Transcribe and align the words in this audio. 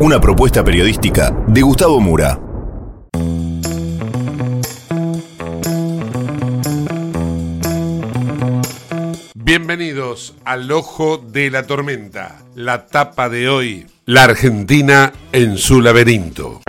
Una 0.00 0.20
propuesta 0.20 0.62
periodística 0.62 1.30
de 1.46 1.62
Gustavo 1.62 1.98
Mura. 1.98 2.38
Bienvenidos 9.34 10.34
al 10.44 10.70
Ojo 10.70 11.16
de 11.16 11.50
la 11.50 11.66
Tormenta, 11.66 12.42
la 12.54 12.86
tapa 12.86 13.30
de 13.30 13.48
hoy, 13.48 13.86
la 14.04 14.24
Argentina 14.24 15.12
en 15.32 15.56
su 15.56 15.80
laberinto. 15.80 16.60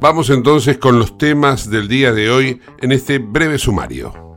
Vamos 0.00 0.30
entonces 0.30 0.78
con 0.78 1.00
los 1.00 1.18
temas 1.18 1.70
del 1.70 1.88
día 1.88 2.12
de 2.12 2.30
hoy 2.30 2.60
en 2.80 2.92
este 2.92 3.18
breve 3.18 3.58
sumario. 3.58 4.31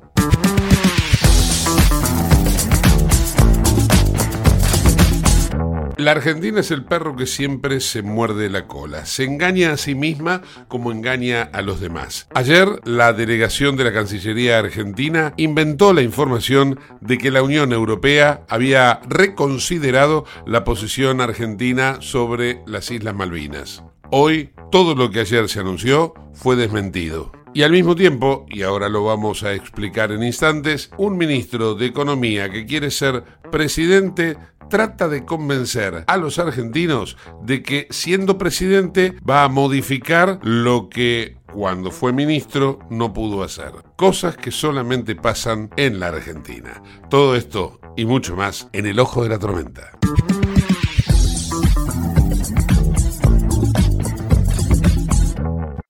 La 6.05 6.11
Argentina 6.11 6.59
es 6.59 6.69
el 6.69 6.83
perro 6.83 7.15
que 7.15 7.25
siempre 7.25 7.79
se 7.79 8.03
muerde 8.03 8.47
la 8.47 8.67
cola. 8.67 9.07
Se 9.07 9.23
engaña 9.23 9.71
a 9.71 9.77
sí 9.77 9.95
misma 9.95 10.43
como 10.67 10.91
engaña 10.91 11.49
a 11.51 11.63
los 11.63 11.79
demás. 11.79 12.27
Ayer, 12.35 12.79
la 12.83 13.11
delegación 13.11 13.75
de 13.75 13.85
la 13.85 13.91
Cancillería 13.91 14.59
Argentina 14.59 15.33
inventó 15.35 15.93
la 15.93 16.03
información 16.03 16.79
de 17.01 17.17
que 17.17 17.31
la 17.31 17.41
Unión 17.41 17.73
Europea 17.73 18.45
había 18.49 18.99
reconsiderado 19.09 20.25
la 20.45 20.63
posición 20.63 21.21
argentina 21.21 21.97
sobre 22.01 22.61
las 22.67 22.91
Islas 22.91 23.15
Malvinas. 23.15 23.83
Hoy, 24.11 24.51
todo 24.71 24.93
lo 24.93 25.09
que 25.09 25.21
ayer 25.21 25.49
se 25.49 25.61
anunció 25.61 26.13
fue 26.33 26.55
desmentido. 26.55 27.31
Y 27.55 27.63
al 27.63 27.71
mismo 27.71 27.95
tiempo, 27.95 28.45
y 28.49 28.63
ahora 28.63 28.89
lo 28.89 29.05
vamos 29.05 29.43
a 29.43 29.53
explicar 29.53 30.11
en 30.11 30.21
instantes, 30.21 30.91
un 30.97 31.17
ministro 31.17 31.73
de 31.73 31.85
Economía 31.85 32.51
que 32.51 32.65
quiere 32.65 32.91
ser 32.91 33.23
presidente 33.49 34.37
trata 34.69 35.07
de 35.07 35.25
convencer 35.25 36.03
a 36.07 36.17
los 36.17 36.39
argentinos 36.39 37.17
de 37.43 37.63
que 37.63 37.87
siendo 37.89 38.37
presidente 38.37 39.15
va 39.27 39.43
a 39.43 39.49
modificar 39.49 40.39
lo 40.43 40.89
que 40.89 41.37
cuando 41.53 41.91
fue 41.91 42.11
ministro 42.11 42.79
no 42.89 43.13
pudo 43.13 43.43
hacer. 43.43 43.71
Cosas 43.95 44.35
que 44.35 44.51
solamente 44.51 45.15
pasan 45.15 45.69
en 45.77 45.99
la 45.99 46.07
Argentina. 46.07 46.83
Todo 47.09 47.35
esto 47.35 47.79
y 47.95 48.05
mucho 48.05 48.35
más 48.35 48.67
en 48.73 48.85
el 48.85 48.99
ojo 48.99 49.23
de 49.23 49.29
la 49.29 49.39
tormenta. 49.39 49.91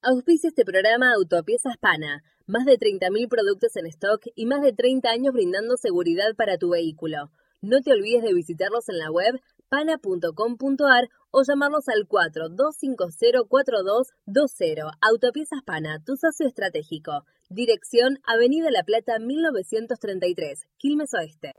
Auspicia 0.02 0.50
este 0.50 0.66
programa 0.66 1.14
Autopiezas 1.14 1.78
Pana. 1.78 2.24
Más 2.46 2.66
de 2.66 2.78
30.000 2.78 3.28
productos 3.28 3.75
en 3.75 3.88
stock 3.88 4.22
y 4.35 4.46
más 4.46 4.62
de 4.62 4.72
30 4.72 5.09
años 5.09 5.34
brindando 5.34 5.78
seguridad 5.78 6.35
para 6.38 6.59
tu 6.59 6.69
vehículo. 6.69 7.31
No 7.66 7.81
te 7.81 7.92
olvides 7.94 8.22
de 8.22 8.31
visitarlos 8.31 8.88
en 8.90 9.00
la 9.00 9.09
web 9.09 9.42
pana.com.ar 9.70 11.09
o 11.31 11.42
llamarlos 11.42 11.90
al 11.90 12.08
42504220. 12.08 14.92
Autopiezas 15.02 15.64
Pana, 15.66 16.00
tu 16.06 16.16
socio 16.16 16.46
estratégico. 16.46 17.26
Dirección 17.50 18.20
Avenida 18.28 18.70
La 18.70 18.84
Plata 18.84 19.18
1933, 19.18 20.68
Quilmes 20.78 21.12
Oeste. 21.16 21.53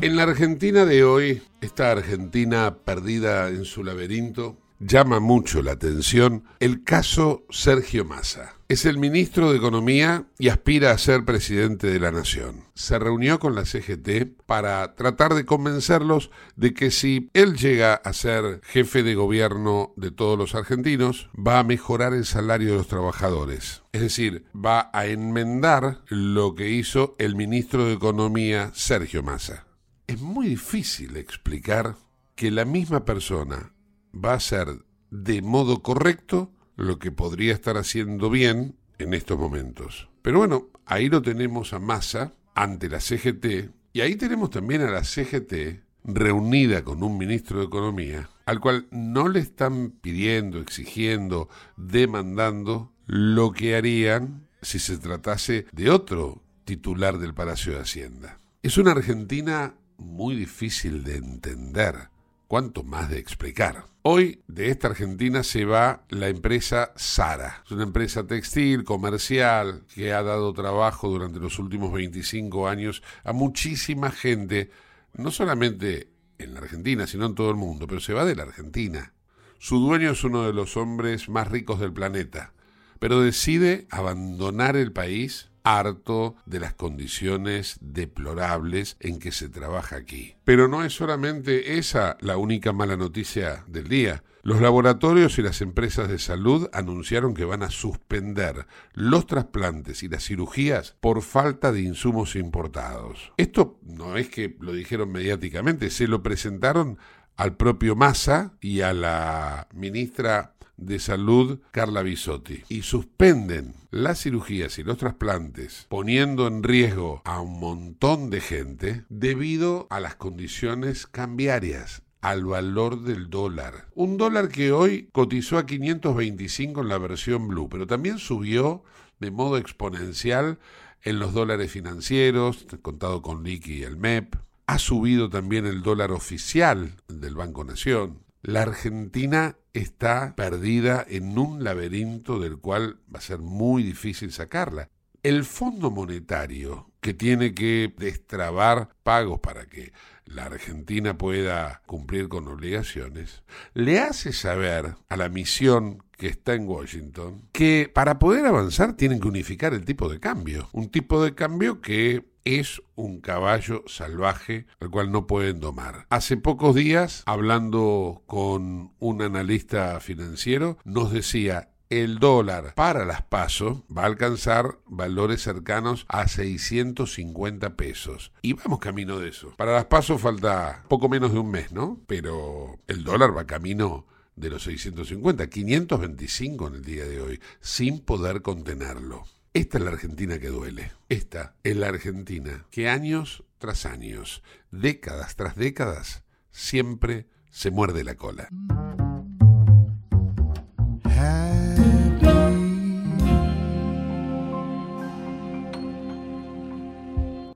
En 0.00 0.16
la 0.16 0.24
Argentina 0.24 0.84
de 0.84 1.04
hoy, 1.04 1.42
esta 1.60 1.92
Argentina 1.92 2.78
perdida 2.84 3.50
en 3.50 3.64
su 3.64 3.84
laberinto, 3.84 4.56
llama 4.82 5.20
mucho 5.20 5.62
la 5.62 5.72
atención 5.72 6.44
el 6.60 6.82
caso 6.84 7.46
Sergio 7.50 8.04
Massa. 8.04 8.56
Es 8.68 8.86
el 8.86 8.98
ministro 8.98 9.50
de 9.50 9.58
Economía 9.58 10.24
y 10.38 10.48
aspira 10.48 10.92
a 10.92 10.98
ser 10.98 11.24
presidente 11.24 11.88
de 11.88 12.00
la 12.00 12.10
Nación. 12.10 12.64
Se 12.74 12.98
reunió 12.98 13.38
con 13.38 13.54
la 13.54 13.64
CGT 13.64 14.44
para 14.46 14.94
tratar 14.94 15.34
de 15.34 15.44
convencerlos 15.44 16.30
de 16.56 16.72
que 16.72 16.90
si 16.90 17.30
él 17.34 17.56
llega 17.56 17.94
a 17.94 18.12
ser 18.12 18.60
jefe 18.64 19.02
de 19.02 19.14
gobierno 19.14 19.92
de 19.96 20.10
todos 20.10 20.38
los 20.38 20.54
argentinos, 20.54 21.28
va 21.34 21.58
a 21.58 21.64
mejorar 21.64 22.14
el 22.14 22.24
salario 22.24 22.72
de 22.72 22.78
los 22.78 22.88
trabajadores. 22.88 23.82
Es 23.92 24.00
decir, 24.00 24.46
va 24.54 24.90
a 24.94 25.06
enmendar 25.06 26.00
lo 26.08 26.54
que 26.54 26.70
hizo 26.70 27.14
el 27.18 27.36
ministro 27.36 27.84
de 27.84 27.92
Economía 27.92 28.70
Sergio 28.74 29.22
Massa. 29.22 29.66
Es 30.06 30.20
muy 30.20 30.48
difícil 30.48 31.16
explicar 31.16 31.96
que 32.34 32.50
la 32.50 32.64
misma 32.64 33.04
persona 33.04 33.72
va 34.12 34.32
a 34.32 34.36
hacer 34.36 34.84
de 35.10 35.42
modo 35.42 35.82
correcto 35.82 36.50
lo 36.76 36.98
que 36.98 37.12
podría 37.12 37.52
estar 37.52 37.76
haciendo 37.76 38.30
bien 38.30 38.76
en 38.98 39.14
estos 39.14 39.38
momentos. 39.38 40.08
Pero 40.22 40.38
bueno, 40.38 40.68
ahí 40.86 41.08
lo 41.08 41.22
tenemos 41.22 41.72
a 41.72 41.78
Massa 41.78 42.32
ante 42.54 42.88
la 42.88 43.00
CGT 43.00 43.70
y 43.92 44.00
ahí 44.00 44.16
tenemos 44.16 44.50
también 44.50 44.82
a 44.82 44.90
la 44.90 45.04
CGT 45.04 45.82
reunida 46.04 46.82
con 46.82 47.02
un 47.02 47.18
ministro 47.18 47.60
de 47.60 47.66
Economía 47.66 48.28
al 48.46 48.60
cual 48.60 48.86
no 48.90 49.28
le 49.28 49.40
están 49.40 49.90
pidiendo, 49.90 50.60
exigiendo, 50.60 51.48
demandando 51.76 52.92
lo 53.06 53.52
que 53.52 53.76
harían 53.76 54.48
si 54.62 54.78
se 54.78 54.98
tratase 54.98 55.66
de 55.72 55.90
otro 55.90 56.42
titular 56.64 57.18
del 57.18 57.34
Palacio 57.34 57.72
de 57.72 57.80
Hacienda. 57.80 58.38
Es 58.62 58.78
una 58.78 58.92
Argentina 58.92 59.74
muy 59.96 60.36
difícil 60.36 61.04
de 61.04 61.16
entender, 61.16 62.08
cuanto 62.52 62.82
más 62.82 63.08
de 63.08 63.18
explicar. 63.18 63.86
Hoy 64.02 64.42
de 64.46 64.68
esta 64.68 64.88
Argentina 64.88 65.42
se 65.42 65.64
va 65.64 66.04
la 66.10 66.28
empresa 66.28 66.92
Sara. 66.96 67.62
Es 67.64 67.70
una 67.72 67.84
empresa 67.84 68.26
textil, 68.26 68.84
comercial, 68.84 69.84
que 69.94 70.12
ha 70.12 70.22
dado 70.22 70.52
trabajo 70.52 71.08
durante 71.08 71.40
los 71.40 71.58
últimos 71.58 71.94
25 71.94 72.68
años 72.68 73.02
a 73.24 73.32
muchísima 73.32 74.10
gente, 74.10 74.70
no 75.14 75.30
solamente 75.30 76.10
en 76.36 76.52
la 76.52 76.60
Argentina, 76.60 77.06
sino 77.06 77.24
en 77.24 77.34
todo 77.34 77.48
el 77.48 77.56
mundo, 77.56 77.86
pero 77.86 78.02
se 78.02 78.12
va 78.12 78.26
de 78.26 78.36
la 78.36 78.42
Argentina. 78.42 79.14
Su 79.58 79.78
dueño 79.78 80.10
es 80.10 80.22
uno 80.22 80.46
de 80.46 80.52
los 80.52 80.76
hombres 80.76 81.30
más 81.30 81.50
ricos 81.50 81.80
del 81.80 81.94
planeta, 81.94 82.52
pero 82.98 83.22
decide 83.22 83.86
abandonar 83.88 84.76
el 84.76 84.92
país 84.92 85.51
harto 85.64 86.36
de 86.46 86.60
las 86.60 86.74
condiciones 86.74 87.78
deplorables 87.80 88.96
en 89.00 89.18
que 89.18 89.32
se 89.32 89.48
trabaja 89.48 89.96
aquí. 89.96 90.36
Pero 90.44 90.68
no 90.68 90.84
es 90.84 90.92
solamente 90.94 91.78
esa 91.78 92.16
la 92.20 92.36
única 92.36 92.72
mala 92.72 92.96
noticia 92.96 93.64
del 93.66 93.88
día. 93.88 94.22
Los 94.44 94.60
laboratorios 94.60 95.38
y 95.38 95.42
las 95.42 95.60
empresas 95.60 96.08
de 96.08 96.18
salud 96.18 96.68
anunciaron 96.72 97.32
que 97.32 97.44
van 97.44 97.62
a 97.62 97.70
suspender 97.70 98.66
los 98.92 99.26
trasplantes 99.26 100.02
y 100.02 100.08
las 100.08 100.24
cirugías 100.24 100.96
por 101.00 101.22
falta 101.22 101.70
de 101.70 101.82
insumos 101.82 102.34
importados. 102.34 103.32
Esto 103.36 103.78
no 103.82 104.16
es 104.16 104.28
que 104.28 104.56
lo 104.58 104.72
dijeron 104.72 105.12
mediáticamente, 105.12 105.90
se 105.90 106.08
lo 106.08 106.24
presentaron 106.24 106.98
al 107.36 107.56
propio 107.56 107.94
Massa 107.94 108.54
y 108.60 108.80
a 108.80 108.92
la 108.92 109.68
ministra 109.72 110.54
de 110.76 110.98
Salud, 110.98 111.60
Carla 111.70 112.02
Bisotti, 112.02 112.64
y 112.68 112.82
suspenden 112.82 113.74
las 113.92 114.22
cirugías 114.22 114.78
y 114.78 114.84
los 114.84 114.96
trasplantes, 114.96 115.86
poniendo 115.90 116.46
en 116.46 116.62
riesgo 116.62 117.20
a 117.26 117.42
un 117.42 117.60
montón 117.60 118.30
de 118.30 118.40
gente 118.40 119.04
debido 119.10 119.86
a 119.90 120.00
las 120.00 120.14
condiciones 120.14 121.06
cambiarias 121.06 122.02
al 122.22 122.46
valor 122.46 123.02
del 123.02 123.28
dólar. 123.28 123.88
Un 123.94 124.16
dólar 124.16 124.48
que 124.48 124.72
hoy 124.72 125.10
cotizó 125.12 125.58
a 125.58 125.66
525 125.66 126.80
en 126.80 126.88
la 126.88 126.96
versión 126.96 127.48
blue, 127.48 127.68
pero 127.68 127.86
también 127.86 128.18
subió 128.18 128.82
de 129.20 129.30
modo 129.30 129.58
exponencial 129.58 130.58
en 131.02 131.18
los 131.18 131.34
dólares 131.34 131.70
financieros, 131.70 132.66
contado 132.80 133.20
con 133.20 133.44
Liqui 133.44 133.80
y 133.80 133.82
el 133.82 133.98
MEP. 133.98 134.36
Ha 134.66 134.78
subido 134.78 135.28
también 135.28 135.66
el 135.66 135.82
dólar 135.82 136.12
oficial 136.12 136.94
del 137.08 137.34
Banco 137.34 137.62
Nación. 137.62 138.20
La 138.44 138.62
Argentina 138.62 139.56
está 139.72 140.34
perdida 140.34 141.06
en 141.08 141.38
un 141.38 141.62
laberinto 141.62 142.40
del 142.40 142.58
cual 142.58 142.98
va 143.14 143.20
a 143.20 143.22
ser 143.22 143.38
muy 143.38 143.84
difícil 143.84 144.32
sacarla. 144.32 144.88
El 145.22 145.44
Fondo 145.44 145.92
Monetario, 145.92 146.90
que 147.00 147.14
tiene 147.14 147.54
que 147.54 147.94
destrabar 147.96 148.88
pagos 149.04 149.38
para 149.38 149.66
que 149.66 149.92
la 150.24 150.46
Argentina 150.46 151.16
pueda 151.16 151.82
cumplir 151.86 152.28
con 152.28 152.48
obligaciones, 152.48 153.44
le 153.74 154.00
hace 154.00 154.32
saber 154.32 154.96
a 155.08 155.16
la 155.16 155.28
misión 155.28 156.02
que 156.22 156.28
está 156.28 156.54
en 156.54 156.68
Washington 156.68 157.48
que 157.50 157.90
para 157.92 158.20
poder 158.20 158.46
avanzar 158.46 158.92
tienen 158.92 159.18
que 159.18 159.26
unificar 159.26 159.74
el 159.74 159.84
tipo 159.84 160.08
de 160.08 160.20
cambio. 160.20 160.68
Un 160.70 160.88
tipo 160.88 161.20
de 161.24 161.34
cambio 161.34 161.80
que 161.80 162.30
es 162.44 162.80
un 162.94 163.20
caballo 163.20 163.82
salvaje 163.88 164.66
al 164.78 164.88
cual 164.88 165.10
no 165.10 165.26
pueden 165.26 165.58
domar. 165.58 166.06
Hace 166.10 166.36
pocos 166.36 166.76
días, 166.76 167.24
hablando 167.26 168.22
con 168.26 168.92
un 169.00 169.22
analista 169.22 169.98
financiero, 169.98 170.78
nos 170.84 171.10
decía 171.10 171.70
el 171.90 172.20
dólar 172.20 172.72
para 172.76 173.04
las 173.04 173.22
pasos 173.22 173.82
va 173.94 174.04
a 174.04 174.06
alcanzar 174.06 174.78
valores 174.86 175.42
cercanos 175.42 176.06
a 176.08 176.28
650 176.28 177.74
pesos. 177.76 178.32
Y 178.42 178.52
vamos 178.52 178.78
camino 178.78 179.18
de 179.18 179.28
eso. 179.28 179.54
Para 179.56 179.72
las 179.72 179.86
pasos 179.86 180.20
falta 180.20 180.84
poco 180.88 181.08
menos 181.08 181.32
de 181.32 181.40
un 181.40 181.50
mes, 181.50 181.72
¿no? 181.72 182.00
Pero 182.06 182.78
el 182.86 183.02
dólar 183.02 183.36
va 183.36 183.44
camino 183.44 184.06
de 184.36 184.50
los 184.50 184.64
650, 184.64 185.48
525 185.48 186.66
en 186.68 186.74
el 186.74 186.84
día 186.84 187.04
de 187.04 187.20
hoy, 187.20 187.40
sin 187.60 188.00
poder 188.00 188.42
contenerlo. 188.42 189.24
Esta 189.54 189.78
es 189.78 189.84
la 189.84 189.90
Argentina 189.90 190.38
que 190.38 190.48
duele. 190.48 190.92
Esta 191.08 191.56
es 191.62 191.76
la 191.76 191.88
Argentina 191.88 192.66
que 192.70 192.88
años 192.88 193.44
tras 193.58 193.86
años, 193.86 194.42
décadas 194.70 195.36
tras 195.36 195.56
décadas, 195.56 196.24
siempre 196.50 197.26
se 197.50 197.70
muerde 197.70 198.02
la 198.02 198.16
cola. 198.16 198.48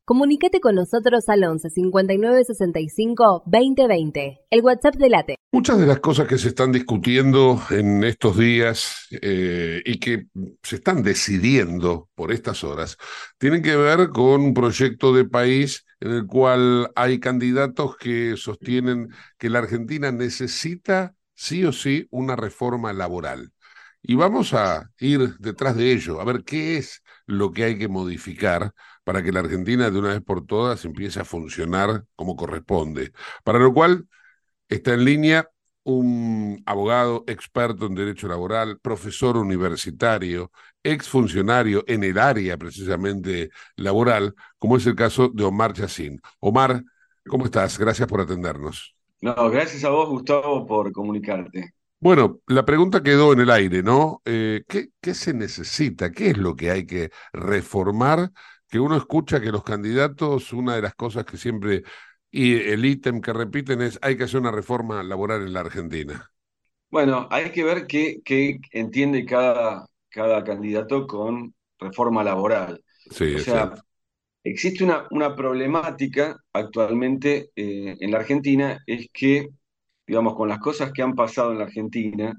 Comunicate 0.09 0.61
con 0.61 0.77
nosotros 0.77 1.29
al 1.29 1.43
11 1.43 1.69
59 1.69 2.45
65 2.45 3.43
2020, 3.45 4.39
el 4.51 4.61
WhatsApp 4.63 4.95
de 4.95 5.09
Late. 5.09 5.35
Muchas 5.51 5.81
de 5.81 5.87
las 5.87 5.99
cosas 5.99 6.29
que 6.29 6.39
se 6.39 6.47
están 6.47 6.71
discutiendo 6.71 7.61
en 7.71 8.05
estos 8.05 8.39
días 8.39 9.09
eh, 9.11 9.83
y 9.85 9.99
que 9.99 10.29
se 10.63 10.77
están 10.77 11.03
decidiendo 11.03 12.09
por 12.15 12.31
estas 12.31 12.63
horas 12.63 12.99
tienen 13.37 13.63
que 13.63 13.75
ver 13.75 14.11
con 14.11 14.43
un 14.43 14.55
proyecto 14.55 15.13
de 15.13 15.25
país 15.25 15.85
en 15.99 16.13
el 16.13 16.27
cual 16.29 16.89
hay 16.95 17.19
candidatos 17.19 17.97
que 17.97 18.37
sostienen 18.37 19.09
que 19.39 19.51
la 19.51 19.59
Argentina 19.59 20.13
necesita 20.13 21.17
sí 21.35 21.65
o 21.65 21.73
sí 21.73 22.07
una 22.13 22.37
reforma 22.37 22.93
laboral. 22.93 23.51
Y 24.09 24.15
vamos 24.15 24.55
a 24.55 24.89
ir 25.01 25.37
detrás 25.39 25.77
de 25.77 25.91
ello, 25.93 26.21
a 26.21 26.25
ver 26.25 26.45
qué 26.45 26.77
es 26.77 27.03
lo 27.27 27.51
que 27.51 27.65
hay 27.65 27.77
que 27.77 27.89
modificar 27.89 28.73
para 29.03 29.21
que 29.21 29.33
la 29.33 29.41
Argentina 29.41 29.91
de 29.91 29.99
una 29.99 30.11
vez 30.11 30.23
por 30.23 30.47
todas 30.47 30.85
empiece 30.85 31.19
a 31.19 31.25
funcionar 31.25 32.05
como 32.15 32.37
corresponde. 32.37 33.13
Para 33.43 33.59
lo 33.59 33.75
cual 33.75 34.07
está 34.69 34.95
en 34.95 35.05
línea 35.05 35.51
un 35.85 36.63
abogado 36.67 37.25
experto 37.27 37.87
en 37.87 37.97
derecho 37.97 38.29
laboral, 38.29 38.79
profesor 38.81 39.37
universitario, 39.37 40.53
exfuncionario 40.85 41.85
en 41.89 42.05
el 42.05 42.19
área 42.19 42.57
precisamente 42.57 43.51
laboral, 43.77 44.35
como 44.59 44.77
es 44.77 44.87
el 44.87 44.95
caso 44.95 45.31
de 45.35 45.45
Omar 45.45 45.75
Yacín. 45.75 46.21
Omar, 46.41 46.85
¿cómo 47.27 47.45
estás? 47.45 47.79
Gracias 47.79 48.07
por 48.09 48.21
atendernos. 48.21 48.95
No, 49.21 49.51
gracias 49.51 49.83
a 49.85 49.91
vos, 49.91 50.09
Gustavo, 50.09 50.65
por 50.65 50.93
comunicarte. 50.93 51.76
Bueno, 52.07 52.41
la 52.47 52.65
pregunta 52.65 53.03
quedó 53.03 53.33
en 53.33 53.41
el 53.41 53.51
aire, 53.51 53.83
¿no? 53.83 54.23
Eh, 54.25 54.63
¿qué, 54.69 54.91
¿Qué 55.01 55.13
se 55.13 55.35
necesita? 55.35 56.13
¿Qué 56.13 56.31
es 56.31 56.39
lo 56.39 56.55
que 56.55 56.71
hay 56.71 56.87
que 56.87 57.11
reformar? 57.33 58.31
Que 58.69 58.79
uno 58.79 58.97
escucha 58.97 59.41
que 59.41 59.51
los 59.51 59.65
candidatos, 59.65 60.53
una 60.53 60.77
de 60.77 60.83
las 60.83 60.95
cosas 60.95 61.25
que 61.25 61.37
siempre, 61.37 61.83
y 62.31 62.55
el 62.55 62.85
ítem 62.85 63.21
que 63.21 63.33
repiten 63.33 63.83
es, 63.83 63.99
hay 64.03 64.17
que 64.17 64.23
hacer 64.23 64.39
una 64.39 64.53
reforma 64.53 65.03
laboral 65.03 65.43
en 65.43 65.53
la 65.53 65.59
Argentina. 65.59 66.31
Bueno, 66.91 67.27
hay 67.29 67.51
que 67.51 67.65
ver 67.65 67.89
qué, 67.89 68.19
qué 68.25 68.61
entiende 68.71 69.27
cada, 69.27 69.85
cada 70.09 70.45
candidato 70.45 71.09
con 71.09 71.57
reforma 71.81 72.23
laboral. 72.23 72.85
Sí, 73.11 73.35
O 73.35 73.39
sea, 73.41 73.63
exacto. 73.63 73.83
existe 74.45 74.85
una, 74.85 75.09
una 75.11 75.35
problemática 75.35 76.37
actualmente 76.53 77.51
eh, 77.57 77.97
en 77.99 78.11
la 78.13 78.19
Argentina, 78.19 78.81
es 78.87 79.09
que, 79.13 79.49
digamos, 80.07 80.35
con 80.37 80.49
las 80.49 80.59
cosas 80.61 80.93
que 80.93 81.03
han 81.03 81.15
pasado 81.15 81.53
en 81.53 81.59
la 81.59 81.65
Argentina, 81.65 82.35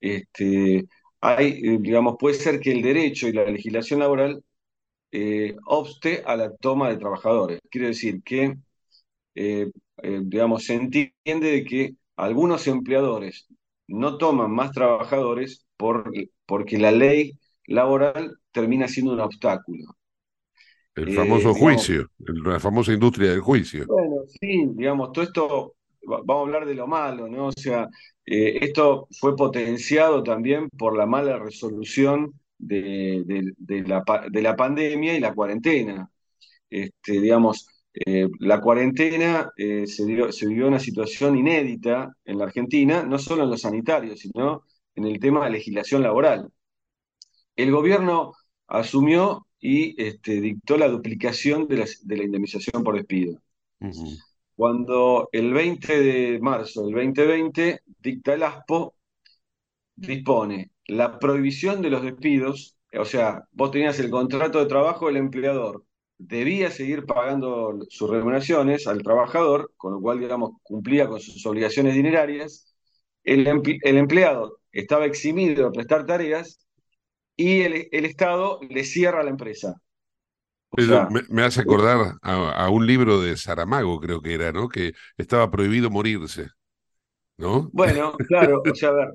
este, 0.00 0.86
hay, 1.20 1.48
eh, 1.64 1.78
digamos, 1.80 2.16
puede 2.18 2.34
ser 2.36 2.60
que 2.60 2.72
el 2.72 2.82
derecho 2.82 3.28
y 3.28 3.32
la 3.32 3.44
legislación 3.44 4.00
laboral 4.00 4.42
eh, 5.12 5.56
obste 5.66 6.22
a 6.26 6.36
la 6.36 6.54
toma 6.56 6.88
de 6.88 6.96
trabajadores. 6.96 7.60
Quiere 7.70 7.88
decir 7.88 8.22
que, 8.22 8.56
eh, 9.34 9.70
eh, 10.02 10.20
digamos, 10.24 10.64
se 10.64 10.74
entiende 10.74 11.50
de 11.52 11.64
que 11.64 11.94
algunos 12.16 12.66
empleadores 12.66 13.46
no 13.88 14.18
toman 14.18 14.50
más 14.52 14.72
trabajadores 14.72 15.66
por, 15.76 16.12
porque 16.46 16.78
la 16.78 16.92
ley 16.92 17.32
laboral 17.66 18.36
termina 18.52 18.88
siendo 18.88 19.12
un 19.12 19.20
obstáculo. 19.20 19.84
El 20.94 21.12
famoso 21.14 21.54
digamos, 21.54 21.58
juicio, 21.58 22.06
la 22.18 22.60
famosa 22.60 22.92
industria 22.92 23.30
del 23.30 23.40
juicio. 23.40 23.86
Bueno, 23.86 24.22
sí, 24.28 24.66
digamos, 24.74 25.12
todo 25.12 25.24
esto, 25.24 25.74
vamos 26.02 26.28
a 26.38 26.40
hablar 26.46 26.66
de 26.66 26.74
lo 26.74 26.86
malo, 26.86 27.28
¿no? 27.28 27.46
O 27.48 27.52
sea, 27.52 27.88
eh, 28.26 28.58
esto 28.62 29.08
fue 29.18 29.36
potenciado 29.36 30.22
también 30.22 30.68
por 30.70 30.96
la 30.96 31.06
mala 31.06 31.38
resolución 31.38 32.32
de, 32.58 33.24
la, 33.86 34.02
de 34.30 34.42
la 34.42 34.56
pandemia 34.56 35.14
y 35.16 35.20
la 35.20 35.34
cuarentena. 35.34 36.10
Este, 36.70 37.20
digamos, 37.20 37.66
eh, 37.94 38.28
la 38.40 38.60
cuarentena 38.60 39.50
eh, 39.56 39.86
se 39.86 40.06
dio- 40.06 40.32
se 40.32 40.46
vivió 40.46 40.68
una 40.68 40.80
situación 40.80 41.36
inédita 41.38 42.12
en 42.24 42.38
la 42.38 42.44
Argentina, 42.46 43.02
no 43.04 43.18
solo 43.18 43.44
en 43.44 43.50
lo 43.50 43.56
sanitario, 43.58 44.16
sino 44.16 44.64
en 44.94 45.06
el 45.06 45.18
tema 45.20 45.44
de 45.44 45.50
legislación 45.52 46.02
laboral. 46.02 46.50
El 47.54 47.70
gobierno 47.70 48.32
asumió 48.66 49.46
y 49.60 49.94
este, 50.02 50.40
dictó 50.40 50.76
la 50.76 50.88
duplicación 50.88 51.68
de 51.68 51.76
la, 51.76 51.86
de 52.02 52.16
la 52.16 52.24
indemnización 52.24 52.82
por 52.82 52.96
despido. 52.96 53.40
Ujú. 53.80 54.16
Cuando 54.60 55.28
el 55.32 55.52
20 55.54 55.98
de 56.00 56.38
marzo 56.40 56.82
del 56.84 56.92
2020 56.94 57.80
dicta 57.98 58.34
el 58.34 58.42
ASPO, 58.44 58.94
dispone 59.96 60.70
la 60.86 61.18
prohibición 61.18 61.82
de 61.82 61.90
los 61.90 62.02
despidos, 62.02 62.76
o 62.98 63.04
sea, 63.04 63.44
vos 63.52 63.70
tenías 63.70 63.98
el 64.00 64.10
contrato 64.10 64.58
de 64.58 64.66
trabajo 64.66 65.06
del 65.06 65.16
empleador, 65.18 65.84
debía 66.18 66.70
seguir 66.70 67.06
pagando 67.06 67.78
sus 67.88 68.10
remuneraciones 68.10 68.86
al 68.86 69.02
trabajador, 69.02 69.72
con 69.76 69.92
lo 69.94 70.00
cual, 70.00 70.20
digamos, 70.20 70.52
cumplía 70.62 71.08
con 71.08 71.20
sus 71.20 71.44
obligaciones 71.46 71.94
dinerarias, 71.94 72.74
el, 73.24 73.46
empl- 73.46 73.78
el 73.82 73.96
empleado 73.98 74.58
estaba 74.72 75.06
eximido 75.06 75.66
de 75.66 75.72
prestar 75.72 76.06
tareas 76.06 76.60
y 77.36 77.62
el, 77.62 77.88
el 77.92 78.04
Estado 78.06 78.60
le 78.70 78.84
cierra 78.84 79.22
la 79.24 79.30
empresa. 79.30 79.74
O 80.70 80.80
Eso 80.80 80.88
sea, 80.88 81.08
me, 81.10 81.22
me 81.28 81.42
hace 81.42 81.60
acordar 81.60 82.14
a, 82.22 82.64
a 82.64 82.70
un 82.70 82.86
libro 82.86 83.20
de 83.20 83.36
Saramago, 83.36 84.00
creo 84.00 84.20
que 84.22 84.34
era, 84.34 84.52
¿no? 84.52 84.68
Que 84.68 84.92
estaba 85.16 85.50
prohibido 85.50 85.90
morirse, 85.90 86.48
¿no? 87.36 87.70
Bueno, 87.72 88.12
claro, 88.28 88.62
o 88.68 88.74
sea, 88.74 88.90
a 88.90 88.92
ver, 88.92 89.08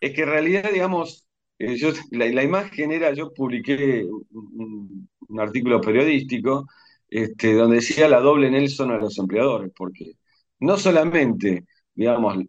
es 0.00 0.14
que 0.14 0.22
en 0.22 0.28
realidad, 0.28 0.70
digamos, 0.72 1.26
eh, 1.58 1.76
yo, 1.76 1.90
la, 2.10 2.26
la 2.26 2.42
imagen 2.42 2.92
era, 2.92 3.12
yo 3.12 3.32
publiqué 3.34 4.04
un, 4.30 5.08
artículo 5.38 5.80
periodístico 5.80 6.66
este, 7.08 7.54
donde 7.54 7.76
decía 7.76 8.08
la 8.08 8.20
doble 8.20 8.50
Nelson 8.50 8.90
a 8.90 8.98
los 8.98 9.18
empleadores, 9.18 9.70
porque 9.76 10.12
no 10.60 10.76
solamente, 10.76 11.66
digamos, 11.94 12.38
eh, 12.38 12.46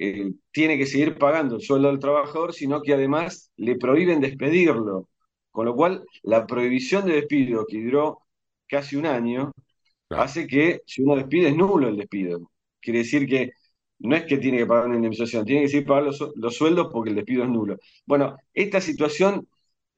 eh, 0.00 0.32
tiene 0.50 0.76
que 0.78 0.86
seguir 0.86 1.16
pagando 1.18 1.56
el 1.56 1.62
sueldo 1.62 1.88
del 1.88 1.98
trabajador, 1.98 2.52
sino 2.52 2.82
que 2.82 2.94
además 2.94 3.50
le 3.56 3.76
prohíben 3.76 4.20
despedirlo. 4.20 5.08
Con 5.52 5.66
lo 5.66 5.76
cual, 5.76 6.04
la 6.24 6.46
prohibición 6.46 7.06
de 7.06 7.14
despido 7.14 7.66
que 7.68 7.82
duró 7.84 8.20
casi 8.68 8.96
un 8.96 9.06
año 9.06 9.52
Claro. 10.08 10.24
hace 10.24 10.46
que 10.46 10.80
si 10.86 11.02
uno 11.02 11.16
despide 11.16 11.48
es 11.48 11.56
nulo 11.56 11.88
el 11.88 11.96
despido. 11.96 12.50
Quiere 12.80 13.00
decir 13.00 13.26
que 13.28 13.52
no 14.00 14.16
es 14.16 14.24
que 14.24 14.38
tiene 14.38 14.58
que 14.58 14.66
pagar 14.66 14.86
una 14.86 14.96
indemnización, 14.96 15.44
tiene 15.46 15.62
que 15.62 15.68
seguir 15.68 15.86
pagando 15.86 16.10
los, 16.10 16.32
los 16.36 16.56
sueldos 16.56 16.88
porque 16.92 17.10
el 17.10 17.16
despido 17.16 17.44
es 17.44 17.50
nulo. 17.50 17.78
Bueno, 18.06 18.36
esta 18.52 18.80
situación 18.80 19.48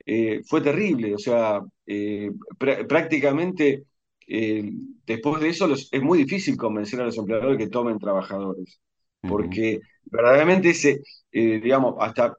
eh, 0.06 0.42
fue 0.46 0.60
terrible, 0.60 1.14
o 1.14 1.18
sea, 1.18 1.60
eh, 1.86 2.30
prá- 2.58 2.86
prácticamente 2.86 3.84
eh, 4.26 4.64
después 5.06 5.40
de 5.42 5.48
eso 5.50 5.66
los- 5.66 5.88
es 5.92 6.02
muy 6.02 6.18
difícil 6.18 6.56
convencer 6.56 7.00
a 7.00 7.06
los 7.06 7.18
empleadores 7.18 7.58
que 7.58 7.68
tomen 7.68 7.98
trabajadores, 7.98 8.80
porque 9.24 9.80
verdaderamente 10.06 10.70
ese, 10.70 11.02
digamos, 11.32 11.94
hasta 12.00 12.36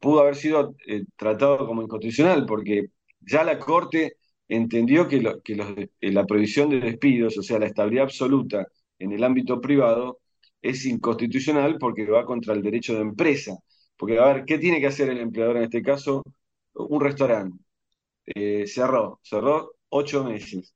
pudo 0.00 0.20
haber 0.20 0.36
sido 0.36 0.74
eh, 0.86 1.04
tratado 1.16 1.66
como 1.66 1.82
inconstitucional, 1.82 2.46
porque 2.46 2.86
ya 3.20 3.44
la 3.44 3.58
Corte 3.58 4.16
entendió 4.48 5.08
que, 5.08 5.16
eh, 6.00 6.12
la 6.12 6.26
prohibición 6.26 6.70
de 6.70 6.80
despidos, 6.80 7.38
o 7.38 7.42
sea, 7.42 7.58
la 7.58 7.66
estabilidad 7.66 8.04
absoluta 8.04 8.66
en 8.98 9.12
el 9.12 9.24
ámbito 9.24 9.60
privado, 9.60 10.20
es 10.62 10.84
inconstitucional 10.86 11.78
porque 11.78 12.06
va 12.06 12.24
contra 12.24 12.54
el 12.54 12.62
derecho 12.62 12.94
de 12.94 13.00
empresa. 13.00 13.56
Porque, 13.96 14.18
a 14.18 14.26
ver, 14.32 14.44
¿qué 14.44 14.58
tiene 14.58 14.80
que 14.80 14.86
hacer 14.88 15.08
el 15.10 15.18
empleador 15.20 15.56
en 15.58 15.64
este 15.64 15.82
caso? 15.82 16.22
Un 16.74 17.00
restaurante 17.00 17.58
eh, 18.26 18.66
cerró, 18.66 19.20
cerró 19.22 19.74
ocho 19.88 20.24
meses. 20.24 20.74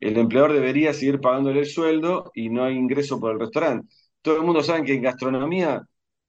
El 0.00 0.18
empleador 0.18 0.52
debería 0.52 0.94
seguir 0.94 1.20
pagándole 1.20 1.60
el 1.60 1.66
sueldo 1.66 2.30
y 2.34 2.50
no 2.50 2.64
hay 2.64 2.76
ingreso 2.76 3.20
por 3.20 3.32
el 3.32 3.40
restaurante. 3.40 3.88
Todo 4.22 4.36
el 4.36 4.42
mundo 4.42 4.62
sabe 4.62 4.84
que 4.84 4.94
en 4.94 5.02
gastronomía, 5.02 5.82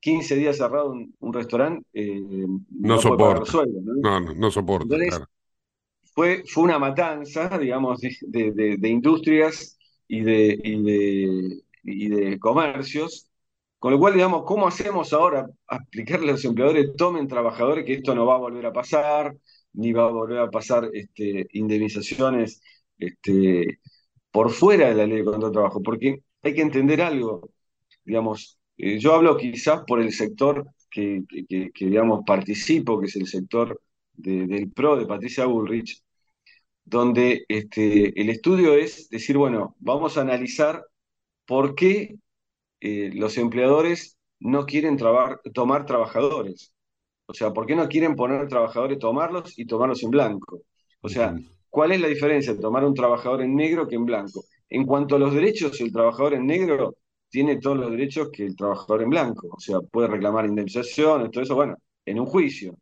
15 0.04 0.36
días 0.36 0.58
cerrado 0.58 0.92
un, 0.92 1.16
un 1.20 1.34
restaurante, 1.34 1.86
eh, 1.94 2.22
No 2.84 2.98
no 2.98 3.00
soporta. 3.00 3.52
sueldo, 3.52 3.80
¿no? 3.84 3.94
No, 4.02 4.20
no, 4.20 4.52
soporta, 4.52 5.00
Entonces, 5.00 5.08
claro. 5.08 5.28
fue, 6.14 6.44
fue 6.48 6.64
una 6.64 6.80
matanza, 6.80 7.58
digamos, 7.58 8.02
de, 8.02 8.16
de- 8.54 8.78
de- 8.78 8.90
industrias 8.90 9.78
y 10.08 10.22
de, 10.22 10.60
y 10.64 10.84
de, 10.84 11.64
y 11.84 12.10
de 12.10 12.40
comercios. 12.40 13.30
Con 13.80 13.92
lo 13.94 14.00
cual, 14.00 14.14
digamos, 14.14 14.44
¿cómo 14.46 14.68
hacemos 14.68 15.12
ahora 15.14 15.48
a 15.68 15.76
explicarle 15.78 16.30
a 16.30 16.34
los 16.34 16.46
empleadores, 16.46 16.96
tomen 16.96 17.28
trabajadores, 17.28 17.86
que 17.86 17.94
esto 17.96 18.16
no 18.16 18.26
va 18.26 18.36
a 18.36 18.38
volver 18.40 18.66
a 18.66 18.74
pasar, 18.74 19.36
ni 19.74 19.92
va 19.94 20.06
a 20.08 20.12
volver 20.12 20.40
a 20.40 20.50
pasar 20.50 20.90
este, 20.94 21.48
indemnizaciones 21.54 22.62
este, 22.98 23.80
por 24.32 24.52
fuera 24.52 24.90
de 24.90 24.96
la 24.96 25.08
ley 25.08 25.20
de 25.20 25.26
contrato 25.26 25.48
de 25.48 25.54
trabajo? 25.54 25.82
Porque 25.84 26.24
hay 26.44 26.54
que 26.56 26.62
entender 26.62 27.02
algo, 27.02 27.50
digamos, 28.06 28.60
eh, 28.77 29.00
yo 29.00 29.13
hablo 29.13 29.38
quizás 29.38 29.82
por 29.88 30.01
el 30.01 30.12
sector 30.13 30.68
que, 30.89 31.24
que- 31.50 31.72
que- 31.72 31.86
digamos, 31.88 32.24
participo, 32.25 33.00
que 33.00 33.08
es 33.08 33.15
el 33.15 33.27
sector 33.27 33.80
de- 34.13 34.48
del 34.48 34.72
PRO 34.72 34.96
de 34.98 35.06
Patricia 35.08 35.46
Bullrich, 35.46 36.01
donde 36.86 37.46
este, 37.50 38.20
el 38.22 38.30
estudio 38.30 38.75
es 38.75 39.10
decir, 39.10 39.38
bueno, 39.38 39.75
vamos 39.80 40.18
a 40.18 40.22
analizar 40.22 40.86
por 41.46 41.75
qué 41.75 42.18
eh, 42.82 43.12
los 43.15 43.38
empleadores 43.38 44.18
no 44.39 44.65
quieren 44.65 44.98
trabar- 44.98 45.42
tomar 45.53 45.86
trabajadores. 45.86 46.74
O 47.27 47.34
sea, 47.34 47.51
¿por 47.53 47.65
qué 47.65 47.75
no 47.75 47.88
quieren 47.88 48.15
poner 48.15 48.48
trabajadores, 48.48 49.00
tomarlos 49.00 49.58
y 49.60 49.65
tomarlos 49.65 50.03
en 50.03 50.12
blanco? 50.12 50.62
O 51.01 51.10
sea. 51.10 51.36
¿cuál 51.70 51.92
es 51.92 52.01
la 52.01 52.08
diferencia 52.08 52.53
de 52.53 52.60
tomar 52.62 52.86
un 52.86 52.94
trabajador 52.94 53.42
en 53.42 53.56
negro 53.56 53.88
que 53.88 53.96
en 53.96 54.06
blanco? 54.06 54.44
En 54.70 54.86
cuanto 54.86 55.15
a 55.15 55.20
los 55.20 55.34
derechos, 55.34 55.82
el 55.82 55.92
trabajador 55.92 56.36
en 56.36 56.46
negro 56.48 56.98
tiene 57.34 57.58
todos 57.58 57.78
los 57.78 57.92
derechos 57.92 58.30
que 58.32 58.46
el 58.46 58.56
trabajador 58.56 59.02
en 59.04 59.10
blanco. 59.10 59.50
O 59.52 59.60
sea, 59.60 59.80
puede 59.82 60.08
reclamar 60.08 60.46
indemnizaciones, 60.46 61.32
todo 61.32 61.44
eso, 61.44 61.56
bueno, 61.56 61.75
en 62.06 62.20
un 62.20 62.28
juicio. 62.28 62.78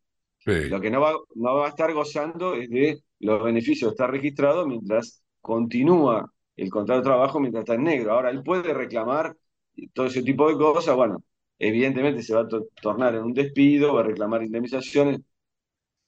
Sí. 0.46 0.52
Lo 0.70 0.82
que 0.82 0.90
no 0.92 1.02
va, 1.02 1.14
no 1.36 1.56
va 1.56 1.68
a 1.68 1.70
estar 1.70 1.94
gozando 1.94 2.56
es 2.56 2.70
de 2.70 3.04
los 3.20 3.44
beneficios 3.44 3.92
de 3.92 3.94
estar 3.96 4.12
registrado 4.12 4.68
mientras 4.68 5.24
continúa 5.42 6.32
el 6.58 6.70
contrato 6.70 7.02
de 7.02 7.06
trabajo 7.06 7.40
mientras 7.40 7.64
está 7.64 7.76
en 7.76 7.84
negro. 7.86 8.14
Ahora, 8.14 8.32
él 8.32 8.44
puede 8.44 8.74
reclamar 8.74 9.36
todo 9.94 10.08
ese 10.08 10.24
tipo 10.24 10.50
de 10.50 10.56
cosas, 10.58 10.96
bueno, 10.96 11.24
evidentemente 11.60 12.24
se 12.24 12.36
va 12.36 12.42
a 12.42 12.48
to- 12.48 12.68
tornar 12.82 13.16
en 13.16 13.24
un 13.24 13.34
despido, 13.34 13.94
va 13.96 14.02
a 14.02 14.04
reclamar 14.06 14.44
indemnizaciones. 14.44 15.22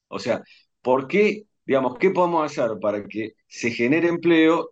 O 0.08 0.20
sea, 0.20 0.44
¿por 0.82 1.08
qué, 1.08 1.46
digamos, 1.66 1.98
qué 1.98 2.12
podemos 2.12 2.46
hacer 2.46 2.78
para 2.80 3.06
que 3.08 3.34
se 3.48 3.72
genere 3.72 4.08
empleo 4.10 4.72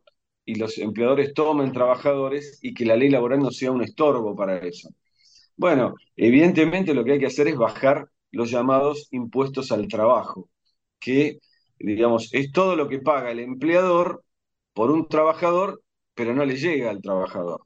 y 0.51 0.55
los 0.55 0.77
empleadores 0.77 1.33
tomen 1.33 1.71
trabajadores 1.71 2.59
y 2.61 2.73
que 2.73 2.85
la 2.85 2.97
ley 2.97 3.09
laboral 3.09 3.39
no 3.39 3.51
sea 3.51 3.71
un 3.71 3.83
estorbo 3.83 4.35
para 4.35 4.57
eso? 4.57 4.89
Bueno, 5.55 5.95
evidentemente 6.17 6.93
lo 6.93 7.05
que 7.05 7.13
hay 7.13 7.19
que 7.19 7.27
hacer 7.27 7.47
es 7.47 7.55
bajar 7.57 8.09
los 8.31 8.51
llamados 8.51 9.07
impuestos 9.11 9.71
al 9.71 9.87
trabajo, 9.87 10.49
que, 10.99 11.39
digamos, 11.79 12.33
es 12.33 12.51
todo 12.51 12.75
lo 12.75 12.89
que 12.89 12.99
paga 12.99 13.31
el 13.31 13.39
empleador 13.39 14.23
por 14.73 14.91
un 14.91 15.07
trabajador, 15.07 15.81
pero 16.15 16.33
no 16.33 16.45
le 16.45 16.57
llega 16.57 16.89
al 16.89 17.01
trabajador. 17.01 17.61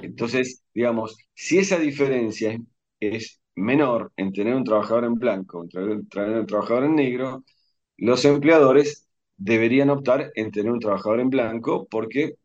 Entonces, 0.00 0.62
digamos, 0.74 1.16
si 1.34 1.58
esa 1.58 1.78
diferencia 1.78 2.52
es, 2.52 2.60
es 3.00 3.40
menor 3.56 4.12
en 4.16 4.32
tener 4.32 4.54
un 4.54 4.64
trabajador 4.64 5.04
en 5.04 5.14
blanco, 5.14 5.62
en 5.64 5.68
tener 6.08 6.38
un 6.38 6.46
trabajador 6.46 6.84
en 6.84 6.94
negro, 6.94 7.44
los 7.96 8.24
empleadores 8.24 9.07
deberían 9.38 9.90
optar 9.90 10.32
en 10.36 10.52
tener 10.52 10.72
un 10.72 10.80
trabajador 10.80 11.20
en 11.20 11.30
blanco 11.30 11.88
porque, 11.90 12.36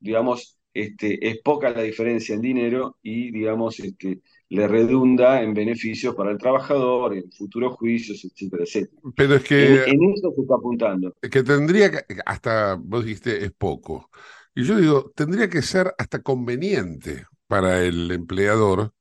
digamos, 0.00 0.58
este, 0.74 1.28
es 1.28 1.38
poca 1.42 1.70
la 1.70 1.82
diferencia 1.82 2.34
en 2.34 2.42
dinero 2.42 2.98
y, 3.02 3.30
digamos, 3.32 3.80
este, 3.80 4.22
le 4.50 4.68
redunda 4.68 5.42
en 5.42 5.54
beneficios 5.54 6.14
para 6.16 6.32
el 6.32 6.38
trabajador, 6.38 7.14
en 7.16 7.30
futuros 7.32 7.74
juicios, 7.76 8.24
etcétera, 8.24 8.64
etcétera. 8.64 9.02
Pero 9.16 9.34
es 9.36 9.44
En, 9.58 9.82
que, 9.84 9.84
en 9.86 10.12
eso 10.12 10.32
se 10.34 10.42
está 10.42 10.54
apuntando. 10.56 11.14
que 11.30 11.42
tendría 11.42 11.90
que, 11.90 12.04
hasta 12.26 12.74
vos 12.76 13.04
dijiste 13.04 13.44
es 13.44 13.52
poco. 13.52 14.10
Y 14.54 14.64
yo 14.64 14.76
digo, 14.78 15.12
tendría 15.14 15.48
que 15.48 15.62
ser 15.62 15.94
hasta 15.98 16.22
conveniente 16.22 17.26
para 17.46 17.82
el 17.84 18.10
empleador 18.10 18.94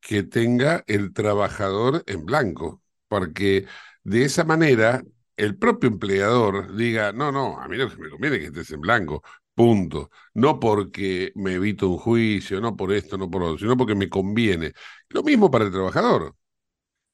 que 0.00 0.22
tenga 0.24 0.84
el 0.88 1.12
trabajador 1.14 2.04
en 2.06 2.26
blanco, 2.26 2.82
porque 3.08 3.66
de 4.04 4.24
esa 4.24 4.44
manera 4.44 5.04
el 5.38 5.56
propio 5.58 5.88
empleador 5.90 6.76
diga, 6.76 7.12
no, 7.12 7.32
no, 7.32 7.60
a 7.60 7.68
mí 7.68 7.76
lo 7.78 7.90
que 7.90 7.96
me 7.98 8.10
conviene 8.10 8.36
es 8.36 8.42
que 8.42 8.48
estés 8.48 8.72
en 8.72 8.80
blanco, 8.82 9.22
punto. 9.54 10.10
No 10.34 10.60
porque 10.60 11.32
me 11.36 11.54
evito 11.54 11.88
un 11.88 11.98
juicio, 11.98 12.60
no 12.60 12.76
por 12.76 12.92
esto, 12.92 13.18
no 13.18 13.30
por 13.30 13.42
otro, 13.44 13.58
sino 13.58 13.76
porque 13.76 13.94
me 13.96 14.08
conviene. 14.10 14.72
Lo 15.10 15.22
mismo 15.22 15.50
para 15.50 15.66
el 15.66 15.72
trabajador, 15.72 16.36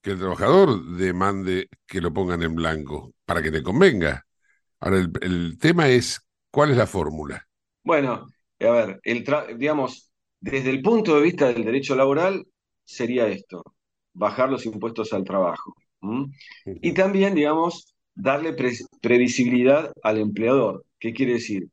que 0.03 0.13
el 0.13 0.19
trabajador 0.19 0.85
demande 0.97 1.69
que 1.87 2.01
lo 2.01 2.13
pongan 2.13 2.43
en 2.43 2.55
blanco 2.55 3.15
para 3.25 3.43
que 3.43 3.51
te 3.53 3.63
convenga. 3.63 4.27
Ahora, 4.81 4.99
el, 4.99 5.13
el 5.23 5.59
tema 5.59 5.89
es, 5.89 6.21
¿cuál 6.51 6.71
es 6.73 6.77
la 6.79 6.87
fórmula? 6.89 7.47
Bueno, 7.83 8.27
a 8.61 8.71
ver, 8.71 9.01
el 9.05 9.25
tra- 9.25 9.57
digamos, 9.57 10.11
desde 10.41 10.71
el 10.71 10.83
punto 10.83 11.17
de 11.17 11.23
vista 11.23 11.53
del 11.53 11.65
derecho 11.65 11.95
laboral, 11.95 12.47
sería 12.85 13.27
esto, 13.29 13.63
bajar 14.13 14.51
los 14.51 14.65
impuestos 14.67 15.13
al 15.13 15.25
trabajo. 15.25 15.75
Y 16.81 16.93
también, 16.95 17.35
digamos, 17.35 17.94
darle 18.15 18.53
pre- 18.53 18.79
previsibilidad 19.01 19.93
al 20.03 20.19
empleador. 20.19 20.85
¿Qué 20.99 21.13
quiere 21.13 21.35
decir? 21.35 21.69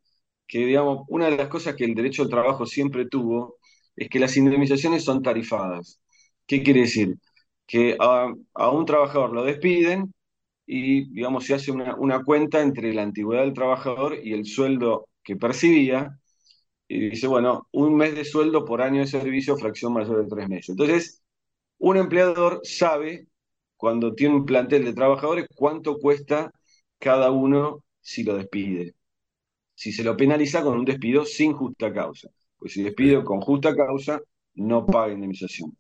Que, 0.47 0.65
digamos, 0.65 1.05
una 1.09 1.29
de 1.29 1.37
las 1.37 1.47
cosas 1.47 1.75
que 1.75 1.85
el 1.85 1.95
derecho 1.95 2.23
al 2.23 2.29
trabajo 2.29 2.65
siempre 2.65 3.07
tuvo 3.07 3.57
es 3.95 4.09
que 4.09 4.19
las 4.19 4.35
indemnizaciones 4.37 5.03
son 5.03 5.21
tarifadas. 5.21 5.99
¿Qué 6.45 6.63
quiere 6.63 6.81
decir? 6.81 7.15
Que 7.67 7.95
a, 7.99 8.33
a 8.53 8.71
un 8.71 8.85
trabajador 8.85 9.33
lo 9.33 9.43
despiden 9.43 10.13
y, 10.65 11.09
digamos, 11.13 11.45
se 11.45 11.53
hace 11.53 11.71
una, 11.71 11.95
una 11.95 12.23
cuenta 12.23 12.61
entre 12.61 12.93
la 12.93 13.03
antigüedad 13.03 13.43
del 13.43 13.53
trabajador 13.53 14.17
y 14.23 14.33
el 14.33 14.45
sueldo 14.45 15.07
que 15.23 15.35
percibía, 15.35 16.17
y 16.87 17.09
dice, 17.09 17.27
bueno, 17.27 17.67
un 17.71 17.95
mes 17.95 18.15
de 18.15 18.25
sueldo 18.25 18.65
por 18.65 18.81
año 18.81 18.99
de 18.99 19.07
servicio, 19.07 19.57
fracción 19.57 19.93
mayor 19.93 20.23
de 20.23 20.29
tres 20.29 20.49
meses. 20.49 20.69
Entonces, 20.69 21.23
un 21.77 21.97
empleador 21.97 22.61
sabe, 22.63 23.27
cuando 23.81 24.13
tiene 24.13 24.35
un 24.35 24.45
plantel 24.45 24.85
de 24.85 24.93
trabajadores, 24.93 25.47
cuánto 25.55 25.97
cuesta 25.97 26.51
cada 26.99 27.31
uno 27.31 27.83
si 27.99 28.23
lo 28.23 28.37
despide. 28.37 28.93
Si 29.73 29.91
se 29.91 30.03
lo 30.03 30.15
penaliza 30.15 30.61
con 30.61 30.77
un 30.77 30.85
despido 30.85 31.25
sin 31.25 31.53
justa 31.53 31.91
causa. 31.91 32.29
Pues 32.59 32.73
si 32.73 32.83
despido 32.83 33.23
con 33.23 33.41
justa 33.41 33.75
causa, 33.75 34.21
no 34.53 34.85
paga 34.85 35.13
indemnización. 35.13 35.75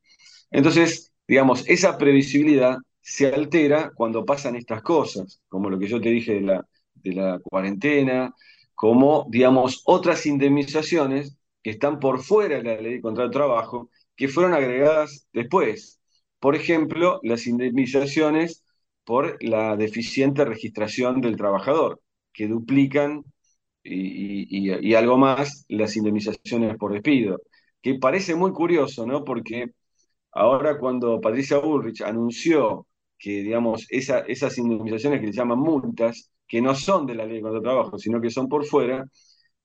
Entonces, 0.49 1.11
digamos, 1.27 1.63
esa 1.69 1.99
previsibilidad 1.99 2.77
se 3.01 3.27
altera 3.27 3.91
cuando 3.93 4.25
pasan 4.25 4.55
estas 4.55 4.81
cosas, 4.81 5.39
como 5.47 5.69
lo 5.69 5.77
que 5.77 5.87
yo 5.87 6.01
te 6.01 6.09
dije 6.09 6.33
de 6.33 6.41
la, 6.41 6.67
de 6.95 7.13
la 7.13 7.39
cuarentena, 7.39 8.33
como, 8.73 9.27
digamos, 9.29 9.83
otras 9.85 10.25
indemnizaciones 10.25 11.37
que 11.61 11.69
están 11.69 11.99
por 11.99 12.23
fuera 12.23 12.57
de 12.57 12.63
la 12.63 12.81
ley 12.81 12.99
contra 12.99 13.25
el 13.25 13.29
trabajo, 13.31 13.91
que 14.15 14.27
fueron 14.27 14.55
agregadas 14.55 15.27
después. 15.33 16.00
Por 16.41 16.55
ejemplo, 16.57 17.21
las 17.23 17.47
indemnizaciones 17.47 18.65
por 19.05 19.43
la 19.43 19.77
deficiente 19.77 20.45
registración 20.45 21.21
del 21.21 21.37
trabajador, 21.37 22.01
que 22.33 22.47
duplican 22.49 23.25
y, 23.83 24.71
y- 24.73 24.89
y 24.89 24.95
algo 24.95 25.17
más 25.17 25.65
las 25.69 25.95
indemnizaciones 25.97 26.77
por 26.77 26.93
despido, 26.93 27.41
que 27.81 27.95
parece 27.95 28.35
muy 28.35 28.51
curioso, 28.53 29.05
¿no? 29.07 29.23
Porque 29.25 29.71
ahora 30.31 30.77
cuando 30.79 31.19
Patricia 31.21 31.57
Bullrich 31.59 32.01
anunció 32.01 32.87
que, 33.19 33.43
digamos, 33.43 33.85
esa- 33.89 34.21
esas 34.21 34.57
indemnizaciones 34.57 35.19
que 35.21 35.27
le 35.27 35.33
llaman 35.33 35.59
multas, 35.59 36.31
que 36.47 36.61
no 36.61 36.75
son 36.75 37.05
de 37.05 37.15
la 37.15 37.25
ley 37.25 37.37
el 37.39 37.61
trabajo, 37.61 37.97
sino 37.97 38.21
que 38.21 38.29
son 38.31 38.47
por 38.49 38.65
fuera, 38.65 39.05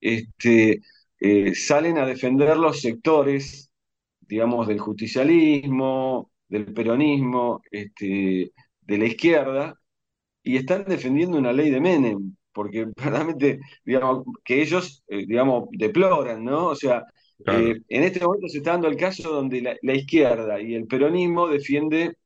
este, 0.00 0.82
eh, 1.20 1.54
salen 1.54 1.98
a 1.98 2.06
defender 2.06 2.56
los 2.56 2.80
sectores, 2.80 3.70
digamos, 4.20 4.68
del 4.68 4.80
justicialismo, 4.80 6.30
del 6.48 6.72
peronismo, 6.72 7.62
este, 7.70 8.52
de 8.82 8.98
la 8.98 9.06
izquierda, 9.06 9.74
y 10.42 10.56
están 10.56 10.84
defendiendo 10.86 11.38
una 11.38 11.52
ley 11.52 11.70
de 11.70 11.80
Menem, 11.80 12.36
porque 12.52 12.86
verdaderamente, 12.96 13.60
digamos, 13.84 14.24
que 14.44 14.62
ellos, 14.62 15.04
eh, 15.08 15.26
digamos, 15.26 15.68
deploran, 15.72 16.44
¿no? 16.44 16.68
O 16.68 16.74
sea, 16.76 17.04
Claro, 17.44 17.70
eh, 17.70 17.80
en 17.88 18.02
este 18.04 18.20
momento 18.24 18.48
se 18.48 18.58
está 18.58 18.72
dando 18.72 18.88
el 18.88 18.96
caso 18.96 19.30
donde 19.32 19.60
la, 19.62 19.76
la 19.82 19.94
izquierda 19.94 20.60
y 20.60 20.74
el 20.74 20.86
peronismo 20.86 21.48
defiende 21.48 22.16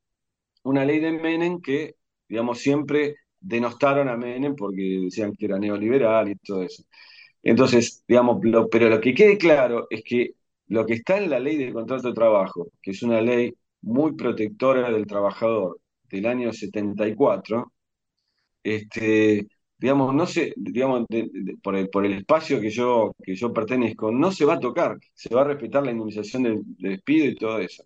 una 0.64 0.84
ley 0.84 1.00
de 1.00 1.12
Menem 1.12 1.60
que, 1.60 1.96
digamos, 2.28 2.58
siempre 2.60 3.16
denostaron 3.40 4.08
a 4.08 4.16
Menem 4.16 4.54
porque 4.56 5.00
decían 5.04 5.34
que 5.34 5.46
era 5.46 5.58
neoliberal 5.58 6.28
y 6.30 6.36
todo 6.36 6.62
eso. 6.62 6.84
Entonces, 7.42 8.04
digamos, 8.08 8.40
lo- 8.44 8.68
pero 8.68 8.88
lo 8.88 9.00
que 9.00 9.14
quede 9.14 9.38
claro 9.38 9.86
es 9.90 10.02
que 10.04 10.32
lo 10.68 10.86
que 10.86 10.94
está 10.94 11.18
en 11.18 11.30
la 11.30 11.40
ley 11.40 11.56
de 11.56 11.72
contrato 11.72 12.08
de 12.08 12.14
trabajo, 12.14 12.68
que 12.82 12.92
es 12.92 13.02
una 13.02 13.20
ley 13.20 13.54
muy 13.82 14.14
protectora 14.16 14.90
del 14.90 15.06
trabajador 15.06 15.80
del 16.10 16.26
año 16.26 16.52
74, 16.52 17.72
este, 18.62 19.48
digamos, 19.78 20.14
no 20.14 20.26
se, 20.26 20.52
digamos, 20.56 21.06
por 21.62 21.76
el, 21.76 21.88
por 21.90 22.06
el 22.06 22.14
espacio 22.14 22.60
que 22.60 22.70
yo, 22.70 23.12
que 23.22 23.34
yo 23.36 23.52
pertenezco, 23.52 24.10
no 24.12 24.32
se 24.32 24.44
va 24.44 24.54
a 24.54 24.60
tocar, 24.60 24.98
se 25.14 25.34
va 25.34 25.42
a 25.42 25.44
respetar 25.44 25.84
la 25.84 25.92
indemnización 25.92 26.42
de, 26.44 26.60
de 26.64 26.88
despido 26.90 27.26
y 27.26 27.34
todo 27.36 27.58
eso. 27.60 27.84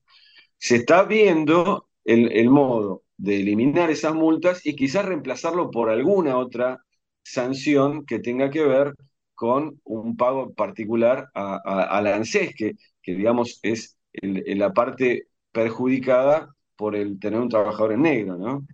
Se 0.58 0.76
está 0.76 1.04
viendo 1.04 1.88
el, 2.04 2.32
el 2.32 2.50
modo 2.50 3.02
de 3.16 3.36
eliminar 3.40 3.90
esas 3.90 4.14
multas 4.14 4.64
y 4.66 4.74
quizás 4.76 5.04
reemplazarlo 5.06 5.70
por 5.70 5.90
alguna 5.90 6.36
otra 6.38 6.80
sanción 7.22 8.04
que 8.06 8.18
tenga 8.18 8.50
que 8.50 8.64
ver 8.64 8.94
con 9.34 9.80
un 9.84 10.16
pago 10.16 10.52
particular 10.54 11.28
a, 11.34 11.56
a, 11.64 11.98
a 11.98 12.02
la 12.02 12.16
ANSES, 12.16 12.54
que, 12.56 12.72
que 13.02 13.14
digamos 13.14 13.58
es 13.62 13.96
el- 14.12 14.44
la 14.58 14.72
parte 14.72 15.28
perjudicada 15.54 16.54
por 16.76 16.96
el 16.96 17.20
tener 17.20 17.40
un 17.40 17.48
trabajador 17.50 17.92
en 17.94 18.02
negro, 18.02 18.36
¿no? 18.38 18.66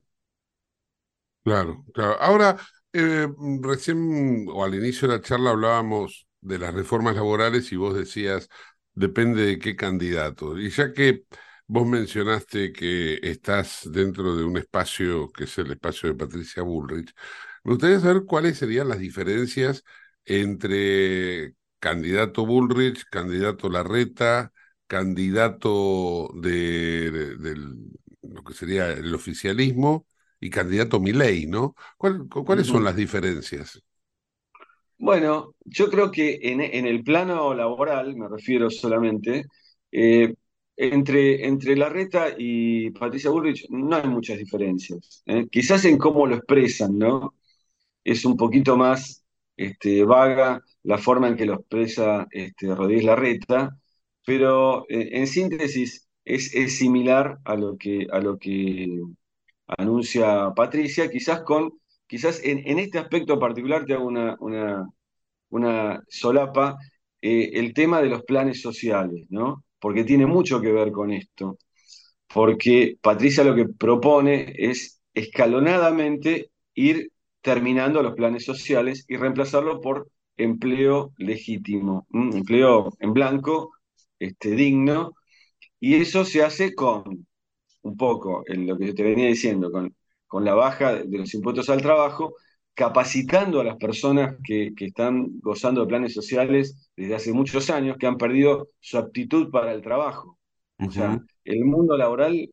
claro, 1.45 1.85
claro. 1.95 2.17
Ahora, 2.21 2.57
eh, 2.93 3.29
recién 3.63 4.47
o 4.49 4.65
al 4.65 4.75
inicio 4.75 5.09
de 5.09 5.17
la 5.17 5.23
charla 5.23 5.51
hablábamos 5.51 6.27
de 6.41 6.59
las 6.59 6.75
reformas 6.75 7.17
laborales 7.17 7.71
y 7.73 7.77
vos 7.77 7.95
decías, 7.95 8.49
depende 8.95 9.45
de 9.47 9.59
qué 9.59 9.77
candidato. 9.77 10.59
Y 10.59 10.71
ya 10.71 10.93
que 10.93 11.25
vos 11.67 11.87
mencionaste 11.87 12.73
que 12.73 13.19
estás 13.23 13.83
dentro 13.91 14.37
de 14.37 14.45
un 14.45 14.57
espacio 14.57 15.31
que 15.33 15.45
es 15.45 15.59
el 15.59 15.71
espacio 15.73 16.09
de 16.09 16.15
Patricia 16.17 16.63
Bullrich, 16.63 17.13
me 17.65 17.73
gustaría 17.73 18.01
saber 18.01 18.25
cuáles 18.27 18.59
serían 18.59 18.89
las 18.89 18.99
diferencias 18.99 19.85
entre 20.25 21.55
candidato 21.79 22.47
Bullrich, 22.47 23.05
candidato 23.11 23.69
Larreta, 23.69 24.53
candidato 24.91 26.31
de, 26.35 27.11
lo 28.23 28.43
que 28.45 28.55
sería 28.55 28.91
el 28.93 29.15
oficialismo 29.15 30.07
y 30.41 30.51
candidato 30.51 31.01
Milei, 31.01 31.47
¿no? 31.47 31.75
¿Cuál- 31.99 32.29
cu- 32.29 32.45
¿Cuáles 32.45 32.67
son 32.69 32.85
las 32.85 32.97
diferencias? 32.97 33.83
Bueno, 34.99 35.55
yo 35.65 35.89
creo 35.91 36.11
que 36.11 36.39
en, 36.43 36.61
en 36.61 36.87
el 36.87 37.03
plano 37.03 37.55
laboral, 37.55 38.15
me 38.17 38.29
refiero 38.29 38.69
solamente, 38.71 39.45
eh, 39.91 40.35
entre, 40.77 41.47
entre 41.47 41.77
Larreta 41.77 42.29
y 42.37 42.91
Patricia 42.91 43.31
Bullrich 43.31 43.67
no 43.71 43.97
hay 43.97 44.09
muchas 44.09 44.39
diferencias. 44.39 45.23
¿eh? 45.27 45.47
Quizás 45.51 45.85
en 45.87 45.97
cómo 45.99 46.27
lo 46.27 46.37
expresan, 46.37 46.99
¿no? 46.99 47.35
Es 48.05 48.25
un 48.27 48.37
poquito 48.37 48.77
más 48.77 49.25
este, 49.57 50.05
vaga 50.05 50.63
la 50.85 50.99
forma 50.99 51.29
en 51.29 51.37
que 51.37 51.47
lo 51.47 51.55
expresa 51.57 52.29
este, 52.33 52.75
Rodríguez 52.75 53.05
Larreta, 53.07 53.79
pero 54.27 54.85
eh, 54.89 55.11
en 55.13 55.27
síntesis 55.27 56.09
es, 56.25 56.55
es 56.55 56.79
similar 56.79 57.39
a 57.45 57.57
lo 57.57 57.77
que, 57.79 58.07
a 58.13 58.21
lo 58.21 58.39
que 58.39 58.87
anuncia 59.79 60.53
Patricia, 60.55 61.11
quizás 61.11 61.43
con, 61.43 61.73
quizás 62.07 62.41
en, 62.45 62.61
en 62.67 62.79
este 62.79 62.99
aspecto 62.99 63.39
particular 63.39 63.85
te 63.87 63.95
hago 63.95 64.07
una, 64.07 64.37
una 64.41 64.87
una 65.51 66.03
solapa, 66.09 66.79
eh, 67.23 67.51
el 67.55 67.75
tema 67.75 68.03
de 68.03 68.09
los 68.11 68.25
planes 68.25 68.61
sociales, 68.63 69.27
¿no? 69.31 69.65
Porque 69.81 70.05
tiene 70.05 70.27
mucho 70.27 70.61
que 70.61 70.73
ver 70.73 70.93
con 70.93 71.13
esto. 71.13 71.59
Porque 72.33 72.97
Patricia 73.01 73.45
lo 73.45 73.55
que 73.55 73.67
propone 73.69 74.53
es 74.57 75.01
escalonadamente 75.15 76.51
ir 76.75 77.11
terminando 77.41 78.03
los 78.03 78.15
planes 78.15 78.45
sociales 78.45 79.05
y 79.09 79.17
reemplazarlo 79.17 79.81
por 79.81 80.11
empleo 80.37 81.13
legítimo, 81.17 82.07
empleo 82.13 82.93
en 83.01 83.13
blanco, 83.15 83.73
este, 84.21 84.53
digno, 84.53 85.15
y 85.81 85.97
eso 85.97 86.25
se 86.25 86.43
hace 86.45 86.75
con 86.75 87.27
un 87.83 87.97
poco 87.97 88.45
en 88.47 88.67
lo 88.67 88.79
que 88.79 88.93
te 88.95 89.03
venía 89.03 89.29
diciendo, 89.29 89.71
con, 89.73 89.95
con 90.27 90.45
la 90.45 90.55
baja 90.55 90.95
de 90.97 91.19
los 91.19 91.35
impuestos 91.35 91.71
al 91.71 91.83
trabajo, 91.83 92.35
capacitando 92.75 93.61
a 93.61 93.65
las 93.65 93.77
personas 93.77 94.37
que, 94.45 94.73
que 94.77 94.87
están 94.87 95.41
gozando 95.41 95.83
de 95.83 95.87
planes 95.89 96.15
sociales 96.15 96.91
desde 96.97 97.15
hace 97.15 97.33
muchos 97.33 97.71
años, 97.71 97.97
que 97.99 98.07
han 98.07 98.17
perdido 98.19 98.71
su 98.81 98.99
aptitud 98.99 99.51
para 99.51 99.73
el 99.73 99.83
trabajo. 99.83 100.39
O 100.83 100.91
sea, 100.91 101.21
el 101.45 101.65
mundo 101.65 101.97
laboral 101.97 102.51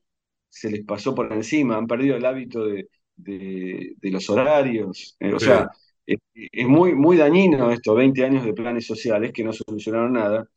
se 0.49 0.69
les 0.71 0.83
pasó 0.85 1.13
por 1.15 1.31
encima, 1.33 1.77
han 1.77 1.87
perdido 1.87 2.15
el 2.17 2.25
hábito 2.25 2.65
de, 2.65 2.89
de- 3.15 3.93
de 3.97 4.11
los 4.11 4.29
horarios. 4.29 5.15
Eh, 5.19 5.33
o 5.33 5.39
Sí, 5.39 5.39
sea, 5.39 5.69
es, 6.05 6.19
es 6.33 6.67
muy, 6.67 6.95
muy 6.95 7.17
dañino 7.17 7.71
esto, 7.71 7.93
20 7.95 8.23
años 8.25 8.45
de 8.45 8.53
planes 8.53 8.85
sociales 8.87 9.31
que 9.33 9.43
no 9.43 9.53
solucionaron 9.53 10.13
nada. 10.13 10.47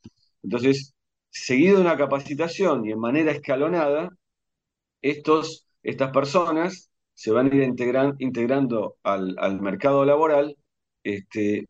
Entonces, 0.43 0.95
seguido 1.31 1.77
de 1.77 1.83
una 1.83 1.97
capacitación 1.97 2.87
y 2.87 2.93
en 2.93 3.01
manera 3.01 3.33
escalonada, 3.33 4.11
estos, 5.03 5.67
estas 5.83 6.11
personas 6.13 6.91
se 7.15 7.31
van 7.33 7.53
a 7.53 7.57
ir 7.57 7.63
integran- 7.65 8.17
integrando 8.19 8.97
al, 9.03 9.37
al 9.39 9.61
mercado 9.61 10.05
laboral, 10.05 10.57
este, 11.05 11.67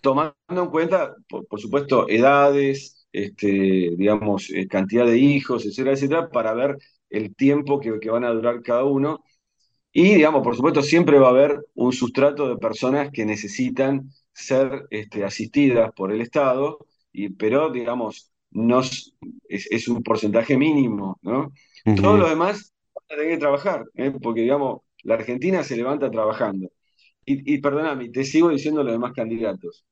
tomando 0.00 0.34
en 0.50 0.70
cuenta, 0.70 1.14
por, 1.28 1.46
por 1.46 1.60
supuesto, 1.60 2.08
edades, 2.08 3.06
este, 3.12 3.46
digamos, 3.96 4.50
eh, 4.50 4.66
cantidad 4.68 5.06
de 5.06 5.18
hijos, 5.18 5.66
etcétera, 5.66 5.94
etcétera, 5.94 6.28
para 6.30 6.54
ver 6.54 6.76
el 7.10 7.34
tiempo 7.34 7.80
que, 7.80 7.98
que 8.00 8.10
van 8.10 8.24
a 8.24 8.30
durar 8.30 8.62
cada 8.62 8.84
uno. 8.84 9.22
Y, 9.92 10.14
digamos, 10.16 10.42
por 10.42 10.56
supuesto, 10.56 10.82
siempre 10.82 11.18
va 11.18 11.28
a 11.28 11.30
haber 11.30 11.60
un 11.74 11.92
sustrato 11.92 12.48
de 12.48 12.56
personas 12.58 13.10
que 13.12 13.24
necesitan 13.26 14.10
ser 14.32 14.86
este, 14.90 15.24
asistidas 15.24 15.92
por 15.94 16.12
el 16.12 16.20
Estado, 16.20 16.78
y, 17.12 17.30
pero, 17.30 17.70
digamos, 17.70 18.30
no 18.50 18.80
es, 18.80 19.88
un 19.88 20.02
porcentaje 20.02 20.56
mínimo, 20.56 21.18
¿no? 21.22 21.52
Todo 21.94 22.16
lo 22.18 22.28
ujú. 22.28 22.28
demás 22.28 22.72
van 22.94 23.04
a 23.04 23.08
tener 23.22 23.34
que 23.34 23.38
trabajar, 23.38 23.84
¿eh? 23.94 24.12
Porque, 24.22 24.42
digamos, 24.42 24.82
la 25.04 25.14
Argentina 25.14 25.62
se 25.64 25.76
levanta 25.76 26.10
trabajando. 26.10 26.70
Y, 27.26 27.54
y 27.54 27.58
perdóname, 27.60 28.10
te 28.10 28.24
sigo 28.24 28.50
diciendo 28.50 28.82
los 28.84 28.92
demás 28.92 29.12
candidatos. 29.14 29.84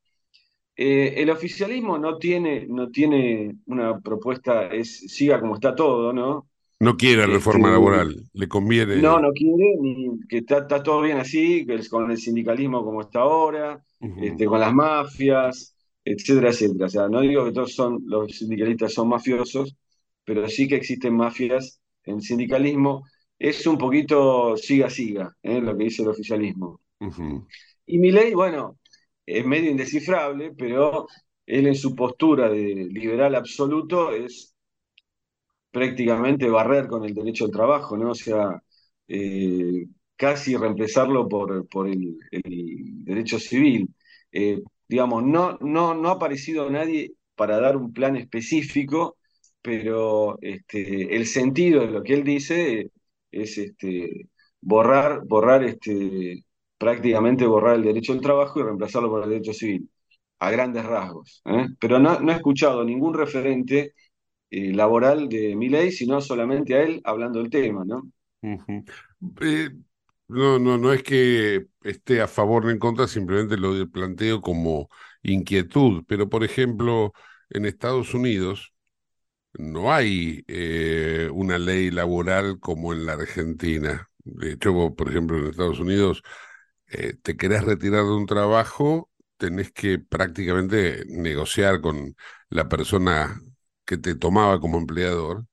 Eh, 0.76 1.14
el 1.22 1.30
oficialismo 1.30 1.98
no 1.98 2.18
tiene, 2.18 2.66
no 2.68 2.90
tiene 2.90 3.56
una 3.66 3.98
propuesta, 4.00 4.68
es 4.68 4.98
siga 5.12 5.40
como 5.40 5.54
está 5.56 5.74
todo, 5.74 6.12
¿no? 6.12 6.48
No 6.80 6.96
quiere 6.96 7.26
Este, 7.26 7.26
reforma 7.26 7.70
laboral, 7.70 8.30
le 8.32 8.48
no, 8.92 9.18
conviene. 9.18 9.20
no 9.20 9.32
quiere, 9.32 9.76
ni 9.80 10.20
que 10.28 10.38
está, 10.38 10.58
está 10.58 10.82
todo 10.82 11.02
bien 11.02 11.18
así, 11.18 11.66
que 11.66 11.74
es 11.76 11.88
con 11.88 12.10
el 12.10 12.18
sindicalismo 12.18 12.84
como 12.84 13.02
está 13.02 13.20
ahora, 13.20 13.82
este, 14.16 14.46
con 14.46 14.60
las 14.60 14.72
mafias, 14.74 15.75
etcétera, 16.06 16.50
etcétera. 16.50 16.86
O 16.86 16.88
sea, 16.90 17.08
no 17.08 17.20
digo 17.22 17.44
que 17.46 17.52
todos 17.52 17.74
son, 17.74 18.00
los 18.06 18.32
sindicalistas 18.38 18.94
son 18.94 19.08
mafiosos, 19.08 19.76
pero 20.24 20.48
sí 20.48 20.68
que 20.68 20.76
existen 20.76 21.14
mafias 21.16 21.80
en 22.04 22.20
sindicalismo. 22.22 23.04
Es 23.38 23.66
un 23.66 23.78
poquito 23.78 24.56
siga, 24.56 24.88
siga, 24.90 25.36
¿eh? 25.42 25.60
lo 25.60 25.76
que 25.76 25.84
dice 25.84 26.02
el 26.02 26.08
oficialismo. 26.08 26.80
Y 27.86 27.98
Milei, 27.98 28.34
bueno, 28.34 28.78
es 29.26 29.44
medio 29.46 29.70
indescifrable, 29.70 30.52
pero 30.56 31.06
él 31.46 31.66
en 31.66 31.74
su 31.76 31.94
postura 31.94 32.48
de 32.48 32.58
liberal 32.90 33.34
absoluto 33.34 34.12
es 34.12 34.54
prácticamente 35.70 36.48
barrer 36.48 36.86
con 36.86 37.04
el 37.04 37.14
derecho 37.14 37.44
al 37.44 37.50
trabajo, 37.50 37.96
¿no? 37.96 38.10
O 38.10 38.14
sea, 38.14 38.62
eh, 39.08 39.86
casi 40.16 40.56
reemplazarlo 40.56 41.28
por, 41.28 41.68
por 41.68 41.88
el, 41.88 42.18
el 42.30 43.04
derecho 43.04 43.38
civil. 43.38 43.88
Eh, 44.32 44.62
digamos, 44.88 45.24
no, 45.24 45.58
no, 45.60 45.94
no 45.94 46.08
ha 46.08 46.12
aparecido 46.12 46.70
nadie 46.70 47.12
para 47.34 47.60
dar 47.60 47.76
un 47.76 47.92
plan 47.92 48.16
específico, 48.16 49.16
pero 49.62 50.38
este, 50.40 51.14
el 51.16 51.26
sentido 51.26 51.80
de 51.82 51.88
lo 51.88 52.02
que 52.02 52.14
él 52.14 52.24
dice 52.24 52.90
es 53.30 53.58
este, 53.58 54.28
borrar, 54.60 55.22
borrar 55.26 55.64
este, 55.64 56.44
prácticamente 56.78 57.46
borrar 57.46 57.76
el 57.76 57.82
derecho 57.82 58.12
al 58.12 58.20
trabajo 58.20 58.60
y 58.60 58.62
reemplazarlo 58.64 59.10
por 59.10 59.24
el 59.24 59.30
derecho 59.30 59.52
civil, 59.52 59.90
a 60.38 60.50
grandes 60.50 60.84
rasgos. 60.84 61.42
¿eh? 61.46 61.66
Pero 61.80 61.98
no, 61.98 62.20
no 62.20 62.32
he 62.32 62.36
escuchado 62.36 62.84
ningún 62.84 63.14
referente 63.14 63.94
eh, 64.50 64.72
laboral 64.74 65.28
de 65.28 65.56
mi 65.56 65.68
ley, 65.68 65.92
sino 65.92 66.20
solamente 66.20 66.74
a 66.76 66.82
él 66.82 67.00
hablando 67.04 67.40
del 67.40 67.50
tema, 67.50 67.84
¿no? 67.84 68.02
Eh, 69.40 69.70
no, 70.28 70.58
no, 70.58 70.78
no 70.78 70.92
es 70.92 71.02
que 71.02 71.66
esté 71.82 72.20
a 72.20 72.28
favor 72.28 72.64
ni 72.64 72.72
en 72.72 72.78
contra, 72.78 73.06
simplemente 73.08 73.56
lo 73.56 73.88
planteo 73.90 74.40
como 74.42 74.88
inquietud. 75.22 76.04
Pero, 76.08 76.28
por 76.28 76.44
ejemplo, 76.44 77.12
en 77.50 77.66
Estados 77.66 78.14
Unidos 78.14 78.72
no 79.54 79.92
hay 79.92 80.44
eh, 80.48 81.30
una 81.32 81.58
ley 81.58 81.90
laboral 81.90 82.60
como 82.60 82.92
en 82.92 83.06
la 83.06 83.14
Argentina. 83.14 84.10
De 84.24 84.52
hecho, 84.52 84.94
por 84.96 85.08
ejemplo, 85.10 85.38
en 85.38 85.46
Estados 85.48 85.80
Unidos, 85.80 86.22
eh, 86.88 87.14
te 87.22 87.36
querés 87.36 87.64
retirar 87.64 88.04
de 88.04 88.12
un 88.12 88.26
trabajo, 88.26 89.10
tenés 89.36 89.72
que 89.72 89.98
prácticamente 89.98 91.04
negociar 91.08 91.80
con 91.80 92.16
la 92.50 92.68
persona 92.68 93.40
que 93.84 93.96
te 93.98 94.14
tomaba 94.14 94.60
como 94.60 94.78
empleador. 94.78 95.46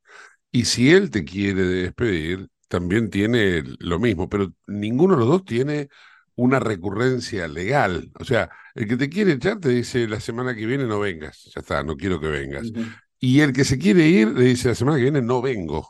Y 0.52 0.66
si 0.66 0.92
él 0.92 1.12
te 1.12 1.26
quiere 1.26 1.64
despedir, 1.64 2.50
también 2.74 3.12
tiene 3.12 3.64
lo 3.80 4.00
mismo, 4.00 4.28
pero 4.30 4.52
ninguno 4.66 5.14
de 5.14 5.20
los 5.20 5.30
dos 5.30 5.46
tiene 5.46 5.90
una 6.36 6.60
recurrencia 6.60 7.48
legal. 7.48 8.12
O 8.20 8.26
sea, 8.26 8.50
el 8.74 8.88
que 8.88 8.98
te 8.98 9.10
quiere 9.10 9.34
echar 9.34 9.60
te 9.60 9.70
dice 9.70 10.08
la 10.08 10.20
semana 10.20 10.56
que 10.56 10.66
viene 10.66 10.86
no 10.86 11.00
vengas, 11.00 11.44
ya 11.54 11.62
está, 11.62 11.84
no 11.84 11.96
quiero 11.96 12.20
que 12.20 12.28
vengas. 12.30 12.72
Y 13.20 13.42
el 13.42 13.54
que 13.54 13.64
se 13.64 13.78
quiere 13.78 14.08
ir 14.08 14.30
le 14.30 14.46
dice 14.46 14.70
la 14.70 14.76
semana 14.76 14.98
que 14.98 15.04
viene 15.04 15.22
no 15.22 15.40
vengo. 15.42 15.88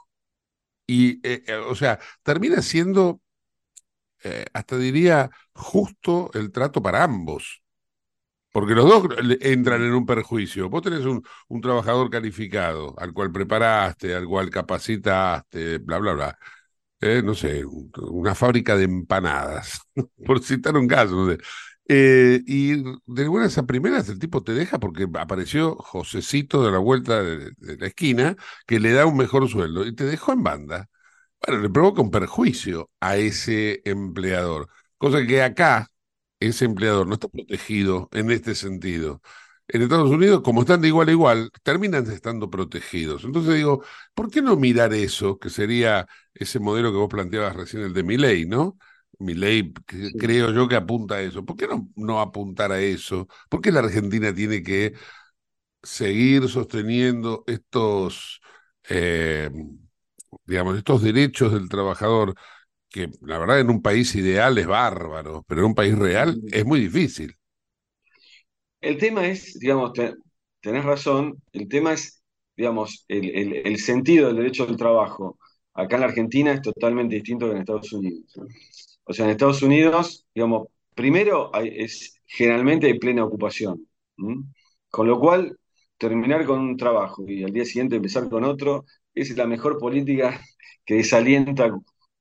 Y, 0.87 1.19
eh, 1.27 1.43
eh, 1.47 1.55
o 1.55 1.75
sea, 1.75 1.99
termina 2.23 2.61
siendo, 2.61 3.21
eh, 4.23 4.45
hasta 4.53 4.77
diría, 4.77 5.29
justo 5.53 6.31
el 6.33 6.51
trato 6.51 6.81
para 6.81 7.03
ambos. 7.03 7.61
Porque 8.51 8.75
los 8.75 8.85
dos 8.87 9.07
entran 9.41 9.81
en 9.83 9.93
un 9.93 10.05
perjuicio. 10.05 10.69
Vos 10.69 10.83
tenés 10.83 11.05
un, 11.05 11.23
un 11.49 11.61
trabajador 11.61 12.09
calificado, 12.11 12.93
al 12.99 13.11
cual 13.13 13.31
preparaste, 13.31 14.13
al 14.15 14.27
cual 14.27 14.49
capacitaste, 14.51 15.79
bla, 15.79 15.97
bla, 15.99 16.13
bla. 16.13 16.39
Eh, 17.05 17.21
no 17.23 17.33
sé, 17.35 17.65
un- 17.65 17.91
una 18.11 18.33
fábrica 18.35 18.77
de 18.77 18.85
empanadas, 18.85 19.81
por 20.25 20.41
citar 20.43 20.77
un 20.77 20.87
caso. 20.87 21.15
no 21.15 21.31
sé. 21.31 21.37
Eh, 21.89 22.41
y 22.47 22.81
de 23.07 23.27
buenas 23.27 23.57
a 23.57 23.65
primeras 23.65 24.07
el 24.07 24.17
tipo 24.19 24.41
te 24.41 24.53
deja 24.53 24.79
porque 24.79 25.05
apareció 25.19 25.75
Josecito 25.75 26.63
de 26.65 26.71
la 26.71 26.77
vuelta 26.77 27.21
de, 27.21 27.51
de 27.57 27.77
la 27.77 27.87
esquina 27.87 28.37
que 28.65 28.79
le 28.79 28.93
da 28.93 29.05
un 29.05 29.17
mejor 29.17 29.49
sueldo 29.49 29.85
y 29.85 29.93
te 29.95 30.05
dejó 30.05 30.31
en 30.33 30.43
banda. 30.43 30.89
Bueno, 31.45 31.61
le 31.61 31.69
provoca 31.69 32.01
un 32.01 32.11
perjuicio 32.11 32.89
a 33.01 33.17
ese 33.17 33.81
empleador, 33.85 34.69
cosa 34.97 35.25
que 35.27 35.43
acá 35.43 35.89
ese 36.39 36.65
empleador 36.65 37.07
no 37.07 37.13
está 37.15 37.27
protegido 37.29 38.09
en 38.13 38.31
este 38.31 38.55
sentido. 38.55 39.21
En 39.67 39.81
Estados 39.81 40.09
Unidos, 40.09 40.41
como 40.43 40.61
están 40.61 40.81
de 40.81 40.89
igual 40.89 41.07
a 41.09 41.11
igual, 41.11 41.49
terminan 41.63 42.09
estando 42.11 42.49
protegidos. 42.49 43.23
Entonces 43.23 43.55
digo, 43.55 43.83
¿por 44.13 44.29
qué 44.29 44.41
no 44.41 44.55
mirar 44.57 44.93
eso, 44.93 45.37
que 45.39 45.49
sería 45.49 46.07
ese 46.35 46.59
modelo 46.59 46.91
que 46.91 46.97
vos 46.97 47.09
planteabas 47.09 47.55
recién, 47.55 47.83
el 47.83 47.93
de 47.93 48.03
Milei, 48.03 48.45
¿no? 48.45 48.77
Que 49.87 50.11
Sí. 50.11 50.17
creo 50.17 50.51
yo 50.51 50.67
que 50.67 50.75
apunta 50.75 51.15
a 51.15 51.21
eso. 51.21 51.45
¿Por 51.45 51.55
qué 51.57 51.67
no, 51.67 51.89
no 51.95 52.19
apuntar 52.21 52.71
a 52.71 52.79
eso? 52.81 53.27
¿Por 53.49 53.61
qué 53.61 53.71
la 53.71 53.79
Argentina 53.79 54.33
tiene 54.33 54.63
que 54.63 54.93
seguir 55.83 56.49
sosteniendo 56.49 57.43
estos, 57.47 58.41
eh, 58.89 59.49
digamos, 60.45 60.77
estos 60.77 61.01
derechos 61.03 61.53
del 61.53 61.69
trabajador, 61.69 62.35
que 62.89 63.09
la 63.21 63.39
verdad 63.39 63.59
en 63.61 63.69
un 63.71 63.81
país 63.83 64.15
ideal 64.15 64.57
es 64.57 64.67
bárbaro, 64.67 65.45
pero 65.47 65.61
en 65.61 65.67
un 65.67 65.75
país 65.75 65.97
real 65.97 66.41
es 66.51 66.65
muy 66.65 66.81
difícil. 66.81 67.37
El 68.81 68.97
tema 68.97 69.27
es, 69.27 69.57
digamos, 69.59 69.93
te- 69.93 70.15
tenés 70.61 70.83
razón, 70.85 71.41
el 71.53 71.67
tema 71.67 71.93
es, 71.93 72.21
digamos, 72.55 73.05
el, 73.07 73.29
el- 73.35 73.55
el 73.67 73.77
sentido 73.79 74.27
del 74.27 74.37
derecho 74.37 74.63
al 74.67 74.77
trabajo. 74.77 75.37
Acá 75.73 75.95
en 75.95 76.01
la 76.01 76.07
Argentina 76.07 76.53
es 76.53 76.61
totalmente 76.61 77.15
distinto 77.15 77.47
que 77.47 77.53
en 77.53 77.57
Estados 77.59 77.91
Unidos. 77.93 78.23
O 79.05 79.13
sea, 79.13 79.25
en 79.25 79.31
Estados 79.31 79.61
Unidos, 79.63 80.25
digamos, 80.33 80.67
primero 80.95 81.51
hay- 81.55 81.69
es, 81.77 82.21
generalmente 82.25 82.87
hay 82.87 82.99
plena 82.99 83.25
ocupación. 83.25 83.87
¿m? 84.17 84.43
Con 84.89 85.07
lo 85.07 85.19
cual, 85.19 85.57
terminar 85.97 86.45
con 86.45 86.59
un 86.59 86.77
trabajo 86.77 87.23
y 87.27 87.43
al 87.43 87.51
día 87.53 87.65
siguiente 87.65 87.95
empezar 87.97 88.29
con 88.29 88.43
otro 88.43 88.85
es 89.13 89.35
la 89.37 89.47
mejor 89.47 89.77
política 89.79 90.39
que 90.85 90.95
desalienta 90.95 91.71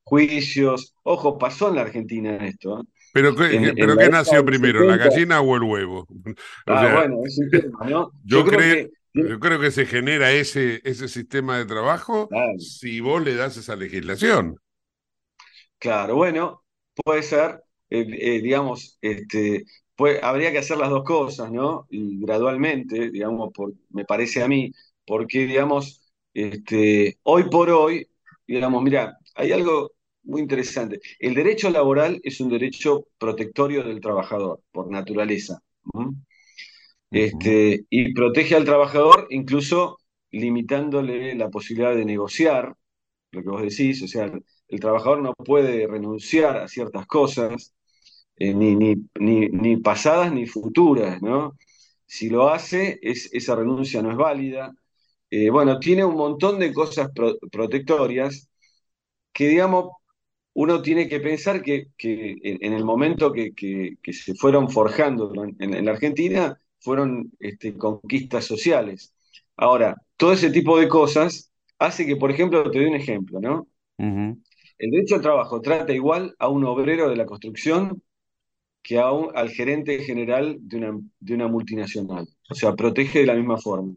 juicios. 0.05 0.95
Ojo, 1.05 1.39
pasó 1.39 1.69
en 1.69 1.77
la 1.77 1.83
Argentina 1.83 2.37
esto. 2.47 2.81
¿eh? 2.81 2.85
Pero 3.13 3.35
¿qué, 3.35 3.59
En, 3.59 3.63
qué- 3.63 3.75
en 3.77 3.77
pero 3.79 3.97
¿qué 3.99 4.09
nació 4.09 4.45
primero, 4.45 4.85
la 4.85 4.97
70, 4.97 4.97
gallina 4.97 5.41
o 5.41 5.57
el 5.57 5.63
huevo? 5.65 6.07
O 6.67 6.77
ah, 6.77 6.79
sea, 6.79 6.89
bueno, 6.89 7.21
es 7.27 7.39
un 7.39 7.51
tema, 7.51 7.89
¿no? 7.89 8.13
yo 8.25 8.45
Yo 8.45 8.45
creo 8.45 8.61
creo, 8.63 8.63
que, 8.63 8.91
yo 9.15 9.39
creo 9.41 9.61
que 9.61 9.71
se 9.71 9.87
genera 9.87 10.33
ese, 10.33 10.81
ese 10.85 11.09
sistema 11.09 11.59
de 11.59 11.67
trabajo 11.67 12.29
claro, 12.29 12.57
si 12.57 13.01
vos 13.01 13.23
le 13.23 13.35
das 13.35 13.57
esa 13.57 13.77
legislación. 13.77 14.59
claro, 15.79 16.17
bueno, 16.17 16.65
puede 17.05 17.23
ser, 17.23 17.63
eh, 17.91 18.07
eh, 18.11 18.41
digamos, 18.43 18.99
este, 19.01 19.65
puede- 19.97 20.21
habría 20.25 20.53
que 20.53 20.59
hacer 20.59 20.79
las 20.79 20.91
dos 20.91 21.05
cosas, 21.05 21.51
¿no? 21.53 21.87
Y 21.91 22.19
gradualmente, 22.21 23.11
digamos, 23.11 23.53
por- 23.53 23.73
me 23.91 24.05
parece 24.05 24.43
a 24.43 24.49
mí, 24.49 24.73
porque, 25.07 25.47
digamos, 25.47 26.03
este, 26.35 27.19
hoy 27.23 27.45
por 27.51 27.71
hoy, 27.71 28.09
digamos, 28.47 28.83
mira, 28.83 29.19
hay 29.35 29.53
algo 29.53 29.93
muy 30.25 30.41
interesante. 30.43 31.01
El 31.19 31.35
derecho 31.35 31.69
laboral 31.71 32.21
es 32.23 32.41
un 32.41 32.49
derecho 32.51 33.07
protectorio 33.19 33.83
del 33.83 34.01
trabajador, 34.01 34.61
por 34.73 34.91
naturaleza. 34.91 35.61
Este, 37.13 37.87
y 37.91 38.15
protege 38.15 38.57
al 38.57 38.65
trabajador 38.65 39.29
incluso 39.31 39.99
limitándole 40.33 41.35
la 41.37 41.51
posibilidad 41.51 41.95
de 41.95 42.07
negociar, 42.07 42.75
lo 43.33 43.43
que 43.43 43.51
vos 43.51 43.63
decís, 43.63 44.03
o 44.03 44.09
sea, 44.09 44.33
el, 44.69 44.81
trabajador 44.81 45.23
no 45.23 45.35
puede 45.35 45.87
renunciar 45.87 46.59
a 46.59 46.69
ciertas 46.69 47.07
cosas, 47.07 47.75
eh, 48.37 48.55
ni, 48.55 48.77
ni, 48.77 48.97
ni, 49.21 49.77
pasadas 49.79 50.33
ni 50.33 50.47
futuras, 50.47 51.23
¿no? 51.23 51.57
Si 52.07 52.31
lo 52.31 52.51
hace, 52.51 52.99
es, 53.03 53.31
esa 53.33 53.57
renuncia 53.57 54.03
no 54.03 54.11
es 54.13 54.17
válida. 54.17 54.73
Eh, 55.31 55.51
bueno, 55.51 55.79
tiene 55.81 56.05
un 56.05 56.17
montón 56.17 56.59
de 56.61 56.73
cosas 56.73 57.11
pro- 57.15 57.39
protectorias 57.53 58.49
que, 59.33 59.49
digamos, 59.49 59.91
uno 60.55 60.83
tiene 60.83 61.09
que 61.09 61.21
pensar 61.21 61.63
que, 61.63 61.89
que 61.99 62.37
en, 62.43 62.73
el 62.75 62.85
momento 62.85 63.33
que, 63.33 63.53
que- 63.55 63.97
se 64.13 64.35
fueron 64.35 64.71
forjando 64.71 65.33
en 65.59 65.85
la 65.87 65.93
Argentina, 65.93 66.59
fueron 66.83 67.33
este, 67.41 67.77
conquistas 67.79 68.45
sociales. 68.47 69.15
Ahora, 69.57 69.97
todo 70.17 70.33
ese 70.35 70.51
tipo 70.51 70.79
de 70.79 70.89
cosas 70.89 71.53
hace 71.79 72.07
que, 72.07 72.17
por 72.17 72.31
ejemplo, 72.31 72.71
te 72.71 72.79
doy 72.81 72.89
un 72.89 72.97
ejemplo, 72.97 73.41
¿no? 73.41 73.69
El 74.79 74.91
derecho 74.91 75.15
al 75.15 75.23
trabajo 75.23 75.63
trata 75.63 75.95
igual 75.95 76.35
a 76.39 76.49
un 76.49 76.65
obrero 76.67 77.09
de 77.09 77.17
la 77.17 77.25
construcción 77.27 78.03
que 78.83 78.99
a 78.99 79.13
un- 79.13 79.31
al 79.37 79.51
gerente 79.51 79.99
general 80.01 80.59
de 80.61 80.79
una, 80.79 81.01
de 81.21 81.35
una 81.35 81.49
multinacional. 81.49 82.29
O 82.51 82.55
sea, 82.57 82.75
protege 82.77 83.21
de 83.21 83.27
la 83.27 83.35
misma 83.35 83.59
forma. 83.59 83.95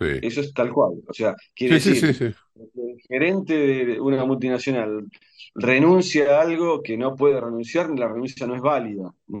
Sí. 0.00 0.06
Eso 0.20 0.40
es 0.40 0.52
tal 0.54 0.72
cual. 0.72 0.94
O 1.08 1.12
sea, 1.14 1.34
quiere 1.54 1.74
sí, 1.80 1.80
decir, 1.80 2.10
sí. 2.14 2.34
el 2.54 2.98
gerente 3.08 3.54
de 3.54 4.00
una 4.00 4.24
multinacional 4.24 5.06
renuncia 5.54 6.38
a 6.38 6.42
algo 6.42 6.82
que 6.82 6.96
no 6.96 7.16
puede 7.16 7.40
renunciar, 7.40 7.90
la 7.98 8.08
renuncia 8.08 8.46
no 8.46 8.54
es 8.56 8.62
válida. 8.62 9.12
¿no? 9.28 9.40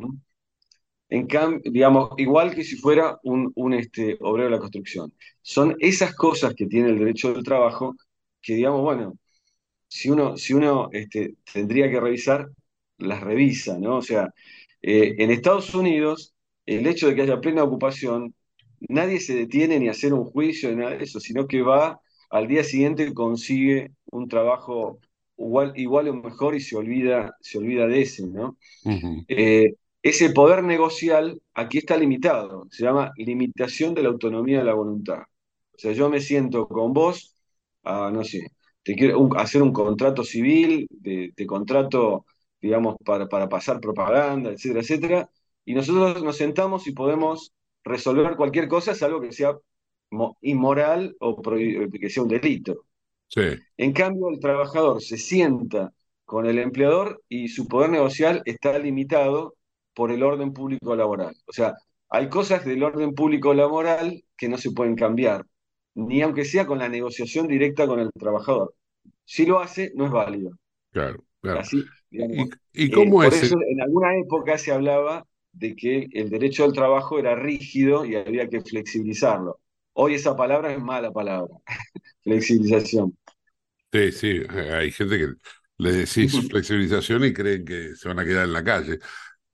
En 1.08 1.26
cambio, 1.26 1.60
digamos, 1.70 2.10
igual 2.18 2.54
que 2.54 2.64
si 2.64 2.76
fuera 2.76 3.18
un, 3.22 3.52
un, 3.54 3.74
este, 3.74 4.16
obrero 4.20 4.50
de 4.50 4.56
la 4.56 4.60
construcción. 4.60 5.12
Son 5.42 5.76
esas 5.78 6.14
cosas 6.14 6.54
que 6.54 6.66
tiene 6.66 6.90
el 6.90 6.98
derecho 6.98 7.32
del 7.32 7.44
trabajo 7.44 7.96
que, 8.42 8.54
digamos, 8.54 8.82
bueno, 8.82 9.18
si 9.88 10.10
uno, 10.10 10.36
si 10.36 10.54
uno 10.54 10.88
este, 10.92 11.36
tendría 11.52 11.90
que 11.90 12.00
revisar, 12.00 12.48
las 12.98 13.20
revisa, 13.20 13.78
¿no? 13.78 13.96
O 13.98 14.02
sea, 14.02 14.32
eh, 14.82 15.14
en 15.18 15.30
Estados 15.30 15.74
Unidos, 15.74 16.34
el 16.66 16.86
hecho 16.86 17.08
de 17.08 17.14
que 17.14 17.22
haya 17.22 17.40
plena 17.40 17.62
ocupación, 17.64 18.34
nadie 18.88 19.20
se 19.20 19.34
detiene 19.34 19.78
ni 19.78 19.88
a 19.88 19.92
hacer 19.92 20.12
un 20.14 20.24
juicio 20.24 20.70
ni 20.70 20.76
nada 20.76 20.96
de 20.96 21.04
eso, 21.04 21.20
sino 21.20 21.46
que 21.46 21.62
va 21.62 22.00
al 22.30 22.48
día 22.48 22.64
siguiente 22.64 23.12
consigue 23.14 23.92
un 24.06 24.28
trabajo 24.28 24.98
igual, 25.38 25.72
igual 25.76 26.08
o 26.08 26.14
mejor 26.14 26.54
y 26.54 26.60
se 26.60 26.76
olvida, 26.76 27.36
se 27.40 27.58
olvida 27.58 27.86
de 27.86 28.02
ese, 28.02 28.26
¿no? 28.26 28.56
Eh, 29.28 29.74
ese 30.08 30.30
poder 30.30 30.62
negocial 30.64 31.40
aquí 31.54 31.78
está 31.78 31.96
limitado, 31.96 32.66
se 32.70 32.84
llama 32.84 33.12
limitación 33.16 33.94
de 33.94 34.02
la 34.02 34.08
autonomía 34.10 34.58
de 34.58 34.64
la 34.64 34.74
voluntad. 34.74 35.20
O 35.74 35.78
sea, 35.78 35.92
yo 35.92 36.08
me 36.10 36.20
siento 36.20 36.68
con 36.68 36.92
vos, 36.92 37.34
a, 37.84 38.10
no 38.10 38.24
sé, 38.24 38.48
te 38.82 38.94
quiero 38.94 39.18
un- 39.20 39.36
hacer 39.38 39.62
un 39.62 39.72
contrato 39.72 40.24
civil, 40.24 40.86
de, 40.90 41.32
de 41.36 41.46
contrato, 41.46 42.26
digamos, 42.60 42.96
para, 43.04 43.28
para 43.28 43.48
pasar 43.48 43.80
propaganda, 43.80 44.50
etcétera, 44.50 44.80
etcétera, 44.80 45.30
y 45.64 45.74
nosotros 45.74 46.22
nos 46.22 46.36
sentamos 46.36 46.86
y 46.86 46.92
podemos 46.92 47.52
resolver 47.84 48.36
cualquier 48.36 48.68
cosa, 48.68 48.94
salvo 48.94 49.20
que 49.20 49.32
sea 49.32 49.54
mo- 50.10 50.36
inmoral 50.42 51.16
o 51.20 51.36
prohi- 51.42 51.90
que 52.00 52.10
sea 52.10 52.22
un 52.22 52.28
delito. 52.30 52.86
Sí. 53.28 53.42
En 53.76 53.92
cambio, 53.92 54.28
el 54.30 54.40
trabajador 54.40 55.02
se 55.02 55.16
sienta 55.18 55.92
con 56.24 56.46
el 56.46 56.58
empleador 56.58 57.22
y 57.28 57.48
su 57.48 57.68
poder 57.68 57.90
negocial 57.90 58.42
está 58.46 58.78
limitado 58.78 59.55
por 59.96 60.12
el 60.12 60.22
orden 60.24 60.54
público 60.54 60.96
laboral. 60.96 61.36
O 61.48 61.52
sea, 61.54 61.74
hay 62.10 62.30
cosas 62.30 62.66
del 62.66 62.84
orden 62.84 63.14
público 63.16 63.54
laboral 63.54 64.24
que 64.38 64.48
no 64.50 64.58
se 64.58 64.72
pueden 64.72 64.96
cambiar, 64.96 65.46
ni 65.96 66.22
aunque 66.22 66.46
sea 66.46 66.66
con 66.66 66.78
la 66.80 66.90
negociación 66.90 67.48
directa 67.48 67.88
con 67.88 68.00
el 68.00 68.12
trabajador. 68.12 68.74
Si 69.26 69.46
lo 69.46 69.60
hace, 69.60 69.92
no 69.96 70.06
es 70.06 70.12
válido. 70.12 70.52
Claro, 70.90 71.24
claro. 71.40 71.62
Así, 71.62 71.90
digamos, 72.10 72.48
¿Y, 72.72 72.84
y 72.84 72.90
eh, 72.90 72.92
cómo 72.92 73.22
por 73.22 73.34
es? 73.34 73.42
eso 73.42 73.56
en 73.68 73.80
alguna 73.82 74.16
época 74.18 74.58
se 74.58 74.72
hablaba 74.72 75.26
de 75.52 75.74
que 75.76 76.06
el 76.12 76.30
derecho 76.30 76.64
al 76.64 76.72
trabajo 76.72 77.18
era 77.18 77.34
rígido 77.34 78.04
y 78.04 78.14
había 78.16 78.48
que 78.48 78.60
flexibilizarlo. 78.60 79.60
Hoy 79.94 80.14
esa 80.14 80.36
palabra 80.36 80.72
es 80.72 80.80
mala 80.80 81.10
palabra, 81.12 81.54
flexibilización. 82.24 83.16
Sí, 83.92 84.12
sí, 84.12 84.42
hay 84.50 84.90
gente 84.92 85.18
que 85.18 85.28
le 85.78 85.92
decís 85.92 86.42
flexibilización 86.50 87.24
y 87.24 87.32
creen 87.32 87.64
que 87.64 87.94
se 87.94 88.08
van 88.08 88.18
a 88.18 88.24
quedar 88.24 88.44
en 88.44 88.52
la 88.52 88.64
calle. 88.64 88.98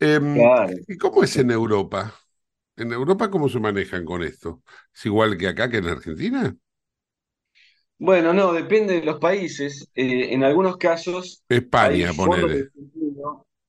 Em, 0.09 0.53
Claro. 0.57 0.77
¿y 0.87 0.97
cómo 0.99 1.23
es 1.25 1.37
en 1.37 1.51
Europa? 1.51 2.15
¿En 2.77 2.93
Europa 2.93 3.31
cómo 3.31 3.49
se 3.49 3.61
manejan 3.61 4.05
con 4.05 4.23
esto? 4.23 4.63
¿Es 4.95 5.07
igual 5.07 5.37
que 5.39 5.49
acá 5.49 5.71
que 5.71 5.79
en 5.79 5.89
Argentina? 5.89 6.57
Bueno, 7.99 8.33
no, 8.35 8.53
depende 8.53 8.95
de 9.01 9.05
los 9.07 9.19
países. 9.21 9.89
Eh, 9.95 10.33
en 10.35 10.45
algunos 10.45 10.77
casos 10.77 11.43
España, 11.49 12.13
ponele. 12.15 12.73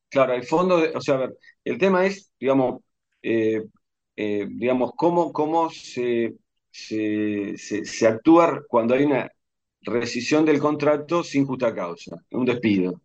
Claro, 0.09 0.33
hay 0.33 0.43
fondos 0.43 0.81
de, 0.83 0.89
o 0.95 1.01
sea, 1.01 1.15
a 1.15 1.17
ver, 1.17 1.37
el 1.63 1.77
tema 1.79 2.05
es, 2.05 2.31
digamos, 2.39 2.81
eh, 3.23 3.63
eh, 4.15 4.47
digamos, 4.49 4.91
cómo, 4.95 5.33
cómo 5.33 5.69
se, 5.71 6.35
se, 6.71 7.57
se- 7.57 7.85
se 7.85 8.07
actúa 8.07 8.61
cuando 8.67 8.93
hay 8.93 9.05
una 9.05 9.31
rescisión 9.81 10.45
del 10.45 10.59
contrato 10.59 11.23
sin 11.23 11.45
justa 11.47 11.73
causa, 11.73 12.15
un 12.31 12.45
despido. 12.45 13.01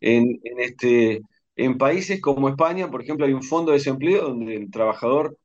En 0.00 0.40
este, 0.58 1.22
en 1.58 1.76
países 1.76 2.20
como 2.20 2.48
España, 2.48 2.90
por 2.90 3.02
ejemplo, 3.02 3.26
hay 3.26 3.32
un 3.32 3.42
fondo 3.42 3.72
de 3.72 3.78
desempleo 3.78 4.28
donde 4.28 4.54
el 4.56 4.70
trabajador 4.70 5.38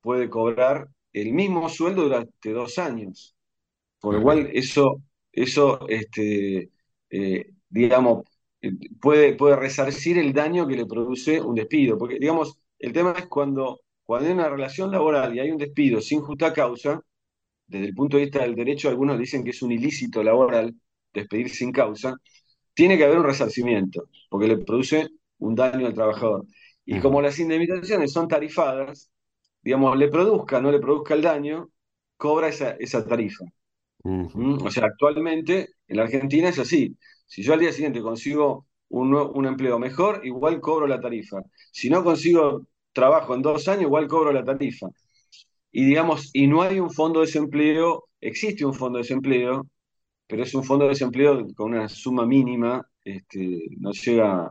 puede 0.00 0.30
cobrar 0.30 0.88
el 1.12 1.32
mismo 1.32 1.68
sueldo 1.68 2.04
durante 2.04 2.52
dos 2.52 2.78
años. 2.78 3.36
Por 4.00 4.14
lo 4.14 4.22
cual, 4.22 4.50
eso, 4.52 5.02
eso 5.32 5.88
este, 5.88 6.70
eh, 7.10 7.50
digamos, 7.68 8.24
eh, 8.62 8.70
puede, 9.00 9.34
puede 9.34 9.56
resarcir 9.56 10.18
el 10.18 10.32
daño 10.32 10.66
que 10.68 10.76
le 10.76 10.86
produce 10.86 11.40
un 11.40 11.56
despido. 11.56 11.98
Porque, 11.98 12.18
digamos, 12.20 12.58
el 12.78 12.92
tema 12.92 13.14
es 13.18 13.26
cuando, 13.26 13.80
cuando 14.04 14.28
hay 14.28 14.34
una 14.34 14.48
relación 14.48 14.92
laboral 14.92 15.34
y 15.34 15.40
hay 15.40 15.50
un 15.50 15.58
despido 15.58 16.00
sin 16.00 16.20
justa 16.20 16.52
causa, 16.52 17.02
desde 17.66 17.86
el 17.86 17.94
punto 17.94 18.16
de 18.16 18.24
vista 18.24 18.42
del 18.42 18.54
derecho, 18.54 18.88
algunos 18.88 19.18
dicen 19.18 19.44
que 19.44 19.50
es 19.50 19.62
un 19.62 19.72
ilícito 19.72 20.22
laboral 20.22 20.74
despedir 21.12 21.50
sin 21.50 21.72
causa, 21.72 22.14
tiene 22.74 22.96
que 22.96 23.04
haber 23.04 23.18
un 23.18 23.24
resarcimiento, 23.24 24.08
porque 24.30 24.46
le 24.48 24.58
produce 24.58 25.08
un 25.38 25.54
daño 25.54 25.86
al 25.86 25.94
trabajador. 25.94 26.46
Y 26.84 27.00
como 27.00 27.20
las 27.22 27.38
indemnizaciones 27.38 28.12
son 28.12 28.28
tarifadas, 28.28 29.10
digamos, 29.62 29.96
le 29.98 30.08
produzca 30.08 30.58
o 30.58 30.62
no 30.62 30.70
le 30.72 30.80
produzca 30.80 31.14
el 31.14 31.22
daño, 31.22 31.68
cobra 32.16 32.48
esa, 32.48 32.70
esa 32.72 33.06
tarifa. 33.06 33.44
¿Mm? 34.02 34.62
O 34.64 34.70
sea, 34.70 34.86
actualmente 34.86 35.68
en 35.86 35.96
la 35.96 36.04
Argentina 36.04 36.48
es 36.48 36.58
así. 36.58 36.96
Si 37.26 37.42
yo 37.42 37.52
al 37.52 37.60
día 37.60 37.72
siguiente 37.72 38.00
consigo 38.00 38.66
un, 38.88 39.14
un 39.14 39.46
empleo 39.46 39.78
mejor, 39.78 40.22
igual 40.24 40.60
cobro 40.60 40.86
la 40.86 41.00
tarifa. 41.00 41.38
Si 41.72 41.90
no 41.90 42.02
consigo 42.04 42.66
trabajo 42.92 43.34
en 43.34 43.42
dos 43.42 43.68
años, 43.68 43.82
igual 43.82 44.08
cobro 44.08 44.32
la 44.32 44.44
tarifa. 44.44 44.88
Y 45.70 45.84
digamos, 45.84 46.30
y 46.32 46.46
no 46.46 46.62
hay 46.62 46.80
un 46.80 46.90
fondo 46.90 47.20
de 47.20 47.26
desempleo, 47.26 48.08
existe 48.20 48.64
un 48.64 48.74
fondo 48.74 48.98
de 48.98 49.02
desempleo, 49.02 49.66
pero 50.26 50.42
es 50.42 50.54
un 50.54 50.64
fondo 50.64 50.84
de 50.84 50.90
desempleo 50.90 51.46
con 51.54 51.72
una 51.72 51.88
suma 51.88 52.26
mínima, 52.26 52.86
este, 53.04 53.68
no 53.78 53.92
llega, 53.92 54.50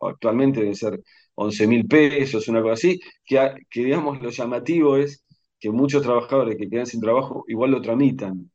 actualmente 0.00 0.60
debe 0.60 0.74
ser 0.74 1.00
11 1.34 1.66
mil 1.66 1.86
pesos, 1.86 2.48
una 2.48 2.62
cosa 2.62 2.74
así, 2.74 3.00
que, 3.24 3.54
digamos 3.74 4.20
lo 4.22 4.30
llamativo 4.30 4.96
es 4.96 5.24
que 5.58 5.70
muchos 5.70 6.02
trabajadores 6.02 6.56
que 6.56 6.68
quedan 6.68 6.86
sin 6.86 7.00
trabajo 7.00 7.44
igual 7.48 7.70
lo 7.72 7.82
tramitan. 7.82 8.50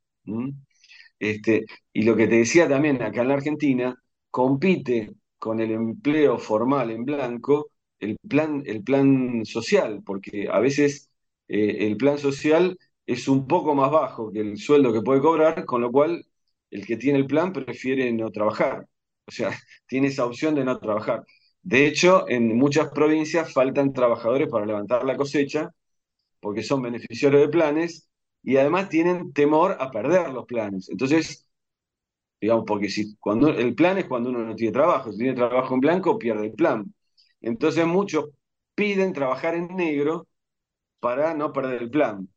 Este, 1.20 1.66
y 1.94 2.04
lo 2.04 2.16
que 2.16 2.28
te 2.28 2.36
decía 2.38 2.68
también, 2.68 3.02
acá 3.02 3.22
en 3.22 3.28
la 3.30 3.36
Argentina, 3.36 3.96
compite 4.30 5.14
con 5.38 5.60
el 5.60 5.72
empleo 5.72 6.38
formal 6.38 6.92
en 6.92 7.06
blanco 7.06 7.72
el 8.00 8.18
plan, 8.28 8.64
el 8.66 8.84
plan 8.84 9.46
social, 9.46 10.02
porque 10.06 10.50
a 10.52 10.60
veces 10.60 11.10
eh, 11.48 11.88
el 11.88 11.98
plan 11.98 12.18
social 12.18 12.78
es 13.06 13.28
un 13.28 13.48
poco 13.48 13.76
más 13.76 13.92
bajo 13.92 14.32
que 14.32 14.40
el 14.42 14.58
sueldo 14.58 14.92
que 14.94 15.02
puede 15.02 15.22
cobrar, 15.22 15.66
con 15.66 15.82
lo 15.82 15.92
cual 15.92 16.26
el 16.72 16.86
que 16.86 16.98
tiene 16.98 17.20
el 17.20 17.28
plan 17.28 17.54
prefiere 17.54 18.12
no 18.12 18.32
trabajar. 18.32 18.88
O 19.28 19.32
sea, 19.32 19.52
tiene 19.88 20.08
esa 20.08 20.26
opción 20.26 20.56
de 20.56 20.64
no 20.66 20.80
trabajar. 20.80 21.24
De 21.62 21.88
hecho, 21.88 22.30
en 22.30 22.56
muchas 22.58 22.90
provincias 22.92 23.52
faltan 23.54 23.94
trabajadores 23.94 24.50
para 24.50 24.66
levantar 24.66 25.04
la 25.06 25.18
cosecha 25.18 25.72
porque 26.42 26.64
son 26.64 26.82
beneficiarios 26.84 27.42
de 27.44 27.50
planes 27.50 28.10
y 28.44 28.58
además 28.58 28.90
tienen 28.90 29.34
temor 29.34 29.78
a 29.80 29.92
perder 29.92 30.32
los 30.34 30.46
planes. 30.46 30.90
Entonces, 30.90 31.48
digamos, 32.42 32.66
porque 32.68 32.90
si 32.90 33.16
cuando 33.18 33.50
el 33.50 33.76
plan 33.76 33.98
es 33.98 34.06
cuando 34.06 34.30
uno 34.30 34.46
no 34.46 34.56
tiene 34.56 34.74
trabajo, 34.74 35.12
si 35.12 35.20
tiene 35.20 35.34
trabajo 35.36 35.74
en 35.76 35.80
blanco, 35.82 36.20
pierde 36.20 36.48
el 36.48 36.54
plan. 36.54 36.94
Entonces 37.42 37.86
muchos 37.86 38.26
piden 38.76 39.14
trabajar 39.14 39.56
en 39.56 39.68
negro 39.76 40.28
para 41.00 41.34
no 41.36 41.54
perder 41.54 41.84
el 41.84 41.90
plan. 41.92 42.30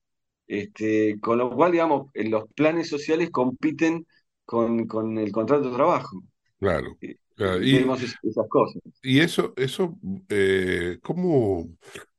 Este, 0.46 1.18
con 1.20 1.38
lo 1.38 1.50
cual, 1.54 1.72
digamos, 1.72 2.10
los 2.14 2.44
planes 2.54 2.88
sociales 2.90 3.30
compiten 3.30 4.06
con, 4.46 4.86
con 4.88 5.18
el 5.18 5.32
contrato 5.32 5.70
de 5.70 5.76
trabajo. 5.76 6.22
Claro. 6.58 6.96
Claro. 7.34 7.62
Y, 7.62 7.78
Vemos 7.78 8.02
esas 8.02 8.48
cosas. 8.48 8.82
y 9.00 9.20
eso, 9.20 9.54
eso, 9.56 9.96
eh, 10.28 10.98
¿cómo, 11.02 11.68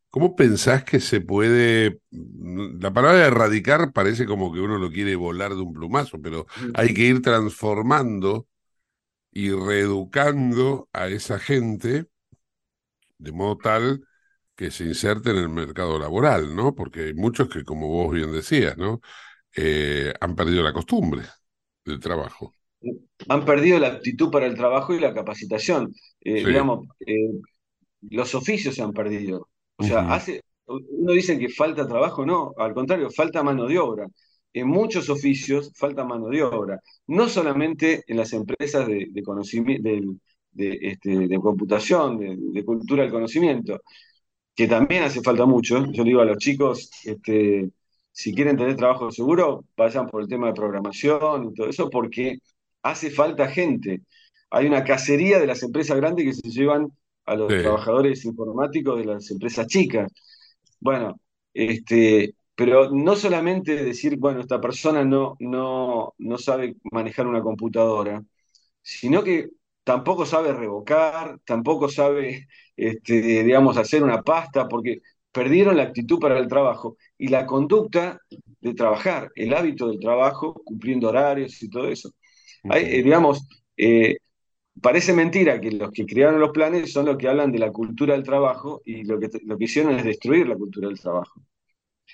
cómo 0.09 0.35
pensás 0.35 0.85
que 0.85 1.01
se 1.01 1.19
puede? 1.19 1.99
La 2.09 2.93
palabra 2.93 3.27
erradicar 3.27 3.91
parece 3.91 4.25
como 4.25 4.53
que 4.53 4.61
uno 4.61 4.77
lo 4.77 4.89
quiere 4.89 5.17
volar 5.17 5.55
de 5.55 5.61
un 5.61 5.73
plumazo, 5.73 6.21
pero 6.21 6.47
hay 6.73 6.93
que 6.93 7.01
ir 7.01 7.21
transformando 7.21 8.47
y 9.31 9.51
reeducando 9.51 10.87
a 10.93 11.07
esa 11.07 11.37
gente 11.37 12.07
de 13.17 13.31
modo 13.31 13.57
tal 13.57 14.03
que 14.55 14.71
se 14.71 14.85
inserte 14.85 15.31
en 15.31 15.37
el 15.37 15.49
mercado 15.49 15.99
laboral, 15.99 16.55
¿no? 16.55 16.73
Porque 16.75 17.01
hay 17.05 17.13
muchos 17.13 17.49
que, 17.49 17.63
como 17.63 17.87
vos 17.87 18.13
bien 18.13 18.31
decías, 18.31 18.77
¿no? 18.77 19.01
Eh, 19.55 20.13
han 20.19 20.35
perdido 20.35 20.63
la 20.63 20.73
costumbre 20.73 21.23
del 21.85 21.99
trabajo. 21.99 22.53
Han 23.27 23.45
perdido 23.45 23.79
la 23.79 23.87
aptitud 23.89 24.31
para 24.31 24.45
el 24.47 24.55
trabajo 24.55 24.93
y 24.93 24.99
la 24.99 25.13
capacitación. 25.13 25.93
Eh, 26.21 26.43
Sí. 26.43 26.45
digamos, 26.45 26.87
eh, 27.05 27.31
los 28.09 28.35
oficios 28.35 28.75
se 28.75 28.81
han 28.83 28.93
perdido. 28.93 29.49
O 29.77 29.83
sea, 29.83 30.13
hace, 30.13 30.41
uno 30.67 31.13
dice 31.13 31.37
que 31.39 31.49
falta 31.49 31.87
trabajo, 31.87 32.25
no, 32.25 32.53
al 32.57 32.73
contrario, 32.73 33.09
falta 33.11 33.43
mano 33.43 33.67
de 33.67 33.79
obra. 33.79 34.07
En 34.53 34.67
muchos 34.67 35.09
oficios 35.09 35.71
falta 35.77 36.03
mano 36.05 36.27
de 36.29 36.43
obra, 36.43 36.79
no 37.07 37.29
solamente 37.29 38.03
en 38.07 38.17
las 38.17 38.33
empresas 38.33 38.87
de, 38.87 39.07
de 39.11 39.23
conocimiento, 39.23 39.83
de, 39.89 40.01
de, 40.51 40.79
este, 40.81 41.27
de 41.27 41.39
computación, 41.39 42.17
de, 42.19 42.65
cultura 42.65 43.03
del 43.03 43.11
conocimiento, 43.11 43.79
que 44.55 44.67
también 44.67 45.03
hace 45.03 45.21
falta 45.21 45.45
mucho. 45.45 45.85
Yo 45.91 46.03
le 46.03 46.09
digo 46.09 46.21
a 46.21 46.25
los 46.25 46.37
chicos, 46.37 46.89
este, 47.05 47.69
si 48.11 48.33
quieren 48.33 48.57
tener 48.57 48.75
trabajo 48.75 49.11
seguro, 49.11 49.65
vayan 49.77 50.07
por 50.07 50.21
el 50.21 50.27
tema 50.27 50.47
de 50.47 50.53
programación 50.53 51.49
y 51.51 51.53
todo 51.53 51.69
eso, 51.69 51.89
porque 51.89 52.39
hace 52.83 53.11
falta 53.11 53.47
gente. 53.49 54.01
Hay 54.51 54.65
una 54.67 54.83
cacería 54.83 55.39
de 55.39 55.47
las 55.47 55.63
empresas 55.63 55.97
grandes 55.97 56.25
que 56.25 56.33
se 56.33 56.49
llevan 56.49 56.91
a 57.25 57.35
los 57.35 57.55
Sí. 57.55 57.55
trabajadores 57.57 58.25
informáticos 58.25 58.97
de 58.99 59.05
las 59.05 59.29
empresas 59.31 59.67
chicas. 59.67 60.11
Bueno, 60.79 61.19
este, 61.53 62.35
pero 62.55 62.89
no 62.91 63.15
solamente 63.15 63.83
decir, 63.83 64.17
bueno, 64.17 64.41
esta 64.41 64.61
persona 64.61 65.03
no, 65.03 65.35
no, 65.39 66.13
no 66.17 66.37
sabe 66.37 66.75
manejar 66.91 67.27
una 67.27 67.41
computadora, 67.41 68.23
sino 68.81 69.23
que 69.23 69.49
tampoco 69.83 70.25
sabe 70.25 70.53
revocar, 70.53 71.39
tampoco 71.45 71.89
sabe, 71.89 72.47
este, 72.75 73.43
digamos, 73.43 73.77
hacer 73.77 74.03
una 74.03 74.21
pasta, 74.21 74.67
porque 74.67 75.01
perdieron 75.31 75.77
la 75.77 75.83
actitud 75.83 76.19
para 76.19 76.37
el 76.39 76.47
trabajo 76.47 76.97
y 77.17 77.27
la 77.29 77.45
conducta 77.45 78.19
de 78.61 78.73
trabajar, 78.73 79.31
el 79.35 79.53
hábito 79.53 79.87
del 79.89 79.99
trabajo, 79.99 80.61
cumpliendo 80.65 81.09
horarios 81.09 81.61
y 81.63 81.69
todo 81.69 81.87
eso. 81.89 82.11
Hay, 82.67 82.83
eh, 82.85 83.03
digamos, 83.03 83.47
eh, 83.77 84.17
parece 84.81 85.13
mentira 85.13 85.61
que 85.61 85.71
los 85.71 85.91
que 85.91 86.05
crearon 86.05 86.39
los 86.39 86.51
planes 86.51 86.93
son 86.93 87.05
los 87.07 87.17
que 87.17 87.27
hablan 87.29 87.51
de 87.51 87.59
la 87.59 87.71
cultura 87.71 88.13
del 88.15 88.23
trabajo 88.23 88.81
y 88.85 89.03
lo 89.05 89.19
que, 89.19 89.29
lo 89.45 89.57
que 89.57 89.65
hicieron 89.65 89.93
es 89.97 90.05
destruir 90.05 90.47
la 90.47 90.57
cultura 90.57 90.87
del 90.89 90.99
trabajo. 90.99 91.41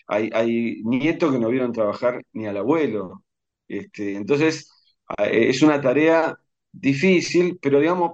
Hay, 0.07 0.29
hay 0.33 0.81
nietos 0.83 1.31
que 1.31 1.39
no 1.39 1.49
vieron 1.49 1.71
trabajar 1.73 2.23
ni 2.33 2.45
al 2.47 2.57
abuelo. 2.57 3.23
Este, 3.67 4.15
entonces, 4.15 4.69
a- 5.07 5.25
es 5.27 5.61
una 5.61 5.81
tarea 5.81 6.37
difícil, 6.71 7.57
pero 7.61 7.79
digamos, 7.79 8.13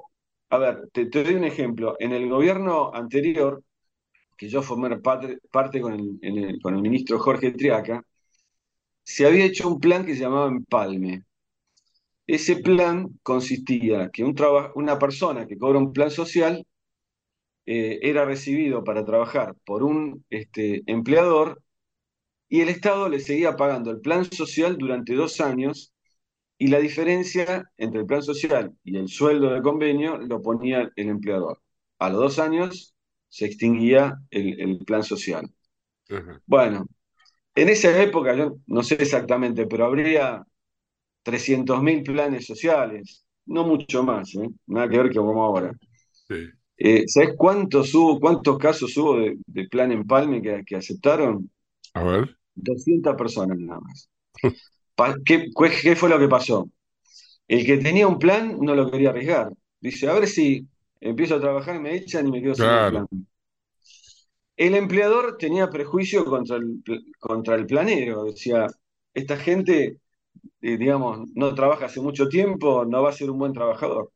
a 0.50 0.58
ver, 0.58 0.90
te, 0.94 1.06
te 1.08 1.24
doy 1.24 1.36
un 1.36 1.44
ejemplo. 1.46 1.96
En 2.00 2.12
el 2.14 2.30
gobierno 2.30 2.94
anterior, 2.94 3.64
que 4.38 4.50
yo 4.50 4.62
formé 4.64 4.98
parte, 5.00 5.40
parte 5.52 5.82
con 5.82 5.94
el, 5.94 6.20
en 6.24 6.38
el- 6.40 6.62
con 6.62 6.76
el 6.76 6.82
ministro 6.82 7.20
Jorge 7.20 7.52
Triaca, 7.54 8.04
se 9.04 9.28
había 9.28 9.46
hecho 9.46 9.68
un 9.68 9.80
plan 9.80 10.04
que 10.06 10.16
se 10.16 10.22
llamaba 10.22 10.48
Empalme. 10.48 11.24
Ese 12.28 12.58
plan 12.58 13.10
consistía 13.24 14.10
que 14.12 14.24
un 14.24 14.36
una 14.76 15.00
persona 15.00 15.48
que 15.48 15.58
cobra 15.58 15.80
un 15.80 15.94
plan 15.94 16.12
social 16.12 16.66
eh, 17.66 18.00
era 18.02 18.26
recibido 18.26 18.84
para 18.84 19.06
trabajar 19.06 19.56
por 19.66 19.84
un 19.84 20.26
este, 20.30 20.84
empleador 20.88 21.62
y 22.50 22.62
el 22.62 22.70
Estado 22.70 23.08
le 23.08 23.20
seguía 23.20 23.56
pagando 23.56 23.92
el 23.92 24.02
plan 24.02 24.26
social 24.26 24.78
durante 24.78 25.14
dos 25.14 25.40
años 25.42 25.94
y 26.58 26.68
la 26.68 26.80
diferencia 26.80 27.72
entre 27.78 28.02
el 28.02 28.06
plan 28.06 28.24
social 28.24 28.74
y 28.84 28.98
el 28.98 29.08
sueldo 29.08 29.54
de 29.54 29.62
convenio 29.62 30.18
lo 30.18 30.42
ponía 30.42 30.92
el 30.96 31.10
empleador. 31.10 31.62
A 32.00 32.10
los 32.10 32.20
dos 32.20 32.40
años 32.40 32.94
se 33.30 33.46
extinguía 33.46 34.16
el, 34.30 34.80
plan 34.86 35.04
social. 35.04 35.50
Bueno, 36.46 36.86
en 37.56 37.70
esa 37.70 38.02
época, 38.02 38.36
yo 38.36 38.58
no 38.68 38.84
sé 38.84 38.96
exactamente, 38.96 39.66
pero 39.66 39.86
habría 39.86 40.46
300.000 41.24 42.04
planes 42.04 42.46
sociales, 42.46 43.26
no 43.46 43.66
mucho 43.66 44.04
más, 44.04 44.34
¿eh? 44.36 44.50
nada 44.68 44.90
que 44.90 44.98
ver 44.98 45.10
que 45.10 45.18
como 45.18 45.44
ahora. 45.44 45.74
Eh, 46.78 47.04
¿Sabes 47.08 47.36
cuántos 47.38 47.94
hubo, 47.94 48.20
cuántos 48.20 48.58
casos 48.58 48.96
hubo 48.98 49.18
de, 49.18 49.68
plan 49.70 49.92
empalme 49.92 50.42
que, 50.42 50.64
que 50.66 50.76
aceptaron? 50.76 51.50
A 51.94 52.04
ver. 52.04 52.38
200 52.56 53.16
personas 53.16 53.58
nada 53.60 53.80
más. 53.80 54.10
¿Qué, 55.26 55.50
¿Qué, 55.82 55.96
fue 55.96 56.10
lo 56.10 56.20
que 56.20 56.28
pasó? 56.28 56.70
El 57.48 57.66
que 57.66 57.78
tenía 57.78 58.08
un 58.08 58.20
plan 58.20 58.58
no 58.60 58.76
lo 58.76 58.90
quería 58.90 59.10
arriesgar. 59.10 59.52
Dice, 59.80 60.08
a 60.08 60.14
ver 60.14 60.28
si 60.28 60.68
empiezo 61.00 61.36
a 61.36 61.42
trabajar, 61.42 61.80
me 61.80 61.96
echan 61.96 62.28
y 62.28 62.32
me 62.32 62.42
quedo 62.42 62.56
sin 62.56 62.66
el 62.66 62.90
plan. 62.92 63.08
El 64.58 64.76
empleador 64.76 65.38
tenía 65.38 65.70
prejuicio 65.70 66.24
contra 66.26 66.58
el, 66.58 66.84
contra 67.20 67.56
el 67.56 67.66
planero. 67.66 68.26
Decía, 68.26 68.68
esta 69.14 69.38
gente, 69.38 69.98
eh, 70.62 70.78
digamos, 70.78 71.30
no 71.36 71.54
trabaja 71.56 71.86
hace 71.88 72.02
mucho 72.02 72.30
tiempo, 72.30 72.86
no 72.86 73.04
va 73.04 73.10
a 73.10 73.14
ser 73.14 73.30
un 73.32 73.40
buen 73.40 73.54
trabajador. 73.54 74.12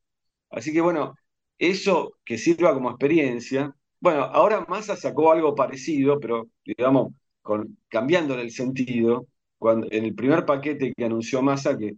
Así 0.50 0.74
que 0.74 0.82
bueno, 0.82 1.16
eso 1.58 2.14
que 2.26 2.38
sirva 2.38 2.74
como 2.74 2.90
experiencia. 2.92 3.76
Bueno, 4.00 4.24
ahora 4.24 4.66
Massa 4.70 4.96
sacó 4.96 5.32
algo 5.32 5.56
parecido, 5.56 6.20
pero 6.20 6.48
digamos, 6.66 7.14
con, 7.42 7.78
cambiándole 7.90 8.44
el 8.44 8.52
sentido, 8.52 9.28
cuando, 9.58 9.88
en 9.92 10.06
el 10.06 10.16
primer 10.16 10.46
paquete 10.46 10.94
que 10.96 11.06
anunció 11.06 11.42
Massa, 11.42 11.78
que 11.78 11.94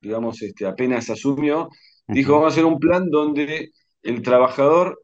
digamos 0.00 0.42
este, 0.42 0.66
apenas 0.66 1.10
asumió, 1.10 1.68
dijo, 2.08 2.32
vamos 2.34 2.46
a 2.46 2.52
hacer 2.54 2.64
un 2.64 2.78
plan 2.78 3.10
donde 3.10 3.72
el 4.02 4.22
trabajador 4.22 5.00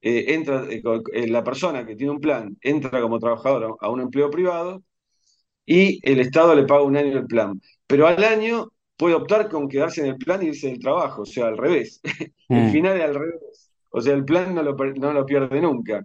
eh, 0.00 0.34
entra, 0.34 0.64
eh, 0.70 0.82
eh, 1.14 1.28
la 1.28 1.44
persona 1.44 1.86
que 1.86 1.96
tiene 1.96 2.12
un 2.12 2.20
plan 2.20 2.56
entra 2.60 3.00
como 3.00 3.18
trabajador 3.20 3.76
a, 3.80 3.90
un 3.90 4.00
empleo 4.00 4.30
privado 4.30 4.82
y 5.66 6.00
el 6.08 6.20
Estado 6.20 6.54
le 6.54 6.64
paga 6.64 6.82
un 6.82 6.96
año 6.96 7.18
el 7.18 7.26
plan. 7.26 7.60
Pero 7.92 8.06
al 8.06 8.24
año 8.24 8.72
puede 8.96 9.14
optar 9.14 9.50
con 9.50 9.68
quedarse 9.68 10.00
en 10.00 10.06
el 10.06 10.16
plan 10.16 10.42
y 10.42 10.46
irse 10.46 10.68
del 10.68 10.78
trabajo, 10.78 11.22
o 11.22 11.26
sea, 11.26 11.48
al 11.48 11.58
revés. 11.58 12.00
el 12.48 12.68
mm. 12.68 12.72
final 12.72 12.96
es 12.96 13.02
al 13.02 13.14
revés. 13.14 13.70
O 13.90 14.00
sea, 14.00 14.14
el 14.14 14.24
plan 14.24 14.54
no 14.54 14.62
lo, 14.62 14.74
no 14.74 15.12
lo 15.12 15.26
pierde 15.26 15.60
nunca. 15.60 16.02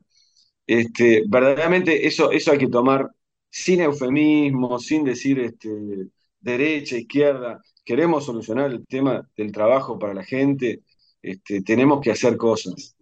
Este, 0.66 1.24
verdaderamente 1.30 2.06
eso, 2.06 2.30
eso 2.30 2.52
hay 2.52 2.58
que 2.58 2.68
tomar 2.68 3.10
sin 3.50 3.80
eufemismo, 3.80 4.78
sin 4.80 5.06
decir 5.06 5.40
este, 5.40 5.70
derecha, 6.42 6.98
izquierda. 6.98 7.62
Queremos 7.86 8.26
solucionar 8.26 8.70
el 8.70 8.86
tema 8.86 9.26
del 9.38 9.54
trabajo 9.54 9.98
para 9.98 10.14
la 10.14 10.26
gente, 10.26 10.82
este, 11.22 11.62
tenemos 11.62 12.02
que 12.02 12.12
hacer 12.12 12.36
cosas. 12.36 12.98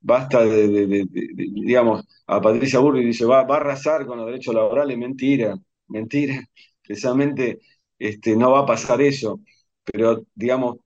Basta 0.00 0.46
de, 0.46 1.06
digamos, 1.10 2.06
a 2.26 2.40
Patricia 2.40 2.78
Burri 2.78 3.04
dice, 3.04 3.26
va, 3.26 3.42
va, 3.42 3.56
a 3.56 3.60
arrasar 3.60 4.06
con 4.06 4.16
los 4.16 4.26
derechos 4.28 4.54
laborales, 4.54 4.96
mentira, 4.96 5.58
mentira. 5.88 6.42
Precisamente 6.82 7.60
este, 8.08 8.36
no 8.36 8.50
va 8.52 8.60
a 8.60 8.66
pasar 8.66 9.00
eso. 9.00 9.40
Pero, 9.84 10.24
digamos, 10.34 10.76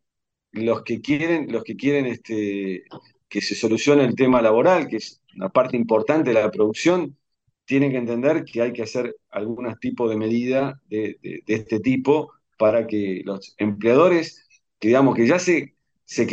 los 0.52 0.82
que 0.82 1.00
quieren, 1.00 1.50
los 1.52 1.64
que 1.64 1.76
quieren 1.76 2.06
este, 2.06 2.84
que 3.28 3.40
se 3.40 3.54
solucione 3.54 4.04
el 4.04 4.14
tema 4.14 4.40
laboral, 4.42 4.88
que 4.88 4.96
es 4.96 5.20
una 5.36 5.48
parte 5.48 5.76
importante 5.76 6.30
de 6.30 6.40
la 6.40 6.50
producción, 6.50 7.16
tienen 7.64 7.90
que 7.90 7.98
entender 7.98 8.44
que 8.44 8.62
hay 8.62 8.72
que 8.72 8.82
hacer 8.82 9.16
algún 9.30 9.74
tipo 9.80 10.08
de 10.08 10.16
medida 10.16 10.80
de, 10.88 11.18
este 11.46 11.80
tipo 11.80 12.32
para 12.56 12.86
que 12.86 13.22
los 13.24 13.54
empleadores, 13.58 14.46
que 14.78 14.88
digamos 14.88 15.14
que 15.16 15.26
ya 15.26 15.38
se, 15.38 15.74
se, 16.04 16.26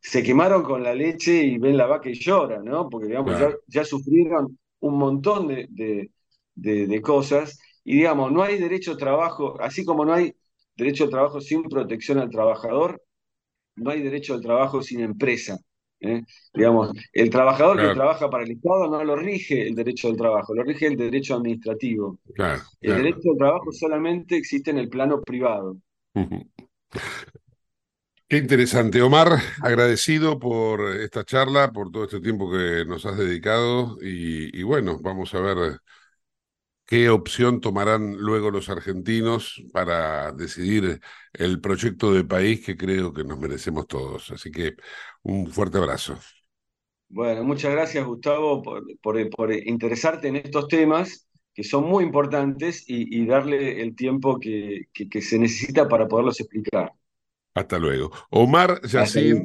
se, 0.00 0.22
quemaron 0.22 0.62
con 0.62 0.82
la 0.82 0.94
leche 0.94 1.44
y 1.44 1.58
ven 1.58 1.76
la 1.76 1.86
vaca 1.86 2.08
y 2.08 2.14
lloran, 2.14 2.64
¿no? 2.64 2.88
Porque 2.88 3.08
digamos, 3.08 3.34
ya, 3.66 3.84
sufrieron 3.84 4.58
un 4.80 4.98
montón 4.98 5.48
de, 5.48 6.10
de, 6.54 7.02
cosas 7.02 7.58
y 7.88 7.94
digamos, 7.94 8.30
no 8.30 8.42
hay 8.42 8.58
derecho 8.58 8.92
a 8.92 8.96
trabajo, 8.98 9.58
así 9.62 9.82
como 9.82 10.04
no 10.04 10.12
hay 10.12 10.34
derecho 10.76 11.04
al 11.04 11.10
trabajo 11.10 11.40
sin 11.40 11.62
protección 11.62 12.18
al 12.18 12.28
trabajador, 12.28 13.02
no 13.76 13.90
hay 13.90 14.02
derecho 14.02 14.34
al 14.34 14.42
trabajo 14.42 14.82
sin 14.82 15.00
empresa. 15.00 15.58
¿eh? 16.00 16.20
Digamos, 16.52 16.92
el 17.14 17.30
trabajador 17.30 17.80
que 17.80 17.94
trabaja 17.94 18.28
para 18.28 18.44
el 18.44 18.50
Estado 18.50 18.90
no 18.90 19.02
lo 19.02 19.16
rige 19.16 19.68
el 19.68 19.74
derecho 19.74 20.08
al 20.08 20.18
trabajo, 20.18 20.54
lo 20.54 20.64
rige 20.64 20.86
el 20.86 20.98
derecho 20.98 21.36
administrativo. 21.36 22.18
el 22.82 22.94
derecho 22.94 23.30
al 23.32 23.38
trabajo 23.38 23.72
solamente 23.72 24.36
existe 24.36 24.70
en 24.70 24.76
el 24.76 24.90
plano 24.90 25.22
privado. 25.22 25.78
Qué 28.28 28.36
interesante, 28.36 29.00
Omar. 29.00 29.38
Agradecido 29.62 30.38
por 30.38 30.94
esta 30.94 31.24
charla, 31.24 31.72
por 31.72 31.90
todo 31.90 32.04
este 32.04 32.20
tiempo 32.20 32.52
que 32.52 32.84
nos 32.86 33.06
has 33.06 33.16
dedicado 33.16 33.96
y 34.02 34.62
bueno, 34.62 34.98
vamos 35.00 35.32
a 35.32 35.40
ver 35.40 35.80
qué 36.88 37.10
opción 37.10 37.60
tomarán 37.60 38.16
luego 38.16 38.50
los 38.50 38.70
argentinos 38.70 39.62
para 39.74 40.32
decidir 40.32 41.00
el 41.34 41.60
proyecto 41.60 42.14
de 42.14 42.24
país 42.24 42.64
que 42.64 42.78
creo 42.78 43.12
que 43.12 43.24
nos 43.24 43.38
merecemos 43.38 43.86
todos. 43.86 44.30
Así 44.30 44.50
que 44.50 44.74
un 45.22 45.48
fuerte 45.48 45.76
abrazo. 45.76 46.18
Bueno, 47.10 47.44
muchas 47.44 47.72
gracias 47.72 48.06
Gustavo 48.06 48.62
por, 49.02 49.52
interesarte 49.52 50.28
en 50.28 50.36
estos 50.36 50.66
temas 50.68 51.28
que 51.52 51.62
son 51.62 51.84
muy 51.84 52.04
importantes 52.04 52.84
y, 52.86 53.26
darle 53.26 53.82
el 53.82 53.94
tiempo 53.94 54.38
que, 54.40 54.86
se 55.20 55.38
necesita 55.38 55.88
para 55.88 56.08
poderlos 56.08 56.40
explicar. 56.40 56.92
Hasta 57.54 57.78
luego. 57.78 58.10
Omar 58.30 58.80
Yacine 58.86 59.44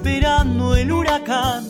esperando 0.00 0.74
el 0.76 0.90
huracán. 0.90 1.69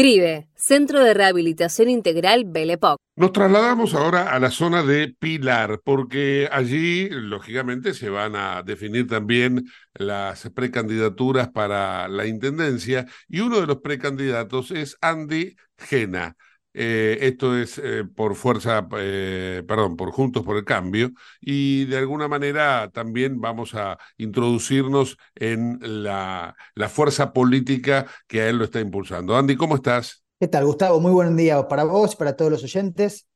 CRIBE, 0.00 0.48
Centro 0.54 1.04
de 1.04 1.12
Rehabilitación 1.12 1.90
Integral 1.90 2.44
Belepoc. 2.46 2.96
Nos 3.16 3.32
trasladamos 3.32 3.92
ahora 3.92 4.32
a 4.32 4.38
la 4.38 4.50
zona 4.50 4.82
de 4.82 5.14
Pilar, 5.18 5.82
porque 5.84 6.48
allí, 6.50 7.10
lógicamente, 7.10 7.92
se 7.92 8.08
van 8.08 8.34
a 8.34 8.62
definir 8.62 9.06
también 9.06 9.66
las 9.92 10.48
precandidaturas 10.54 11.50
para 11.50 12.08
la 12.08 12.24
intendencia 12.24 13.04
y 13.28 13.40
uno 13.40 13.60
de 13.60 13.66
los 13.66 13.82
precandidatos 13.82 14.70
es 14.70 14.96
Andy 15.02 15.54
Gena. 15.76 16.34
Eh, 16.72 17.18
esto 17.22 17.58
es 17.58 17.78
eh, 17.78 18.04
por 18.04 18.36
fuerza, 18.36 18.86
eh, 18.96 19.62
perdón, 19.66 19.96
por 19.96 20.12
Juntos 20.12 20.44
por 20.44 20.56
el 20.56 20.64
Cambio, 20.64 21.10
y 21.40 21.84
de 21.86 21.98
alguna 21.98 22.28
manera 22.28 22.90
también 22.92 23.40
vamos 23.40 23.74
a 23.74 23.98
introducirnos 24.18 25.16
en 25.34 25.78
la, 25.80 26.54
la 26.74 26.88
fuerza 26.88 27.32
política 27.32 28.06
que 28.28 28.42
a 28.42 28.48
él 28.48 28.58
lo 28.58 28.64
está 28.64 28.78
impulsando. 28.80 29.36
Andy, 29.36 29.56
¿cómo 29.56 29.74
estás? 29.74 30.22
¿Qué 30.38 30.46
tal, 30.46 30.64
Gustavo? 30.64 31.00
Muy 31.00 31.12
buen 31.12 31.36
día 31.36 31.66
para 31.66 31.84
vos, 31.84 32.14
para 32.14 32.36
todos 32.36 32.52
los 32.52 32.62
oyentes. 32.62 33.26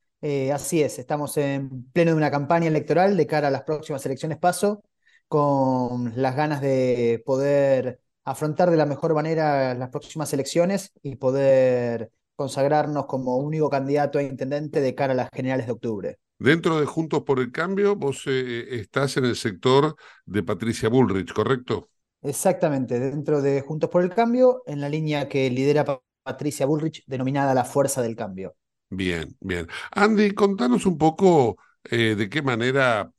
así 0.53 0.81
es, 0.81 0.97
estamos 0.97 1.37
en 1.37 1.83
pleno 1.91 2.11
de 2.11 2.17
una 2.17 2.31
campaña 2.31 2.67
electoral 2.67 3.17
de 3.17 3.27
cara 3.27 3.49
a 3.49 3.51
las 3.51 3.63
próximas 3.63 4.05
elecciones 4.05 4.37
paso, 4.37 4.81
con 5.27 6.13
las 6.15 6.35
ganas 6.35 6.61
de 6.61 7.21
poder 7.25 7.99
afrontar 8.23 8.71
de 8.71 8.77
la 8.77 8.85
mejor 8.85 9.13
manera 9.13 9.75
las 9.75 9.89
próximas 9.89 10.33
elecciones 10.33 10.91
y 11.03 11.17
poder 11.17 12.11
consagrarnos 12.35 13.05
como 13.05 13.37
único 13.37 13.69
candidato 13.69 14.19
a 14.19 14.23
intendente 14.23 14.81
de 14.81 14.95
cara 14.95 15.13
a 15.13 15.15
las 15.15 15.29
generales 15.33 15.65
de 15.65 15.71
octubre. 15.71 16.17
Dentro 16.37 16.79
de 16.79 16.85
Juntos 16.85 17.23
por 17.23 17.39
el 17.39 17.51
Cambio, 17.51 17.95
vos 17.95 18.23
eh, 18.27 18.79
estás 18.79 19.15
en 19.17 19.25
el 19.25 19.35
sector 19.35 19.95
de 20.25 20.43
Patricia 20.43 20.89
Bullrich, 20.89 21.31
¿correcto? 21.33 21.89
Exactamente, 22.21 22.99
dentro 22.99 23.41
de 23.41 23.61
Juntos 23.61 23.89
por 23.89 24.03
el 24.03 24.09
Cambio, 24.09 24.63
en 24.65 24.81
la 24.81 24.89
línea 24.89 25.29
que 25.29 25.49
lidera 25.49 26.01
Patricia 26.23 26.65
Bullrich, 26.65 27.03
denominada 27.05 27.53
la 27.53 27.63
Fuerza 27.63 28.01
del 28.01 28.15
Cambio. 28.15 28.55
Bien, 28.89 29.35
bien. 29.39 29.67
Andy, 29.91 30.31
contanos 30.31 30.85
un 30.85 30.97
poco 30.97 31.57
eh, 31.89 32.15
de 32.15 32.29
qué 32.29 32.41
manera 32.41 33.11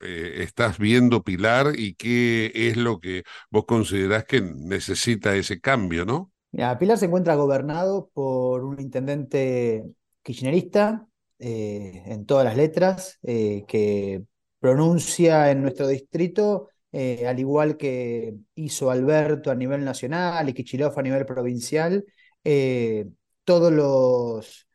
eh, 0.00 0.42
estás 0.42 0.78
viendo 0.78 1.22
Pilar 1.22 1.72
y 1.78 1.94
qué 1.94 2.50
es 2.54 2.76
lo 2.76 3.00
que 3.00 3.24
vos 3.50 3.64
considerás 3.66 4.24
que 4.24 4.40
necesita 4.40 5.34
ese 5.36 5.60
cambio, 5.60 6.04
¿no? 6.04 6.31
Pilar 6.78 6.98
se 6.98 7.06
encuentra 7.06 7.34
gobernado 7.34 8.10
por 8.12 8.64
un 8.64 8.78
intendente 8.78 9.84
kirchnerista 10.22 11.06
eh, 11.38 12.02
en 12.06 12.26
todas 12.26 12.44
las 12.44 12.56
letras, 12.56 13.18
eh, 13.22 13.64
que 13.66 14.22
pronuncia 14.60 15.50
en 15.50 15.62
nuestro 15.62 15.88
distrito, 15.88 16.68
eh, 16.92 17.26
al 17.26 17.40
igual 17.40 17.76
que 17.76 18.34
hizo 18.54 18.90
Alberto 18.90 19.50
a 19.50 19.54
nivel 19.54 19.84
nacional 19.84 20.48
y 20.48 20.52
Kichilov 20.52 20.96
a 20.98 21.02
nivel 21.02 21.24
provincial, 21.26 22.04
todos 23.44 23.72
los, 23.72 24.68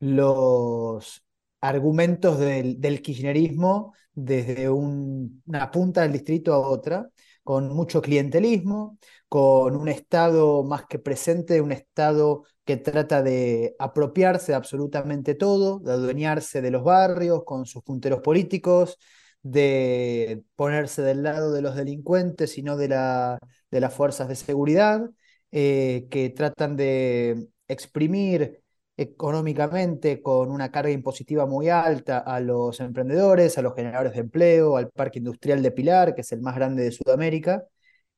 los 0.00 1.24
argumentos 1.60 2.38
del, 2.38 3.02
kirchnerismo 3.02 3.94
desde 4.12 4.68
una 4.68 5.70
punta 5.70 6.02
del 6.02 6.12
distrito 6.12 6.52
a 6.52 6.58
otra, 6.58 7.08
con 7.42 7.68
mucho 7.74 8.02
clientelismo, 8.02 8.98
con 9.32 9.76
un 9.76 9.88
Estado 9.88 10.62
más 10.62 10.84
que 10.84 10.98
presente, 10.98 11.62
un 11.62 11.72
Estado 11.72 12.44
que 12.66 12.76
trata 12.76 13.22
de 13.22 13.74
apropiarse 13.78 14.52
de 14.52 14.56
absolutamente 14.56 15.34
todo, 15.34 15.78
de 15.78 15.92
adueñarse 15.92 16.60
de 16.60 16.70
los 16.70 16.84
barrios 16.84 17.42
con 17.46 17.64
sus 17.64 17.82
punteros 17.82 18.20
políticos, 18.20 18.98
de 19.42 20.42
ponerse 20.54 21.00
del 21.00 21.22
lado 21.22 21.50
de 21.50 21.62
los 21.62 21.74
delincuentes 21.76 22.58
y 22.58 22.62
no 22.62 22.76
de, 22.76 22.88
la, 22.88 23.38
de 23.70 23.80
las 23.80 23.94
fuerzas 23.94 24.28
de 24.28 24.36
seguridad, 24.36 25.08
eh, 25.50 26.08
que 26.10 26.28
tratan 26.28 26.76
de 26.76 27.48
exprimir 27.68 28.62
económicamente 28.98 30.20
con 30.20 30.50
una 30.50 30.70
carga 30.70 30.90
impositiva 30.90 31.46
muy 31.46 31.70
alta 31.70 32.18
a 32.18 32.38
los 32.40 32.80
emprendedores, 32.80 33.56
a 33.56 33.62
los 33.62 33.74
generadores 33.74 34.12
de 34.12 34.20
empleo, 34.20 34.76
al 34.76 34.90
parque 34.90 35.20
industrial 35.20 35.62
de 35.62 35.70
Pilar, 35.70 36.14
que 36.14 36.20
es 36.20 36.32
el 36.32 36.42
más 36.42 36.54
grande 36.54 36.82
de 36.84 36.92
Sudamérica, 36.92 37.64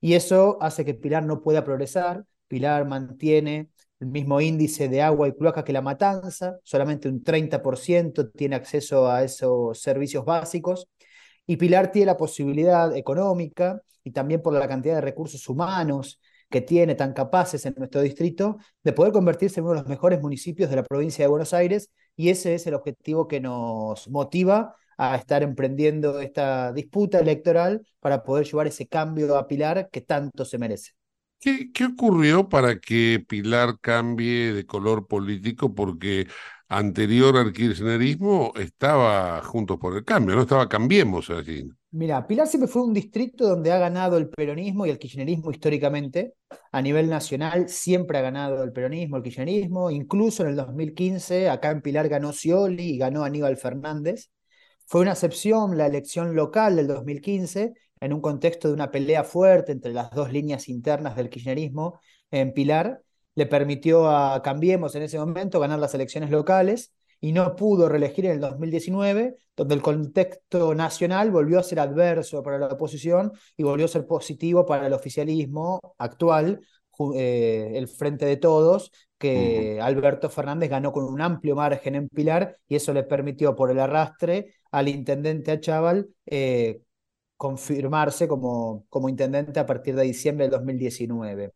y 0.05 0.13
eso 0.13 0.59
hace 0.61 0.85
que 0.85 0.93
Pilar 0.93 1.25
no 1.25 1.41
pueda 1.41 1.65
progresar. 1.65 2.27
Pilar 2.47 2.87
mantiene 2.87 3.71
el 4.01 4.09
mismo 4.09 4.39
índice 4.39 4.91
de 4.91 5.01
agua 5.01 5.29
y 5.29 5.33
cloaca 5.33 5.65
que 5.65 5.73
la 5.73 5.81
matanza, 5.81 6.59
solamente 6.63 7.09
un 7.09 7.25
30% 7.25 8.31
tiene 8.31 8.55
acceso 8.55 9.11
a 9.11 9.25
esos 9.25 9.81
servicios 9.81 10.27
básicos. 10.27 10.89
Y 11.47 11.57
Pilar 11.57 11.91
tiene 11.91 12.05
la 12.05 12.19
posibilidad 12.19 12.95
económica 12.95 13.81
y 14.03 14.11
también 14.11 14.43
por 14.43 14.53
la 14.53 14.69
cantidad 14.69 14.97
de 14.97 15.01
recursos 15.01 15.49
humanos 15.49 16.21
que 16.51 16.61
tiene 16.61 16.95
tan 16.97 17.15
capaces 17.15 17.65
en 17.65 17.73
nuestro 17.79 18.03
distrito 18.03 18.59
de 18.83 18.93
poder 18.93 19.11
convertirse 19.11 19.61
en 19.61 19.65
uno 19.65 19.77
de 19.77 19.81
los 19.81 19.89
mejores 19.89 20.21
municipios 20.21 20.69
de 20.69 20.77
la 20.77 20.83
provincia 20.83 21.25
de 21.25 21.31
Buenos 21.31 21.55
Aires 21.55 21.91
y 22.15 22.29
ese 22.29 22.55
es 22.55 22.67
el 22.67 22.75
objetivo 22.75 23.27
que 23.27 23.41
nos 23.41 24.07
motiva 24.11 24.77
a 24.97 25.17
estar 25.17 25.43
emprendiendo 25.43 26.21
esta 26.21 26.73
disputa 26.73 27.19
electoral 27.19 27.87
para 28.01 28.23
poder 28.23 28.47
llevar 28.47 28.67
ese 28.67 28.87
cambio 28.87 29.37
a 29.37 29.47
Pilar 29.47 29.89
que 29.91 30.01
tanto 30.01 30.45
se 30.45 30.59
merece. 30.59 30.93
¿Qué, 31.41 31.73
¿Qué, 31.73 31.85
ocurrió 31.85 32.49
para 32.49 32.81
que 32.81 33.23
Pilar 33.27 33.79
cambie 33.81 34.53
de 34.53 34.65
color 34.65 35.07
político? 35.07 35.75
Porque 35.75 36.27
anterior 36.69 37.37
al 37.37 37.53
kirchnerismo 37.53 38.53
estaba 38.57 39.43
Juntos 39.43 39.79
por 39.79 39.97
el 39.97 40.05
Cambio, 40.05 40.35
no 40.35 40.43
estaba 40.43 40.69
Cambiemos 40.69 41.31
allí. 41.31 41.69
Mira, 41.91 42.27
Pilar 42.27 42.49
siempre 42.49 42.67
fue 42.67 42.83
un 42.83 42.93
distrito 42.93 43.47
donde 43.47 43.71
ha 43.71 43.79
ganado 43.79 44.19
el 44.19 44.29
peronismo 44.29 44.85
y 44.85 44.91
el 44.91 44.99
kirchnerismo 44.99 45.53
históricamente. 45.53 46.35
A 46.73 46.83
nivel 46.83 47.09
nacional 47.09 47.69
siempre 47.69 48.19
ha 48.19 48.23
ganado 48.23 48.65
el 48.65 48.73
peronismo, 48.73 49.17
el 49.17 49.23
kirchnerismo. 49.23 49.91
Incluso 49.91 50.43
en 50.43 50.51
el 50.51 50.57
2015, 50.57 51.49
acá 51.49 51.71
en 51.71 51.83
Pilar 51.83 52.09
ganó 52.09 52.33
Scioli 52.33 52.95
y 52.95 52.99
ganó 52.99 53.23
Aníbal 53.23 53.57
Fernández. 53.57 54.31
Fue 54.87 55.01
una 55.01 55.13
excepción 55.13 55.77
la 55.77 55.87
elección 55.87 56.35
local 56.35 56.77
del 56.77 56.87
2015 56.87 57.75
en 58.01 58.13
un 58.13 58.21
contexto 58.21 58.69
de 58.69 58.75
una 58.75 58.91
pelea 58.91 59.25
fuerte 59.25 59.73
entre 59.73 59.93
las 59.93 60.11
dos 60.11 60.33
líneas 60.33 60.69
internas 60.69 61.17
del 61.17 61.31
kirchnerismo 61.31 62.01
en 62.31 62.53
Pilar. 62.53 63.03
Le 63.35 63.47
permitió 63.47 64.09
a 64.09 64.43
Cambiemos 64.43 64.95
en 64.95 65.03
ese 65.03 65.19
momento 65.19 65.59
ganar 65.59 65.79
las 65.79 65.95
elecciones 65.95 66.31
locales 66.31 66.93
y 67.21 67.33
no 67.33 67.57
pudo 67.57 67.89
reelegir 67.89 68.27
en 68.27 68.33
el 68.33 68.41
2019, 68.41 69.37
donde 69.57 69.75
el 69.75 69.81
contexto 69.81 70.75
nacional 70.75 71.31
volvió 71.31 71.59
a 71.59 71.63
ser 71.63 71.81
adverso 71.81 72.43
para 72.43 72.59
la 72.59 72.67
oposición 72.67 73.33
y 73.57 73.63
volvió 73.63 73.87
a 73.87 73.89
ser 73.89 74.07
positivo 74.07 74.67
para 74.67 74.87
el 74.87 74.93
oficialismo 74.93 75.81
actual, 75.97 76.61
eh, 77.15 77.73
el 77.75 77.89
Frente 77.89 78.27
de 78.27 78.37
Todos, 78.37 78.93
que 79.17 79.81
Alberto 79.81 80.29
Fernández 80.29 80.69
ganó 80.69 80.93
con 80.93 81.05
un 81.05 81.21
amplio 81.23 81.57
margen 81.57 81.95
en 81.95 82.09
Pilar 82.11 82.59
y 82.69 82.77
eso 82.77 82.93
le 82.93 83.05
permitió 83.05 83.57
por 83.57 83.71
el 83.71 83.81
arrastre 83.81 84.57
al 84.75 84.89
intendente 84.89 85.53
Achával 85.53 86.09
eh, 86.27 86.81
confirmarse 87.37 88.27
como, 88.29 88.87
como 88.89 89.09
intendente 89.09 89.61
a 89.61 89.67
partir 89.67 89.95
de 89.95 90.03
diciembre 90.03 90.47
del 90.47 90.53
2019. 90.53 91.53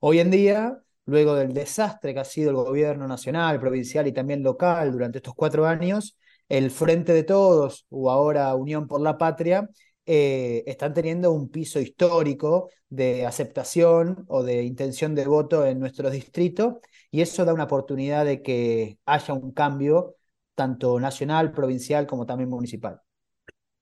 Hoy 0.00 0.20
en 0.20 0.30
día, 0.30 0.78
luego 1.06 1.34
del 1.34 1.54
desastre 1.54 2.12
que 2.12 2.20
ha 2.20 2.24
sido 2.24 2.50
el 2.50 2.56
gobierno 2.56 3.08
nacional, 3.08 3.58
provincial 3.58 4.06
y 4.06 4.12
también 4.12 4.42
local 4.42 4.92
durante 4.92 5.18
estos 5.18 5.34
cuatro 5.34 5.66
años, 5.66 6.18
el 6.48 6.70
Frente 6.70 7.14
de 7.14 7.22
Todos, 7.24 7.86
o 7.88 8.10
ahora 8.10 8.54
Unión 8.54 8.86
por 8.86 9.00
la 9.00 9.16
Patria, 9.16 9.68
eh, 10.04 10.62
están 10.66 10.92
teniendo 10.92 11.32
un 11.32 11.48
piso 11.50 11.80
histórico 11.80 12.70
de 12.90 13.24
aceptación 13.26 14.26
o 14.28 14.42
de 14.42 14.62
intención 14.62 15.14
de 15.14 15.26
voto 15.26 15.64
en 15.66 15.78
nuestro 15.80 16.10
distrito 16.10 16.80
y 17.10 17.22
eso 17.22 17.44
da 17.46 17.54
una 17.54 17.64
oportunidad 17.64 18.26
de 18.26 18.42
que 18.42 18.98
haya 19.06 19.34
un 19.34 19.52
cambio 19.52 20.16
tanto 20.58 20.98
nacional, 20.98 21.52
provincial 21.52 22.04
como 22.04 22.26
también 22.26 22.50
municipal. 22.50 23.00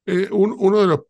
Eh, 0.05 0.29
uno 0.31 0.81
de 0.83 0.87
los 0.87 1.01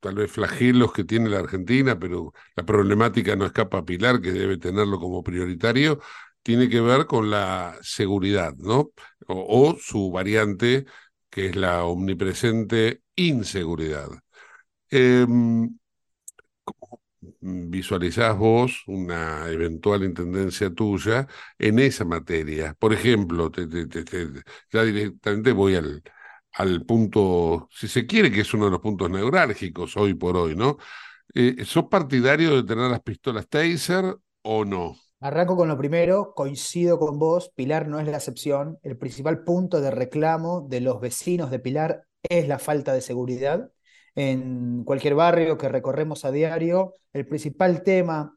tal 0.00 0.16
vez 0.16 0.30
flagelos 0.30 0.92
que 0.92 1.04
tiene 1.04 1.30
la 1.30 1.38
Argentina, 1.38 1.98
pero 1.98 2.34
la 2.54 2.62
problemática 2.62 3.34
no 3.34 3.46
escapa 3.46 3.78
a 3.78 3.84
Pilar, 3.86 4.20
que 4.20 4.32
debe 4.32 4.58
tenerlo 4.58 5.00
como 5.00 5.24
prioritario, 5.24 5.98
tiene 6.42 6.68
que 6.68 6.82
ver 6.82 7.06
con 7.06 7.30
la 7.30 7.76
seguridad, 7.80 8.54
¿no? 8.58 8.90
O, 9.26 9.76
su 9.80 10.10
variante, 10.12 10.84
que 11.30 11.46
es 11.46 11.56
la 11.56 11.84
omnipresente 11.84 13.02
inseguridad. 13.16 14.08
Em, 14.90 15.68
¿Cómo 15.68 15.83
visualizás 17.40 18.36
vos 18.36 18.82
una 18.86 19.48
eventual 19.50 20.04
intendencia 20.04 20.72
tuya 20.72 21.26
en 21.58 21.78
esa 21.78 22.04
materia? 22.04 22.74
Por 22.78 22.92
ejemplo, 22.92 23.50
ya 24.72 24.82
directamente 24.84 25.52
voy 25.52 25.76
al, 25.76 26.02
al 26.52 26.84
punto, 26.84 27.68
si 27.72 27.88
se 27.88 28.06
quiere, 28.06 28.30
que 28.30 28.42
es 28.42 28.54
uno 28.54 28.66
de 28.66 28.70
los 28.72 28.80
puntos 28.80 29.10
neurálgicos 29.10 29.96
hoy 29.96 30.14
por 30.14 30.36
hoy, 30.36 30.56
¿no? 30.56 30.78
Eh, 31.34 31.64
¿Sos 31.64 31.86
partidario 31.88 32.56
de 32.56 32.62
tener 32.64 32.90
las 32.90 33.00
pistolas 33.02 33.48
Taser 33.48 34.16
o 34.42 34.64
no? 34.64 34.96
Arranco 35.20 35.56
con 35.56 35.68
lo 35.68 35.78
primero, 35.78 36.34
coincido 36.34 36.98
con 36.98 37.18
vos, 37.18 37.50
Pilar 37.54 37.88
no 37.88 37.98
es 37.98 38.06
la 38.06 38.18
excepción. 38.18 38.78
El 38.82 38.98
principal 38.98 39.42
punto 39.42 39.80
de 39.80 39.90
reclamo 39.90 40.66
de 40.68 40.80
los 40.80 41.00
vecinos 41.00 41.50
de 41.50 41.58
Pilar 41.58 42.04
es 42.22 42.46
la 42.46 42.58
falta 42.58 42.92
de 42.92 43.00
seguridad. 43.00 43.70
En 44.14 44.84
cualquier 44.84 45.14
barrio 45.14 45.58
que 45.58 45.68
recorremos 45.68 46.24
a 46.24 46.30
diario, 46.30 46.94
el 47.12 47.26
principal 47.26 47.82
tema 47.82 48.36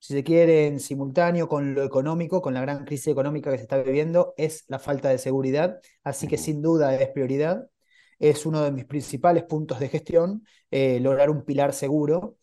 si 0.00 0.14
se 0.14 0.24
quiere, 0.24 0.66
en 0.66 0.80
simultáneo 0.80 1.48
con 1.48 1.74
lo 1.74 1.82
económico, 1.84 2.40
con 2.40 2.54
la 2.54 2.60
gran 2.60 2.84
crisis 2.84 3.08
económica 3.08 3.50
que 3.50 3.56
se 3.58 3.64
está 3.64 3.78
viviendo, 3.82 4.34
es 4.36 4.64
la 4.68 4.78
falta 4.78 5.08
de 5.08 5.18
seguridad. 5.18 5.80
Así 6.04 6.28
que 6.28 6.38
sin 6.38 6.62
duda 6.62 6.94
es 6.94 7.08
prioridad. 7.10 7.68
Es 8.18 8.46
uno 8.46 8.62
de 8.62 8.72
mis 8.72 8.84
principales 8.84 9.44
puntos 9.44 9.80
de 9.80 9.88
gestión, 9.88 10.44
eh, 10.70 11.00
lograr 11.00 11.30
un 11.30 11.44
pilar 11.44 11.72
seguro. 11.72 12.36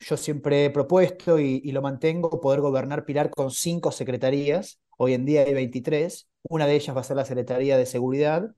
Yo 0.00 0.16
siempre 0.16 0.66
he 0.66 0.70
propuesto 0.70 1.38
y, 1.40 1.60
y, 1.64 1.72
lo 1.72 1.82
mantengo 1.82 2.40
poder 2.40 2.60
gobernar 2.60 3.04
Pilar 3.04 3.30
con 3.30 3.50
cinco 3.50 3.92
secretarías. 3.92 4.80
Hoy 4.98 5.14
en 5.14 5.24
día 5.26 5.42
hay 5.42 5.54
23. 5.54 6.28
Una 6.44 6.66
de 6.66 6.74
ellas 6.76 6.96
va 6.96 7.00
a 7.02 7.04
ser 7.04 7.16
la 7.16 7.24
Secretaría 7.24 7.76
de 7.78 7.86
Seguridad, 7.86 8.54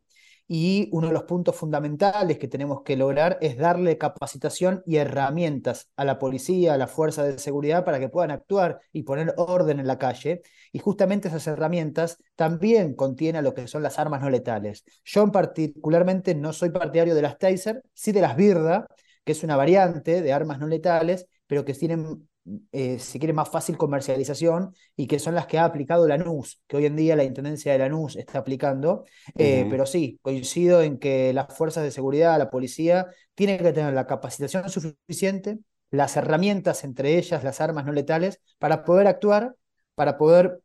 y 0.46 0.88
uno 0.92 1.08
de 1.08 1.12
los 1.14 1.24
puntos 1.24 1.56
fundamentales 1.56 2.38
que 2.38 2.48
tenemos 2.48 2.82
que 2.82 2.96
lograr 2.96 3.38
es 3.40 3.56
darle 3.56 3.96
capacitación 3.98 4.82
y 4.86 4.96
herramientas 4.96 5.90
a 5.96 6.04
la 6.04 6.18
policía, 6.18 6.74
a 6.74 6.78
la 6.78 6.86
fuerza 6.86 7.22
de 7.24 7.38
seguridad 7.38 7.84
para 7.84 7.98
que 7.98 8.08
puedan 8.08 8.30
actuar 8.30 8.80
y 8.92 9.02
poner 9.04 9.34
orden 9.36 9.80
en 9.80 9.86
la 9.86 9.98
calle. 9.98 10.42
Y 10.72 10.78
justamente 10.80 11.28
esas 11.28 11.46
herramientas 11.46 12.18
también 12.36 12.94
contienen 12.94 13.44
lo 13.44 13.54
que 13.54 13.66
son 13.66 13.82
las 13.82 13.98
armas 13.98 14.20
no 14.20 14.30
letales. 14.30 14.84
Yo 15.04 15.22
en 15.22 15.30
particularmente 15.30 16.34
no 16.34 16.52
soy 16.52 16.70
partidario 16.70 17.14
de 17.14 17.22
las 17.22 17.38
Taser, 17.38 17.82
sí 17.94 18.12
de 18.12 18.20
las 18.20 18.36
Birda, 18.36 18.86
que 19.24 19.32
es 19.32 19.42
una 19.42 19.56
variante 19.56 20.20
de 20.22 20.32
armas 20.32 20.58
no 20.58 20.66
letales, 20.66 21.26
pero 21.46 21.64
que 21.64 21.74
tienen 21.74 22.28
eh, 22.72 22.98
si 22.98 23.18
quiere, 23.18 23.32
más 23.32 23.48
fácil 23.48 23.76
comercialización 23.76 24.74
y 24.96 25.06
que 25.06 25.18
son 25.18 25.34
las 25.34 25.46
que 25.46 25.58
ha 25.58 25.64
aplicado 25.64 26.06
la 26.06 26.18
NUS, 26.18 26.62
que 26.66 26.76
hoy 26.76 26.86
en 26.86 26.96
día 26.96 27.16
la 27.16 27.24
Intendencia 27.24 27.72
de 27.72 27.78
la 27.78 27.88
NUS 27.88 28.16
está 28.16 28.38
aplicando. 28.38 29.04
Eh, 29.34 29.66
pero 29.70 29.86
sí, 29.86 30.18
coincido 30.22 30.82
en 30.82 30.98
que 30.98 31.32
las 31.32 31.56
fuerzas 31.56 31.84
de 31.84 31.90
seguridad, 31.90 32.38
la 32.38 32.50
policía, 32.50 33.06
tienen 33.34 33.58
que 33.58 33.72
tener 33.72 33.94
la 33.94 34.06
capacitación 34.06 34.68
suficiente, 34.68 35.58
las 35.90 36.16
herramientas, 36.16 36.84
entre 36.84 37.16
ellas 37.16 37.44
las 37.44 37.60
armas 37.60 37.86
no 37.86 37.92
letales, 37.92 38.40
para 38.58 38.84
poder 38.84 39.06
actuar, 39.06 39.54
para 39.94 40.18
poder 40.18 40.60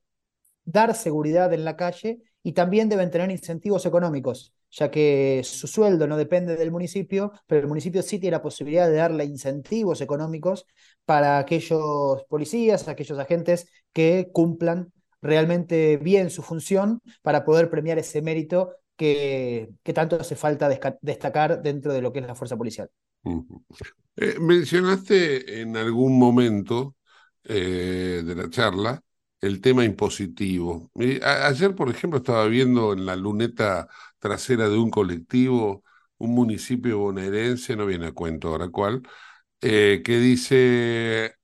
dar 0.66 0.96
seguridad 0.96 1.54
en 1.54 1.66
la 1.66 1.78
calle 1.78 2.20
y 2.44 2.54
también 2.54 2.90
deben 2.90 3.12
tener 3.12 3.32
incentivos 3.32 3.86
económicos 3.86 4.54
ya 4.72 4.92
que 4.92 5.42
su 5.44 5.68
sueldo 5.68 6.08
no 6.08 6.18
depende 6.18 6.56
del 6.56 6.72
municipio, 6.72 7.32
pero 7.48 7.62
el 7.62 7.68
municipio 7.68 8.02
sí 8.02 8.20
tiene 8.20 8.38
la 8.38 8.42
posibilidad 8.42 8.88
de 8.88 8.96
darle 8.96 9.26
incentivos 9.26 10.02
económicos 10.02 10.66
para 11.06 11.40
aquellos 11.40 12.24
policías, 12.30 12.88
aquellos 12.88 13.18
agentes 13.20 13.68
que 13.94 14.30
cumplan 14.32 14.92
realmente 15.22 15.98
bien 15.98 16.30
su 16.30 16.42
función 16.42 17.02
para 17.22 17.44
poder 17.44 17.70
premiar 17.70 17.98
ese 18.00 18.22
mérito 18.22 18.76
que, 18.96 19.70
que 19.84 19.94
tanto 19.94 20.18
hace 20.18 20.36
falta 20.36 20.70
destacar 21.02 21.62
dentro 21.62 21.94
de 21.94 22.02
lo 22.02 22.12
que 22.12 22.20
es 22.20 22.28
la 22.28 22.36
fuerza 22.36 22.58
policial. 22.58 22.90
Eh, 24.16 24.36
mencionaste 24.40 25.62
en 25.62 25.76
algún 25.78 26.18
momento 26.18 26.96
eh, 27.44 28.22
de 28.26 28.36
la 28.36 28.50
charla 28.50 29.02
el 29.42 29.62
tema 29.62 29.86
impositivo. 29.86 30.92
ayer, 31.24 31.74
por 31.74 31.90
ejemplo, 31.90 32.20
estaba 32.20 32.46
viendo 32.48 32.92
en 32.92 33.06
la 33.06 33.16
luneta 33.16 33.88
trasera 34.20 34.70
de 34.70 34.78
un 34.78 34.90
colectivo, 34.92 35.84
un 36.18 36.36
municipio 36.36 37.00
bonaerense, 37.00 37.76
no 37.76 37.86
viene 37.86 38.08
a 38.08 38.12
cuento 38.14 38.50
ahora 38.50 38.70
cuál, 38.70 39.04
eh, 39.62 40.02
que 40.06 40.20
dice, 40.20 41.36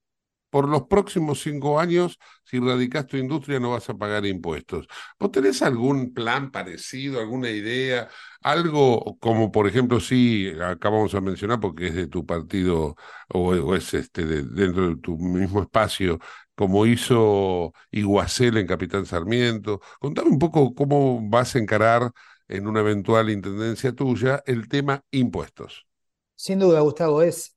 por 0.49 0.69
los 0.69 0.83
próximos 0.87 1.41
cinco 1.41 1.79
años, 1.79 2.17
si 2.45 2.59
radicas 2.59 3.07
tu 3.07 3.17
industria 3.17 3.59
no 3.59 3.71
vas 3.71 3.89
a 3.89 3.95
pagar 3.97 4.25
impuestos. 4.25 4.87
¿Vos 5.19 5.31
tenés 5.31 5.61
algún 5.61 6.13
plan 6.13 6.51
parecido, 6.51 7.19
alguna 7.19 7.49
idea, 7.49 8.09
algo 8.41 9.17
como, 9.19 9.51
por 9.51 9.67
ejemplo, 9.67 9.99
sí, 9.99 10.49
acá 10.61 10.89
vamos 10.89 11.13
a 11.15 11.21
mencionar 11.21 11.59
porque 11.59 11.87
es 11.87 11.95
de 11.95 12.07
tu 12.07 12.25
partido 12.25 12.95
o, 13.29 13.75
es 13.75 13.93
este 13.93 14.25
dentro 14.25 14.89
de 14.89 14.95
tu 14.97 15.17
mismo 15.17 15.61
espacio, 15.61 16.19
como 16.55 16.85
hizo 16.85 17.73
Iguacel 17.91 18.57
en 18.57 18.67
Capitán 18.67 19.05
Sarmiento. 19.05 19.81
Contame 19.99 20.29
un 20.29 20.39
poco 20.39 20.73
cómo 20.73 21.19
vas 21.29 21.55
a 21.55 21.59
encarar 21.59 22.11
en 22.47 22.67
una 22.67 22.81
eventual 22.81 23.29
intendencia 23.29 23.93
tuya 23.93 24.43
el 24.45 24.67
tema 24.67 25.03
impuestos. 25.11 25.87
Sin 26.35 26.59
duda, 26.59 26.81
Gustavo, 26.81 27.21
es 27.21 27.55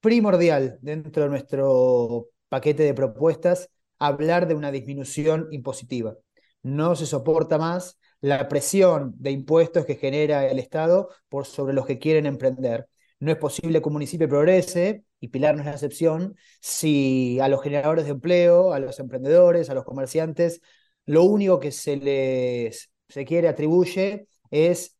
primordial 0.00 0.78
dentro 0.80 1.24
de 1.24 1.28
nuestro 1.28 2.28
paquete 2.48 2.84
de 2.84 2.94
propuestas 2.94 3.70
hablar 3.98 4.48
de 4.48 4.54
una 4.54 4.72
disminución 4.72 5.48
impositiva. 5.50 6.16
No 6.62 6.96
se 6.96 7.06
soporta 7.06 7.58
más 7.58 7.98
la 8.20 8.48
presión 8.48 9.14
de 9.18 9.30
impuestos 9.30 9.86
que 9.86 9.96
genera 9.96 10.46
el 10.46 10.58
Estado 10.58 11.10
por 11.28 11.46
sobre 11.46 11.74
los 11.74 11.86
que 11.86 11.98
quieren 11.98 12.26
emprender. 12.26 12.88
No 13.18 13.30
es 13.30 13.36
posible 13.36 13.80
que 13.80 13.88
un 13.88 13.94
municipio 13.94 14.28
progrese, 14.28 15.04
y 15.20 15.28
Pilar 15.28 15.54
no 15.54 15.60
es 15.60 15.66
la 15.66 15.72
excepción, 15.72 16.34
si 16.60 17.38
a 17.40 17.48
los 17.48 17.62
generadores 17.62 18.06
de 18.06 18.12
empleo, 18.12 18.72
a 18.72 18.78
los 18.78 18.98
emprendedores, 18.98 19.68
a 19.68 19.74
los 19.74 19.84
comerciantes, 19.84 20.62
lo 21.04 21.24
único 21.24 21.60
que 21.60 21.72
se 21.72 21.96
les 21.96 22.90
se 23.08 23.24
quiere 23.24 23.48
atribuye 23.48 24.28
es 24.50 24.96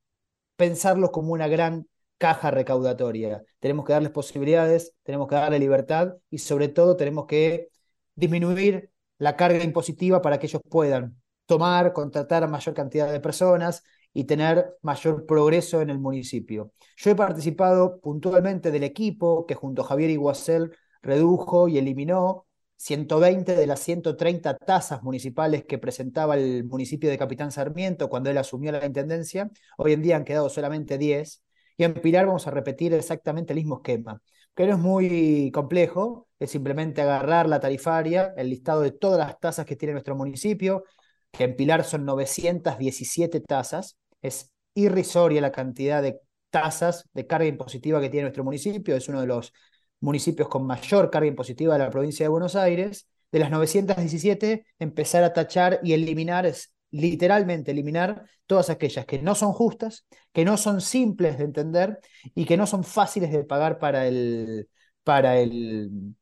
pensarlos 0.56 1.10
como 1.10 1.32
una 1.32 1.48
gran 1.48 1.86
caja 2.18 2.50
recaudatoria. 2.50 3.42
Tenemos 3.60 3.84
que 3.86 3.94
darles 3.94 4.12
posibilidades, 4.12 4.94
tenemos 5.02 5.28
que 5.28 5.36
darle 5.36 5.58
libertad 5.58 6.14
y 6.28 6.38
sobre 6.38 6.68
todo 6.68 6.96
tenemos 6.96 7.26
que 7.26 7.70
disminuir 8.14 8.90
la 9.18 9.36
carga 9.36 9.64
impositiva 9.64 10.20
para 10.20 10.38
que 10.38 10.46
ellos 10.46 10.62
puedan 10.68 11.20
tomar, 11.46 11.92
contratar 11.92 12.44
a 12.44 12.46
mayor 12.46 12.74
cantidad 12.74 13.10
de 13.10 13.20
personas 13.20 13.82
y 14.12 14.24
tener 14.24 14.76
mayor 14.82 15.26
progreso 15.26 15.80
en 15.80 15.90
el 15.90 15.98
municipio. 15.98 16.72
Yo 16.96 17.10
he 17.10 17.14
participado 17.14 18.00
puntualmente 18.00 18.70
del 18.70 18.82
equipo 18.84 19.46
que 19.46 19.54
junto 19.54 19.82
a 19.82 19.86
Javier 19.86 20.10
Iguacel 20.10 20.72
redujo 21.02 21.68
y 21.68 21.78
eliminó 21.78 22.46
120 22.80 23.56
de 23.56 23.66
las 23.66 23.80
130 23.80 24.56
tasas 24.56 25.02
municipales 25.02 25.64
que 25.66 25.76
presentaba 25.76 26.34
el 26.34 26.64
municipio 26.64 27.10
de 27.10 27.18
Capitán 27.18 27.52
Sarmiento 27.52 28.08
cuando 28.08 28.30
él 28.30 28.38
asumió 28.38 28.72
la 28.72 28.86
intendencia, 28.86 29.50
hoy 29.76 29.92
en 29.92 30.00
día 30.00 30.16
han 30.16 30.24
quedado 30.24 30.48
solamente 30.48 30.96
10. 30.96 31.42
Y 31.76 31.84
en 31.84 31.92
Pilar 31.92 32.24
vamos 32.24 32.46
a 32.46 32.50
repetir 32.50 32.94
exactamente 32.94 33.52
el 33.52 33.58
mismo 33.58 33.76
esquema, 33.76 34.22
que 34.54 34.66
no 34.66 34.72
es 34.72 34.78
muy 34.78 35.50
complejo, 35.52 36.26
es 36.38 36.52
simplemente 36.52 37.02
agarrar 37.02 37.50
la 37.50 37.60
tarifaria, 37.60 38.32
el 38.38 38.48
listado 38.48 38.80
de 38.80 38.92
todas 38.92 39.18
las 39.18 39.38
tasas 39.38 39.66
que 39.66 39.76
tiene 39.76 39.92
nuestro 39.92 40.16
municipio, 40.16 40.84
que 41.30 41.44
en 41.44 41.56
Pilar 41.56 41.84
son 41.84 42.06
917 42.06 43.40
tasas, 43.42 43.98
es 44.22 44.52
irrisoria 44.72 45.42
la 45.42 45.52
cantidad 45.52 46.02
de 46.02 46.18
tasas 46.48 47.04
de 47.12 47.26
carga 47.26 47.46
impositiva 47.46 48.00
que 48.00 48.08
tiene 48.08 48.22
nuestro 48.24 48.42
municipio, 48.42 48.96
es 48.96 49.06
uno 49.10 49.20
de 49.20 49.26
los 49.26 49.52
municipios 50.00 50.48
con 50.48 50.66
mayor 50.66 51.10
carga 51.10 51.28
impositiva 51.28 51.74
de 51.74 51.80
la 51.80 51.90
provincia 51.90 52.24
de 52.24 52.28
Buenos 52.28 52.56
Aires, 52.56 53.08
de 53.30 53.38
las 53.38 53.50
917, 53.50 54.66
empezar 54.78 55.22
a 55.24 55.32
tachar 55.32 55.80
y 55.82 55.92
eliminar, 55.92 56.46
es 56.46 56.74
literalmente 56.90 57.70
eliminar 57.70 58.24
todas 58.46 58.70
aquellas 58.70 59.06
que 59.06 59.20
no 59.22 59.34
son 59.34 59.52
justas, 59.52 60.06
que 60.32 60.44
no 60.44 60.56
son 60.56 60.80
simples 60.80 61.38
de 61.38 61.44
entender 61.44 62.00
y 62.34 62.44
que 62.44 62.56
no 62.56 62.66
son 62.66 62.82
fáciles 62.82 63.30
de 63.30 63.44
pagar 63.44 63.78
para 63.78 64.06
el, 64.06 64.68
para 65.04 65.38
el, 65.38 66.14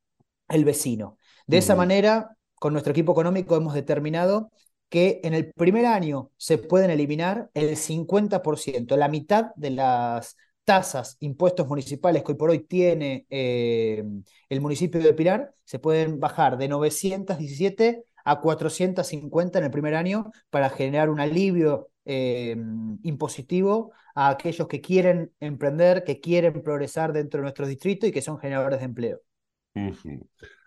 el 0.49 0.65
vecino. 0.65 1.19
De 1.47 1.59
esa 1.59 1.75
manera, 1.75 2.37
con 2.57 2.73
nuestro 2.73 2.91
equipo 2.91 3.13
económico 3.13 3.57
hemos 3.57 3.73
determinado 3.73 4.51
que 4.89 5.21
en 5.23 5.35
el 5.35 5.53
primer 5.53 5.87
año 5.87 6.31
se 6.37 6.59
pueden 6.59 6.91
eliminar 6.91 7.51
el 7.55 7.77
50%, 7.77 8.97
la 8.97 9.09
mitad 9.09 9.47
de 9.57 9.71
las 9.71 10.37
tasas, 10.69 11.17
impuestos 11.21 11.67
municipales 11.67 12.23
que 12.23 12.33
hoy 12.33 12.37
por 12.37 12.51
hoy 12.51 12.59
tiene 12.59 13.25
eh, 13.31 14.05
el 14.51 14.61
municipio 14.61 15.01
de 15.01 15.15
Pilar, 15.15 15.55
se 15.65 15.79
pueden 15.79 16.21
bajar 16.21 16.59
de 16.59 16.69
917 16.69 18.05
a 18.23 18.39
450 18.39 19.59
en 19.61 19.65
el 19.65 19.71
primer 19.71 19.95
año 19.95 20.31
para 20.51 20.69
generar 20.69 21.09
un 21.09 21.21
alivio 21.21 21.89
eh, 22.05 22.55
impositivo 23.03 23.93
a 24.15 24.29
aquellos 24.29 24.69
que 24.69 24.83
quieren 24.83 25.33
emprender, 25.41 26.05
que 26.05 26.21
quieren 26.21 26.63
progresar 26.63 27.15
dentro 27.15 27.39
de 27.39 27.45
nuestro 27.45 27.67
distrito 27.67 28.07
y 28.07 28.13
que 28.13 28.21
son 28.21 28.39
generadores 28.39 28.81
de 28.81 28.85
empleo. 28.85 29.23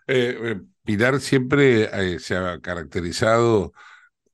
Eh, 0.08 0.60
Pilar 0.82 1.20
siempre 1.20 2.18
se 2.18 2.34
ha 2.34 2.58
caracterizado 2.58 3.72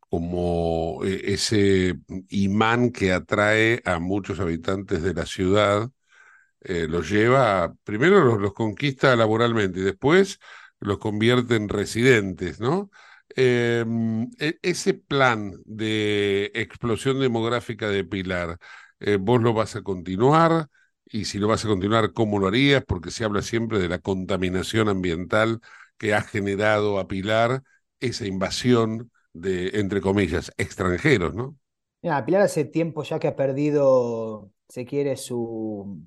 como 0.09 1.05
eh, 1.05 1.33
ese 1.35 1.97
imán 2.29 2.91
que 2.93 3.13
atrae 3.13 3.83
a 3.85 3.99
muchos 3.99 4.41
habitantes 4.41 5.03
de 5.03 5.15
la 5.15 5.27
ciudad, 5.27 5.91
eh, 6.61 6.87
los 6.89 7.11
lleva, 7.11 7.75
primero 7.85 8.39
los, 8.39 8.53
conquista 8.55 9.15
laboralmente 9.17 9.81
y 9.81 9.83
después 9.85 10.41
los 10.81 10.99
convierte 10.99 11.57
en 11.57 11.69
residentes, 11.69 12.61
¿no? 12.61 12.91
Em, 13.37 14.31
e, 14.39 14.59
ese 14.63 14.95
plan 14.95 15.53
de 15.65 16.51
explosión 16.55 17.21
demográfica 17.21 17.89
de 17.89 18.05
Pilar, 18.05 18.59
eh, 19.01 19.17
¿vos 19.21 19.41
lo 19.43 19.53
vas 19.55 19.77
a 19.77 19.83
continuar? 19.83 20.69
Y 21.05 21.25
si 21.27 21.39
lo 21.39 21.49
vas 21.49 21.65
a 21.65 21.69
continuar, 21.69 22.13
¿cómo 22.13 22.39
lo 22.39 22.49
harías? 22.49 22.85
Porque 22.87 23.11
se 23.11 23.25
habla 23.25 23.43
siempre 23.43 23.79
de 23.79 23.89
la 23.89 23.99
contaminación 24.01 24.89
ambiental 24.89 25.61
que 25.97 26.15
ha 26.15 26.23
generado 26.23 26.99
a 26.99 27.09
Pilar 27.09 27.63
esa 28.01 28.27
invasión 28.27 29.11
de, 29.41 29.71
entre 29.75 30.01
comillas, 30.01 30.53
extranjeros, 30.57 31.35
¿no? 31.35 31.57
Pilar 32.01 32.43
hace 32.43 32.65
tiempo 32.65 33.03
ya 33.03 33.19
que 33.19 33.29
ha 33.29 33.37
perdido, 33.37 34.51
se 34.69 34.85
quiere, 34.85 35.17
su, 35.17 36.01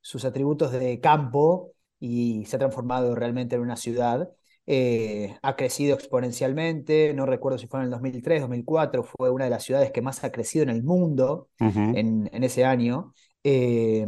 sus 0.00 0.24
atributos 0.24 0.72
de 0.72 1.00
campo 1.00 1.72
y 2.00 2.44
se 2.46 2.56
ha 2.56 2.58
transformado 2.58 3.14
realmente 3.14 3.54
en 3.54 3.62
una 3.62 3.76
ciudad. 3.76 4.30
eh, 4.66 5.36
ha 5.42 5.56
crecido 5.56 5.94
exponencialmente, 5.94 7.12
no 7.14 7.26
recuerdo 7.26 7.58
si 7.58 7.66
fue 7.66 7.80
en 7.80 7.86
el 7.86 7.90
2003, 7.90 8.42
2004, 8.42 9.02
fue 9.02 9.30
una 9.30 9.44
de 9.44 9.50
las 9.50 9.64
ciudades 9.64 9.90
que 9.90 10.02
más 10.02 10.22
ha 10.22 10.30
crecido 10.30 10.62
en 10.62 10.70
el 10.70 10.82
mundo 10.84 11.48
en, 11.58 12.28
ese 12.44 12.64
año. 12.64 13.12
Eh, 13.42 14.06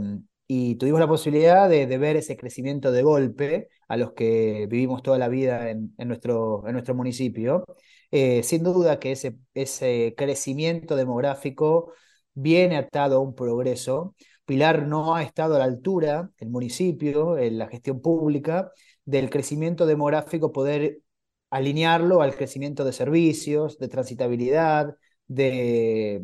y 0.56 0.76
tuvimos 0.76 1.00
la 1.00 1.08
posibilidad 1.08 1.68
de, 1.68 1.86
ver 1.98 2.16
ese 2.16 2.36
crecimiento 2.36 2.92
de 2.92 3.02
golpe 3.02 3.68
a 3.88 3.96
los 3.96 4.12
que 4.12 4.68
vivimos 4.70 5.02
toda 5.02 5.18
la 5.18 5.28
vida 5.28 5.68
en, 5.70 5.92
nuestro, 5.98 6.64
en 6.68 6.74
nuestro 6.74 6.94
municipio. 6.94 7.64
Eh, 8.12 8.44
sin 8.44 8.62
duda 8.62 9.00
que 9.00 9.10
ese, 9.12 9.36
ese 9.54 10.14
crecimiento 10.16 10.94
demográfico 10.94 11.92
viene 12.34 12.76
atado 12.76 13.16
a 13.16 13.20
un 13.20 13.34
progreso. 13.34 14.14
Pilar 14.44 14.86
no 14.86 15.16
ha 15.16 15.24
estado 15.24 15.56
a 15.56 15.58
la 15.58 15.64
altura, 15.64 16.30
el 16.38 16.50
municipio, 16.50 17.36
en 17.36 17.58
la 17.58 17.66
gestión 17.66 18.00
pública, 18.00 18.70
del 19.04 19.30
crecimiento 19.30 19.86
demográfico, 19.86 20.52
poder 20.52 21.00
alinearlo 21.50 22.22
al 22.22 22.36
crecimiento 22.36 22.84
de 22.84 22.92
servicios, 22.92 23.78
de 23.78 23.88
transitabilidad, 23.88 24.96
de, 25.26 26.22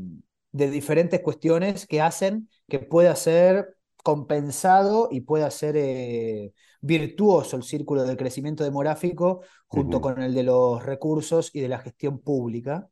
de 0.52 0.70
diferentes 0.70 1.20
cuestiones 1.20 1.86
que 1.88 2.00
hacen 2.00 2.48
que 2.68 2.78
pueda 2.78 3.16
ser 3.16 3.76
compensado 4.03 5.09
y 5.11 5.22
pueda 5.22 5.51
ser 5.51 5.76
eh, 5.76 6.53
virtuoso 6.80 7.57
el 7.57 7.62
círculo 7.62 8.05
del 8.05 8.16
crecimiento 8.16 8.64
demográfico 8.64 9.42
junto 9.66 10.01
con 10.01 10.22
el 10.22 10.34
de 10.34 10.42
los 10.44 10.82
recursos 10.84 11.51
y 11.55 11.61
de 11.61 11.68
la 11.68 11.78
gestión 11.78 12.18
pública. 12.20 12.88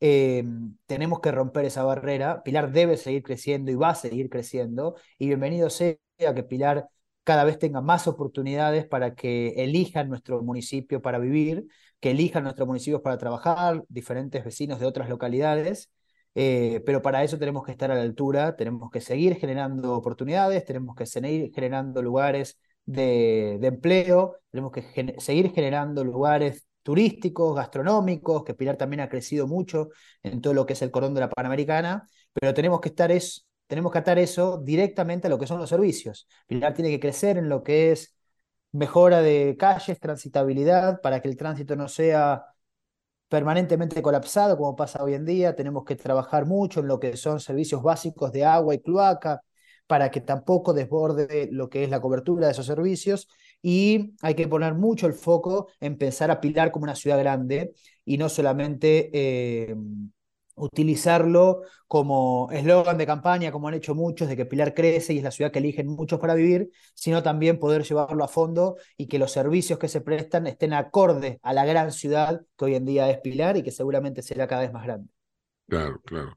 Em, 0.00 0.76
tenemos 0.86 1.20
que 1.20 1.30
romper 1.30 1.64
esa 1.66 1.84
barrera. 1.84 2.42
Pilar 2.42 2.72
debe 2.72 2.96
seguir 2.96 3.22
creciendo 3.22 3.70
y 3.70 3.76
va 3.76 3.90
a 3.90 3.94
seguir 3.94 4.28
creciendo. 4.28 4.96
Y 5.18 5.28
bienvenido 5.28 5.70
sea 5.70 5.96
que 6.18 6.42
Pilar 6.42 6.88
cada 7.24 7.44
vez 7.44 7.58
tenga 7.58 7.80
más 7.80 8.08
oportunidades 8.08 8.86
para 8.86 9.14
que 9.14 9.50
elijan 9.62 10.08
nuestro 10.08 10.42
municipio 10.42 11.00
para 11.02 11.18
vivir, 11.18 11.66
que 12.00 12.10
elijan 12.10 12.44
nuestro 12.44 12.66
municipio 12.66 13.02
para 13.02 13.18
trabajar, 13.18 13.84
diferentes 13.88 14.44
vecinos 14.44 14.80
de 14.80 14.86
otras 14.86 15.08
localidades. 15.08 15.90
Eh, 16.34 16.82
pero 16.86 17.02
para 17.02 17.22
eso 17.22 17.38
tenemos 17.38 17.64
que 17.64 17.72
estar 17.72 17.90
a 17.90 17.94
la 17.94 18.02
altura, 18.02 18.56
tenemos 18.56 18.90
que 18.90 19.00
seguir 19.00 19.36
generando 19.36 19.94
oportunidades, 19.94 20.64
tenemos 20.64 20.96
que 20.96 21.06
seguir 21.06 21.52
generando 21.54 22.02
lugares 22.02 22.58
de, 22.84 23.54
empleo, 23.62 24.36
tenemos 24.50 24.72
que 24.72 25.14
seguir 25.18 25.52
generando 25.52 26.04
lugares 26.04 26.66
turísticos, 26.82 27.54
gastronómicos, 27.54 28.44
que 28.44 28.54
Pilar 28.54 28.76
también 28.76 29.00
ha 29.00 29.08
crecido 29.08 29.46
mucho 29.46 29.90
en 30.22 30.40
todo 30.40 30.54
lo 30.54 30.66
que 30.66 30.72
es 30.72 30.82
el 30.82 30.90
corón 30.90 31.14
de 31.14 31.20
la 31.20 31.30
Panamericana, 31.30 32.06
pero 32.32 32.54
tenemos 32.54 32.80
que 32.80 32.88
estar 32.88 33.12
es, 33.12 33.46
tenemos 33.66 33.92
que 33.92 33.98
atar 33.98 34.18
eso 34.18 34.58
directamente 34.58 35.26
a 35.26 35.30
lo 35.30 35.38
que 35.38 35.46
son 35.46 35.58
los 35.58 35.68
servicios. 35.68 36.26
Pilar 36.46 36.74
tiene 36.74 36.90
que 36.90 37.00
crecer 37.00 37.36
en 37.36 37.48
lo 37.48 37.62
que 37.62 37.92
es 37.92 38.16
mejora 38.72 39.20
de 39.22 39.56
calles, 39.58 40.00
transitabilidad, 40.00 41.00
para 41.02 41.20
que 41.20 41.28
el 41.28 41.36
tránsito 41.36 41.76
no 41.76 41.88
sea 41.88 42.46
permanentemente 43.32 44.02
colapsado 44.02 44.58
como 44.58 44.76
pasa 44.76 45.02
hoy 45.02 45.14
en 45.14 45.24
día. 45.24 45.56
Tenemos 45.56 45.84
que 45.86 45.96
trabajar 45.96 46.44
mucho 46.44 46.80
en 46.80 46.86
lo 46.86 47.00
que 47.00 47.16
son 47.16 47.40
servicios 47.40 47.82
básicos 47.82 48.30
de 48.30 48.44
agua 48.44 48.74
y 48.74 48.80
cloaca 48.80 49.40
para 49.86 50.10
que 50.10 50.20
tampoco 50.20 50.74
desborde 50.74 51.48
lo 51.50 51.70
que 51.70 51.82
es 51.82 51.88
la 51.88 52.02
cobertura 52.02 52.46
de 52.46 52.52
esos 52.52 52.66
servicios 52.66 53.28
y 53.62 54.12
hay 54.20 54.34
que 54.34 54.48
poner 54.48 54.74
mucho 54.74 55.06
el 55.06 55.14
foco 55.14 55.68
en 55.80 55.96
pensar 55.96 56.30
a 56.30 56.42
Pilar 56.42 56.72
como 56.72 56.82
una 56.82 56.94
ciudad 56.94 57.18
grande 57.18 57.72
y 58.04 58.18
no 58.18 58.28
solamente 58.28 59.08
eh, 59.14 59.76
utilizarlo 60.54 61.62
como 61.86 62.48
eslogan 62.52 62.98
de 62.98 63.06
campaña, 63.06 63.52
como 63.52 63.68
han 63.68 63.74
hecho 63.74 63.94
muchos, 63.94 64.28
de 64.28 64.36
que 64.36 64.46
Pilar 64.46 64.74
crece 64.74 65.12
y 65.14 65.18
es 65.18 65.24
la 65.24 65.30
ciudad 65.30 65.50
que 65.50 65.58
eligen 65.58 65.88
muchos 65.88 66.18
para 66.20 66.34
vivir, 66.34 66.70
sino 66.94 67.22
también 67.22 67.58
poder 67.58 67.82
llevarlo 67.82 68.24
a 68.24 68.28
fondo 68.28 68.76
y 68.96 69.06
que 69.06 69.18
los 69.18 69.32
servicios 69.32 69.78
que 69.78 69.88
se 69.88 70.00
prestan 70.00 70.46
estén 70.46 70.72
acorde 70.72 71.38
a 71.42 71.52
la 71.52 71.64
gran 71.64 71.92
ciudad 71.92 72.42
que 72.56 72.64
hoy 72.64 72.74
en 72.74 72.84
día 72.84 73.10
es 73.10 73.18
Pilar 73.18 73.56
y 73.56 73.62
que 73.62 73.70
seguramente 73.70 74.22
será 74.22 74.46
cada 74.46 74.62
vez 74.62 74.72
más 74.72 74.84
grande. 74.84 75.08
Claro, 75.68 76.00
claro. 76.04 76.34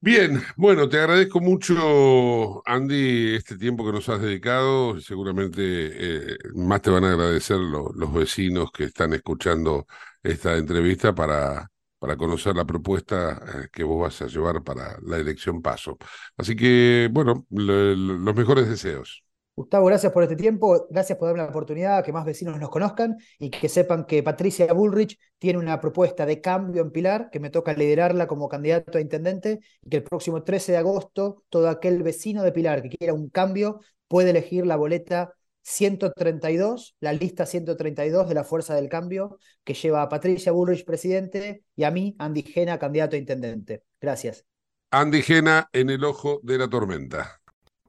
Bien, 0.00 0.42
bueno, 0.56 0.86
te 0.86 0.98
agradezco 0.98 1.40
mucho, 1.40 2.62
Andy, 2.68 3.36
este 3.36 3.56
tiempo 3.56 3.86
que 3.86 3.92
nos 3.92 4.06
has 4.10 4.20
dedicado. 4.20 5.00
Seguramente 5.00 5.62
eh, 5.62 6.36
más 6.54 6.82
te 6.82 6.90
van 6.90 7.04
a 7.04 7.12
agradecer 7.12 7.56
los 7.56 8.12
vecinos 8.12 8.70
que 8.70 8.84
están 8.84 9.14
escuchando 9.14 9.86
esta 10.22 10.58
entrevista 10.58 11.14
para, 11.14 11.70
para 12.04 12.18
conocer 12.18 12.54
la 12.54 12.66
propuesta 12.66 13.32
eh, 13.32 13.68
que 13.72 13.82
vos 13.82 13.98
vas 13.98 14.20
a 14.20 14.26
llevar 14.26 14.62
para 14.62 14.98
la 15.00 15.16
elección 15.16 15.62
Paso. 15.62 15.96
Así 16.36 16.54
que, 16.54 17.08
bueno, 17.10 17.46
los 17.48 18.36
mejores 18.36 18.68
deseos. 18.68 19.24
Gustavo, 19.56 19.86
gracias 19.86 20.12
por 20.12 20.22
este 20.22 20.36
tiempo, 20.36 20.86
gracias 20.90 21.16
por 21.16 21.28
darme 21.28 21.42
la 21.42 21.48
oportunidad, 21.48 22.04
que 22.04 22.12
más 22.12 22.26
vecinos 22.26 22.60
nos 22.60 22.68
conozcan 22.68 23.16
y 23.38 23.48
que 23.48 23.70
sepan 23.70 24.04
que 24.04 24.22
Patricia 24.22 24.70
Bullrich 24.74 25.18
tiene 25.38 25.58
una 25.58 25.80
propuesta 25.80 26.26
de 26.26 26.42
cambio 26.42 26.82
en 26.82 26.90
Pilar, 26.90 27.30
que 27.32 27.40
me 27.40 27.48
toca 27.48 27.72
liderarla 27.72 28.26
como 28.26 28.50
candidato 28.50 28.98
a 28.98 29.00
intendente, 29.00 29.60
y 29.80 29.88
que 29.88 29.96
el 29.96 30.02
próximo 30.02 30.42
13 30.42 30.72
de 30.72 30.78
agosto 30.78 31.44
todo 31.48 31.70
aquel 31.70 32.02
vecino 32.02 32.42
de 32.42 32.52
Pilar 32.52 32.82
que 32.82 32.90
quiera 32.90 33.14
un 33.14 33.30
cambio 33.30 33.80
puede 34.08 34.28
elegir 34.28 34.66
la 34.66 34.76
boleta 34.76 35.32
132, 35.64 36.94
la 37.00 37.12
lista 37.12 37.46
132 37.46 38.28
de 38.28 38.34
la 38.34 38.44
Fuerza 38.44 38.74
del 38.74 38.88
Cambio, 38.88 39.38
que 39.64 39.74
lleva 39.74 40.02
a 40.02 40.08
Patricia 40.08 40.52
Bullrich, 40.52 40.84
presidente, 40.84 41.64
y 41.74 41.84
a 41.84 41.90
mí, 41.90 42.14
Andy 42.18 42.42
Gena, 42.42 42.78
candidato 42.78 43.16
a 43.16 43.18
intendente. 43.18 43.82
Gracias. 44.00 44.44
Andy 44.90 45.22
Gena 45.22 45.68
en 45.72 45.90
el 45.90 46.04
ojo 46.04 46.40
de 46.42 46.58
la 46.58 46.68
tormenta. 46.68 47.40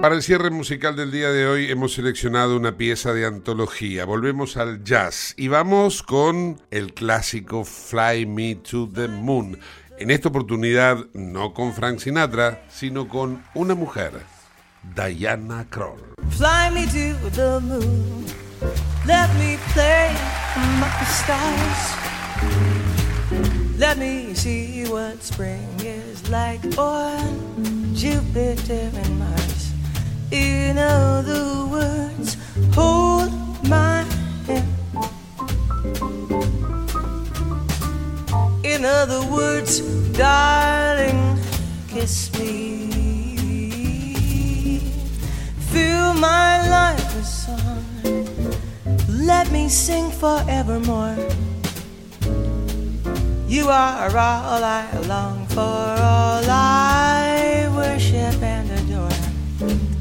Para 0.00 0.14
el 0.14 0.22
cierre 0.22 0.48
musical 0.48 0.96
del 0.96 1.10
día 1.10 1.28
de 1.30 1.46
hoy 1.46 1.70
hemos 1.70 1.92
seleccionado 1.92 2.56
una 2.56 2.78
pieza 2.78 3.12
de 3.12 3.26
antología. 3.26 4.06
Volvemos 4.06 4.56
al 4.56 4.82
jazz 4.82 5.34
y 5.36 5.48
vamos 5.48 6.02
con 6.02 6.58
el 6.70 6.94
clásico 6.94 7.64
Fly 7.66 8.24
Me 8.24 8.54
to 8.54 8.88
the 8.94 9.08
Moon. 9.08 9.58
En 9.98 10.10
esta 10.10 10.30
oportunidad 10.30 10.96
no 11.12 11.52
con 11.52 11.74
Frank 11.74 11.98
Sinatra, 11.98 12.64
sino 12.70 13.08
con 13.08 13.44
una 13.54 13.74
mujer, 13.74 14.12
Diana 14.96 15.66
Kroll. 15.68 16.00
Fly 16.30 16.70
me 16.72 16.86
to 16.86 17.30
the 17.32 17.60
moon. 17.60 18.24
Let 19.04 19.28
me 19.38 19.58
play 19.74 20.08
among 20.56 20.90
the 20.98 21.04
stars. 21.04 22.10
Let 23.78 23.98
me 23.98 24.34
see 24.34 24.86
what 24.88 25.22
spring 25.22 25.68
is 25.80 26.26
like 26.30 26.60
on 26.78 27.94
Jupiter 27.94 28.90
and 28.94 29.18
Mars. 29.18 29.59
In 30.32 30.78
other 30.78 31.66
words, 31.66 32.36
hold 32.72 33.32
my 33.68 34.04
hand. 34.46 34.68
In 38.62 38.84
other 38.84 39.22
words, 39.28 39.80
darling, 40.12 41.36
kiss 41.88 42.32
me. 42.38 42.86
Fill 45.72 46.14
my 46.14 46.68
life 46.68 47.16
with 47.16 47.26
song. 47.26 47.84
Let 49.08 49.50
me 49.50 49.68
sing 49.68 50.12
forevermore. 50.12 51.16
You 53.48 53.68
are 53.68 54.16
all 54.16 54.62
I 54.62 54.86
long 55.08 55.46
for, 55.46 55.60
all 55.60 56.44
I 56.48 57.68
worship. 57.74 58.49